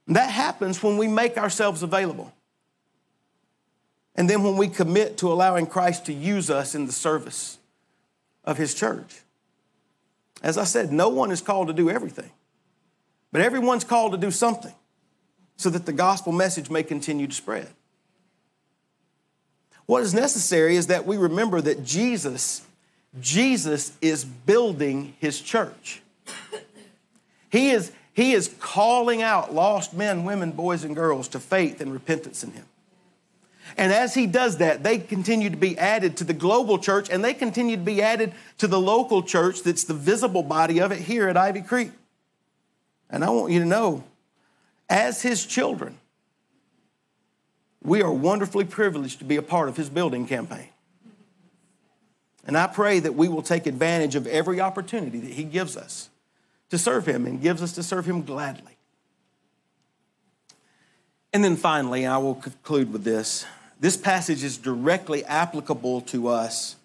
And 0.07 0.16
that 0.16 0.30
happens 0.30 0.82
when 0.82 0.97
we 0.97 1.09
make 1.09 1.37
ourselves 1.37 1.82
available. 1.82 2.32
And 4.14 4.30
then 4.30 4.43
when 4.43 4.57
we 4.57 4.68
commit 4.68 5.18
to 5.18 5.30
allowing 5.30 5.66
Christ 5.66 6.07
to 6.07 6.12
use 6.12 6.49
us 6.49 6.74
in 6.74 6.87
the 6.87 6.93
service 6.93 7.59
of 8.45 8.57
His 8.57 8.74
church. 8.74 9.20
As 10.43 10.57
I 10.57 10.64
said, 10.64 10.93
no 10.93 11.09
one 11.09 11.30
is 11.30 11.41
called 11.41 11.68
to 11.68 11.74
do 11.74 11.91
everything. 11.91 12.30
But 13.32 13.41
everyone's 13.41 13.84
called 13.84 14.12
to 14.12 14.18
do 14.18 14.30
something 14.30 14.74
so 15.57 15.70
that 15.70 15.87
the 15.87 15.93
gospel 15.93 16.32
message 16.32 16.70
may 16.70 16.82
continue 16.82 17.26
to 17.26 17.34
spread. 17.34 17.68
What 19.87 20.03
is 20.03 20.14
necessary 20.14 20.76
is 20.76 20.89
that 20.89 21.07
we 21.07 21.16
remember 21.16 21.61
that 21.61 21.84
Jesus, 21.84 22.62
Jesus 23.20 23.96
is 24.00 24.24
building 24.24 25.14
his 25.18 25.40
church. 25.40 26.02
He 27.50 27.70
is, 27.70 27.92
he 28.12 28.32
is 28.32 28.54
calling 28.60 29.22
out 29.22 29.54
lost 29.54 29.94
men, 29.94 30.24
women, 30.24 30.52
boys, 30.52 30.84
and 30.84 30.94
girls 30.94 31.28
to 31.28 31.40
faith 31.40 31.80
and 31.80 31.92
repentance 31.92 32.44
in 32.44 32.52
him. 32.52 32.66
And 33.76 33.92
as 33.92 34.14
he 34.14 34.26
does 34.26 34.58
that, 34.58 34.82
they 34.82 34.98
continue 34.98 35.50
to 35.50 35.56
be 35.56 35.76
added 35.78 36.16
to 36.18 36.24
the 36.24 36.32
global 36.32 36.78
church 36.78 37.08
and 37.10 37.24
they 37.24 37.34
continue 37.34 37.76
to 37.76 37.82
be 37.82 38.00
added 38.00 38.32
to 38.58 38.66
the 38.66 38.80
local 38.80 39.22
church 39.22 39.62
that's 39.62 39.84
the 39.84 39.94
visible 39.94 40.42
body 40.42 40.80
of 40.80 40.92
it 40.92 41.00
here 41.00 41.28
at 41.28 41.36
Ivy 41.36 41.62
Creek. 41.62 41.90
And 43.10 43.24
I 43.24 43.30
want 43.30 43.52
you 43.52 43.60
to 43.60 43.66
know, 43.66 44.04
as 44.88 45.22
his 45.22 45.44
children, 45.44 45.98
we 47.82 48.02
are 48.02 48.12
wonderfully 48.12 48.64
privileged 48.64 49.18
to 49.18 49.24
be 49.24 49.36
a 49.36 49.42
part 49.42 49.68
of 49.68 49.76
his 49.76 49.88
building 49.88 50.26
campaign. 50.26 50.68
And 52.47 52.57
I 52.57 52.68
pray 52.68 53.01
that 53.01 53.14
we 53.14 53.28
will 53.28 53.42
take 53.42 53.66
advantage 53.66 54.14
of 54.14 54.26
every 54.26 54.61
opportunity 54.61 55.18
that 55.18 55.32
he 55.32 55.42
gives 55.44 55.76
us 55.76 56.09
to 56.70 56.78
serve 56.78 57.07
him 57.07 57.26
and 57.26 57.42
gives 57.42 57.61
us 57.61 57.72
to 57.72 57.82
serve 57.82 58.07
him 58.07 58.22
gladly. 58.22 58.76
And 61.32 61.44
then 61.44 61.57
finally, 61.57 62.07
I 62.07 62.16
will 62.18 62.36
conclude 62.36 62.92
with 62.92 63.05
this. 63.05 63.44
This 63.78 63.97
passage 63.97 64.42
is 64.42 64.57
directly 64.57 65.24
applicable 65.24 66.03
to 66.03 66.28
us 66.28 66.76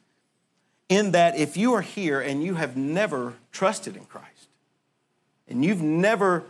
in 0.90 1.12
that 1.12 1.38
if 1.38 1.56
you 1.56 1.74
are 1.74 1.82
here 1.82 2.20
and 2.20 2.44
you 2.44 2.56
have 2.56 2.76
never 2.76 3.36
trusted 3.54 3.96
in 3.96 4.04
Christ, 4.06 4.28
and 5.48 5.64
you've 5.64 5.82
never 5.82 6.44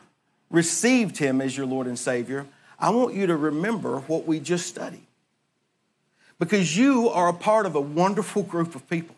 received 0.49 1.18
Him 1.18 1.41
as 1.41 1.55
your 1.55 1.68
Lord 1.68 1.86
and 1.86 1.99
Savior, 1.99 2.47
I 2.80 2.89
want 2.89 3.14
you 3.14 3.28
to 3.28 3.36
remember 3.36 3.99
what 3.99 4.26
we 4.26 4.39
just 4.39 4.66
studied. 4.66 5.05
Because 6.41 6.75
you 6.75 7.07
are 7.07 7.29
a 7.29 7.33
part 7.33 7.67
of 7.67 7.75
a 7.75 7.79
wonderful 7.79 8.41
group 8.41 8.73
of 8.73 8.89
people. 8.89 9.15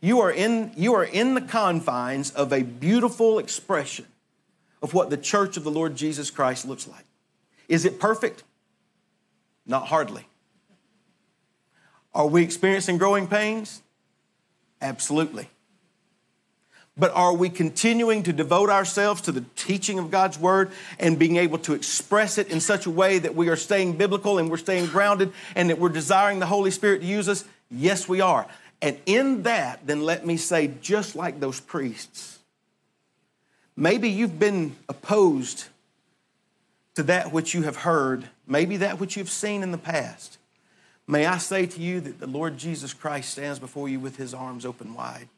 You 0.00 0.20
are 0.20 0.32
in, 0.32 0.72
you 0.78 0.94
are 0.94 1.04
in 1.04 1.34
the 1.34 1.42
confines 1.42 2.30
of 2.30 2.54
a 2.54 2.62
beautiful 2.62 3.38
expression 3.38 4.06
of 4.80 4.94
what 4.94 5.10
the 5.10 5.18
church 5.18 5.58
of 5.58 5.64
the 5.64 5.70
Lord 5.70 5.94
Jesus 5.94 6.30
Christ 6.30 6.66
looks 6.66 6.88
like. 6.88 7.04
Is 7.68 7.84
it 7.84 8.00
perfect? 8.00 8.44
Not 9.66 9.88
hardly. 9.88 10.26
Are 12.14 12.26
we 12.26 12.44
experiencing 12.44 12.96
growing 12.96 13.26
pains? 13.26 13.82
Absolutely. 14.80 15.50
But 16.98 17.12
are 17.14 17.32
we 17.32 17.48
continuing 17.48 18.24
to 18.24 18.32
devote 18.32 18.70
ourselves 18.70 19.20
to 19.22 19.32
the 19.32 19.44
teaching 19.54 20.00
of 20.00 20.10
God's 20.10 20.38
word 20.38 20.72
and 20.98 21.18
being 21.18 21.36
able 21.36 21.58
to 21.58 21.74
express 21.74 22.38
it 22.38 22.48
in 22.48 22.60
such 22.60 22.86
a 22.86 22.90
way 22.90 23.20
that 23.20 23.36
we 23.36 23.48
are 23.48 23.56
staying 23.56 23.96
biblical 23.96 24.38
and 24.38 24.50
we're 24.50 24.56
staying 24.56 24.86
grounded 24.86 25.32
and 25.54 25.70
that 25.70 25.78
we're 25.78 25.90
desiring 25.90 26.40
the 26.40 26.46
Holy 26.46 26.72
Spirit 26.72 27.00
to 27.00 27.06
use 27.06 27.28
us? 27.28 27.44
Yes, 27.70 28.08
we 28.08 28.20
are. 28.20 28.46
And 28.82 28.98
in 29.06 29.44
that, 29.44 29.86
then 29.86 30.02
let 30.02 30.26
me 30.26 30.36
say, 30.36 30.72
just 30.80 31.14
like 31.14 31.38
those 31.38 31.60
priests, 31.60 32.40
maybe 33.76 34.10
you've 34.10 34.38
been 34.38 34.74
opposed 34.88 35.66
to 36.96 37.04
that 37.04 37.32
which 37.32 37.54
you 37.54 37.62
have 37.62 37.76
heard, 37.76 38.28
maybe 38.44 38.78
that 38.78 38.98
which 38.98 39.16
you've 39.16 39.30
seen 39.30 39.62
in 39.62 39.70
the 39.70 39.78
past. 39.78 40.36
May 41.06 41.26
I 41.26 41.38
say 41.38 41.64
to 41.64 41.80
you 41.80 42.00
that 42.00 42.18
the 42.18 42.26
Lord 42.26 42.58
Jesus 42.58 42.92
Christ 42.92 43.30
stands 43.30 43.60
before 43.60 43.88
you 43.88 44.00
with 44.00 44.16
his 44.16 44.34
arms 44.34 44.66
open 44.66 44.94
wide 44.94 45.28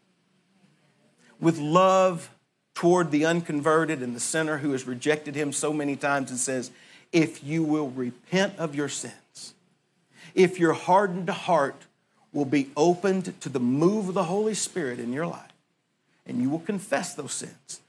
with 1.41 1.59
love 1.59 2.31
toward 2.75 3.11
the 3.11 3.27
unconverted 3.27 4.03
and 4.03 4.15
the 4.15 4.21
sinner 4.21 4.59
who 4.59 4.73
has 4.73 4.87
rejected 4.87 5.35
him 5.35 5.53
so 5.53 5.73
many 5.73 5.97
times 5.97 6.31
and 6.31 6.39
says, 6.39 6.71
If 7.13 7.43
you 7.45 7.63
will 7.63 7.91
repent 7.91 8.59
of 8.59 8.75
your 8.75 8.89
sins, 8.89 9.55
if 10.35 10.59
your 10.59 10.73
hardened 10.73 11.29
heart 11.29 11.87
will 12.33 12.45
be 12.45 12.71
opened 12.77 13.41
to 13.41 13.49
the 13.49 13.61
move 13.61 14.09
of 14.09 14.15
the 14.15 14.25
Holy 14.25 14.55
Spirit 14.55 15.01
in 15.01 15.13
your 15.13 15.27
life, 15.27 15.53
and 16.27 16.41
you 16.41 16.49
will 16.49 16.61
confess 16.61 17.15
those 17.15 17.33
sins 17.33 17.81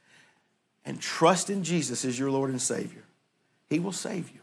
and 0.84 1.00
trust 1.00 1.50
in 1.50 1.64
Jesus 1.64 2.04
as 2.04 2.18
your 2.18 2.32
Lord 2.32 2.50
and 2.50 2.62
Savior, 2.62 3.04
He 3.70 3.80
will 3.80 3.92
save 3.92 4.30
you. 4.32 4.40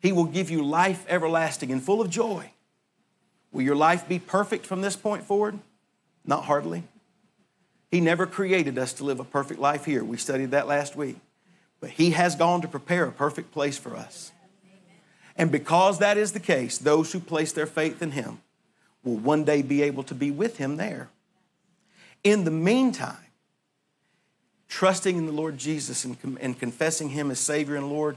He 0.00 0.12
will 0.12 0.24
give 0.24 0.48
you 0.48 0.62
life 0.62 1.04
everlasting 1.08 1.72
and 1.72 1.82
full 1.82 2.00
of 2.00 2.08
joy. 2.08 2.52
Will 3.50 3.62
your 3.62 3.76
life 3.76 4.08
be 4.08 4.18
perfect 4.18 4.64
from 4.64 4.80
this 4.80 4.94
point 4.94 5.24
forward? 5.24 5.58
Not 6.24 6.44
hardly. 6.44 6.84
He 7.90 8.00
never 8.00 8.26
created 8.26 8.78
us 8.78 8.92
to 8.94 9.04
live 9.04 9.20
a 9.20 9.24
perfect 9.24 9.60
life 9.60 9.84
here. 9.84 10.04
We 10.04 10.16
studied 10.16 10.50
that 10.50 10.66
last 10.66 10.96
week. 10.96 11.16
But 11.80 11.90
He 11.90 12.10
has 12.10 12.36
gone 12.36 12.60
to 12.62 12.68
prepare 12.68 13.06
a 13.06 13.12
perfect 13.12 13.52
place 13.52 13.78
for 13.78 13.96
us. 13.96 14.32
And 15.38 15.52
because 15.52 16.00
that 16.00 16.18
is 16.18 16.32
the 16.32 16.40
case, 16.40 16.76
those 16.78 17.12
who 17.12 17.20
place 17.20 17.52
their 17.52 17.66
faith 17.66 18.02
in 18.02 18.10
him 18.10 18.40
will 19.04 19.16
one 19.16 19.44
day 19.44 19.62
be 19.62 19.82
able 19.82 20.02
to 20.02 20.14
be 20.14 20.32
with 20.32 20.58
him 20.58 20.76
there. 20.76 21.08
In 22.24 22.42
the 22.42 22.50
meantime, 22.50 23.16
trusting 24.68 25.16
in 25.16 25.26
the 25.26 25.32
Lord 25.32 25.56
Jesus 25.56 26.04
and, 26.04 26.16
and 26.40 26.58
confessing 26.58 27.10
him 27.10 27.30
as 27.30 27.38
Savior 27.38 27.76
and 27.76 27.88
Lord 27.88 28.16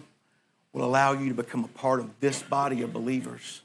will 0.73 0.83
allow 0.83 1.11
you 1.11 1.29
to 1.29 1.35
become 1.35 1.63
a 1.63 1.67
part 1.67 1.99
of 1.99 2.09
this 2.19 2.41
body 2.41 2.81
of 2.81 2.91
believers. 2.91 3.61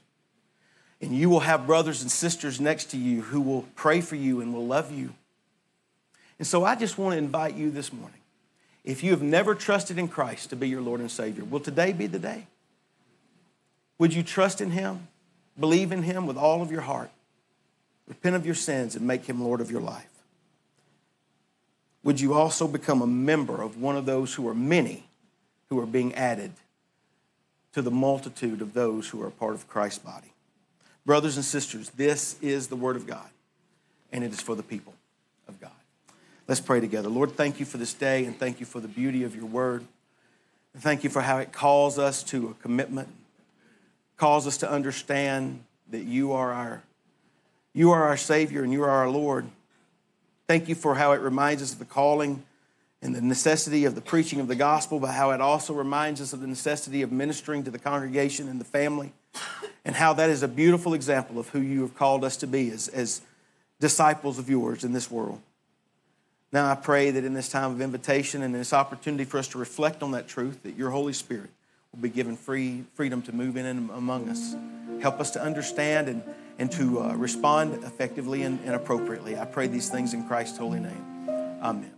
And 1.01 1.15
you 1.15 1.29
will 1.29 1.41
have 1.41 1.65
brothers 1.65 2.03
and 2.03 2.11
sisters 2.11 2.61
next 2.61 2.91
to 2.91 2.97
you 2.97 3.23
who 3.23 3.41
will 3.41 3.65
pray 3.75 4.01
for 4.01 4.15
you 4.15 4.39
and 4.39 4.53
will 4.53 4.67
love 4.67 4.91
you. 4.91 5.15
And 6.39 6.47
so 6.47 6.63
I 6.63 6.75
just 6.75 6.97
want 6.97 7.13
to 7.13 7.17
invite 7.17 7.55
you 7.55 7.71
this 7.71 7.91
morning. 7.91 8.19
If 8.83 9.03
you 9.03 9.11
have 9.11 9.21
never 9.21 9.55
trusted 9.55 9.97
in 9.97 10.07
Christ 10.07 10.51
to 10.51 10.55
be 10.55 10.69
your 10.69 10.81
Lord 10.81 11.01
and 11.01 11.11
Savior, 11.11 11.43
will 11.43 11.59
today 11.59 11.91
be 11.91 12.07
the 12.07 12.19
day? 12.19 12.47
Would 13.97 14.13
you 14.13 14.23
trust 14.23 14.61
in 14.61 14.71
Him, 14.71 15.07
believe 15.59 15.91
in 15.91 16.03
Him 16.03 16.27
with 16.27 16.37
all 16.37 16.61
of 16.61 16.71
your 16.71 16.81
heart, 16.81 17.09
repent 18.07 18.35
of 18.35 18.45
your 18.45 18.55
sins, 18.55 18.95
and 18.95 19.05
make 19.05 19.25
Him 19.25 19.43
Lord 19.43 19.59
of 19.59 19.71
your 19.71 19.81
life? 19.81 20.07
Would 22.03 22.21
you 22.21 22.33
also 22.33 22.67
become 22.67 23.01
a 23.01 23.07
member 23.07 23.61
of 23.61 23.81
one 23.81 23.97
of 23.97 24.05
those 24.05 24.33
who 24.35 24.47
are 24.47 24.53
many 24.53 25.03
who 25.69 25.79
are 25.79 25.85
being 25.85 26.15
added 26.15 26.51
to 27.73 27.81
the 27.81 27.91
multitude 27.91 28.61
of 28.61 28.73
those 28.73 29.09
who 29.09 29.21
are 29.21 29.29
part 29.31 29.55
of 29.55 29.67
Christ's 29.67 29.99
body? 29.99 30.31
Brothers 31.05 31.35
and 31.35 31.43
sisters, 31.43 31.89
this 31.89 32.37
is 32.41 32.67
the 32.67 32.75
Word 32.75 32.95
of 32.95 33.07
God, 33.07 33.29
and 34.13 34.23
it 34.23 34.31
is 34.31 34.39
for 34.39 34.55
the 34.55 34.63
people 34.63 34.93
of 35.47 35.59
God. 35.59 35.71
Let's 36.47 36.61
pray 36.61 36.79
together. 36.79 37.09
Lord, 37.09 37.33
thank 37.33 37.59
you 37.59 37.65
for 37.65 37.77
this 37.77 37.93
day, 37.93 38.23
and 38.23 38.39
thank 38.39 38.61
you 38.61 38.65
for 38.65 38.79
the 38.79 38.87
beauty 38.87 39.25
of 39.25 39.35
your 39.35 39.45
Word. 39.45 39.85
And 40.73 40.81
thank 40.81 41.03
you 41.03 41.09
for 41.09 41.21
how 41.21 41.39
it 41.39 41.51
calls 41.51 41.99
us 41.99 42.23
to 42.23 42.47
a 42.47 42.53
commitment, 42.63 43.09
calls 44.15 44.47
us 44.47 44.55
to 44.59 44.71
understand 44.71 45.61
that 45.89 46.05
you 46.05 46.31
are 46.31 46.53
our, 46.53 46.83
you 47.73 47.91
are 47.91 48.05
our 48.05 48.15
Savior 48.15 48.63
and 48.63 48.71
you 48.71 48.81
are 48.83 48.89
our 48.89 49.09
Lord. 49.09 49.45
Thank 50.47 50.69
you 50.69 50.75
for 50.75 50.95
how 50.95 51.11
it 51.11 51.19
reminds 51.19 51.61
us 51.61 51.73
of 51.73 51.79
the 51.79 51.85
calling 51.85 52.43
and 53.01 53.13
the 53.13 53.21
necessity 53.21 53.83
of 53.83 53.95
the 53.95 54.01
preaching 54.01 54.39
of 54.39 54.47
the 54.47 54.55
gospel, 54.55 55.01
but 55.01 55.11
how 55.11 55.31
it 55.31 55.41
also 55.41 55.73
reminds 55.73 56.21
us 56.21 56.31
of 56.31 56.39
the 56.39 56.47
necessity 56.47 57.01
of 57.01 57.11
ministering 57.11 57.65
to 57.65 57.71
the 57.71 57.79
congregation 57.79 58.47
and 58.47 58.61
the 58.61 58.65
family, 58.65 59.11
and 59.83 59.95
how 59.95 60.13
that 60.13 60.29
is 60.29 60.43
a 60.43 60.47
beautiful 60.47 60.93
example 60.93 61.39
of 61.39 61.49
who 61.49 61.59
you 61.59 61.81
have 61.81 61.95
called 61.95 62.23
us 62.23 62.37
to 62.37 62.47
be 62.47 62.71
as, 62.71 62.87
as 62.87 63.19
disciples 63.81 64.39
of 64.39 64.49
yours 64.49 64.85
in 64.85 64.93
this 64.93 65.11
world. 65.11 65.41
Now 66.51 66.71
I 66.71 66.75
pray 66.75 67.11
that 67.11 67.23
in 67.23 67.33
this 67.33 67.49
time 67.49 67.71
of 67.71 67.81
invitation 67.81 68.41
and 68.41 68.55
this 68.55 68.73
opportunity 68.73 69.25
for 69.25 69.37
us 69.37 69.49
to 69.49 69.57
reflect 69.57 70.01
on 70.01 70.11
that 70.11 70.27
truth, 70.27 70.63
that 70.63 70.75
your 70.75 70.89
Holy 70.89 71.13
Spirit 71.13 71.49
will 71.91 71.99
be 71.99 72.09
given 72.09 72.35
free 72.37 72.83
freedom 72.93 73.21
to 73.23 73.33
move 73.33 73.57
in 73.57 73.65
and 73.65 73.89
among 73.91 74.29
us. 74.29 74.55
Help 75.01 75.19
us 75.19 75.31
to 75.31 75.41
understand 75.41 76.07
and, 76.07 76.23
and 76.57 76.71
to 76.71 77.01
uh, 77.01 77.13
respond 77.15 77.83
effectively 77.83 78.43
and, 78.43 78.59
and 78.65 78.75
appropriately. 78.75 79.37
I 79.37 79.45
pray 79.45 79.67
these 79.67 79.89
things 79.89 80.13
in 80.13 80.25
Christ's 80.27 80.57
holy 80.57 80.79
name. 80.79 81.29
Amen. 81.61 81.96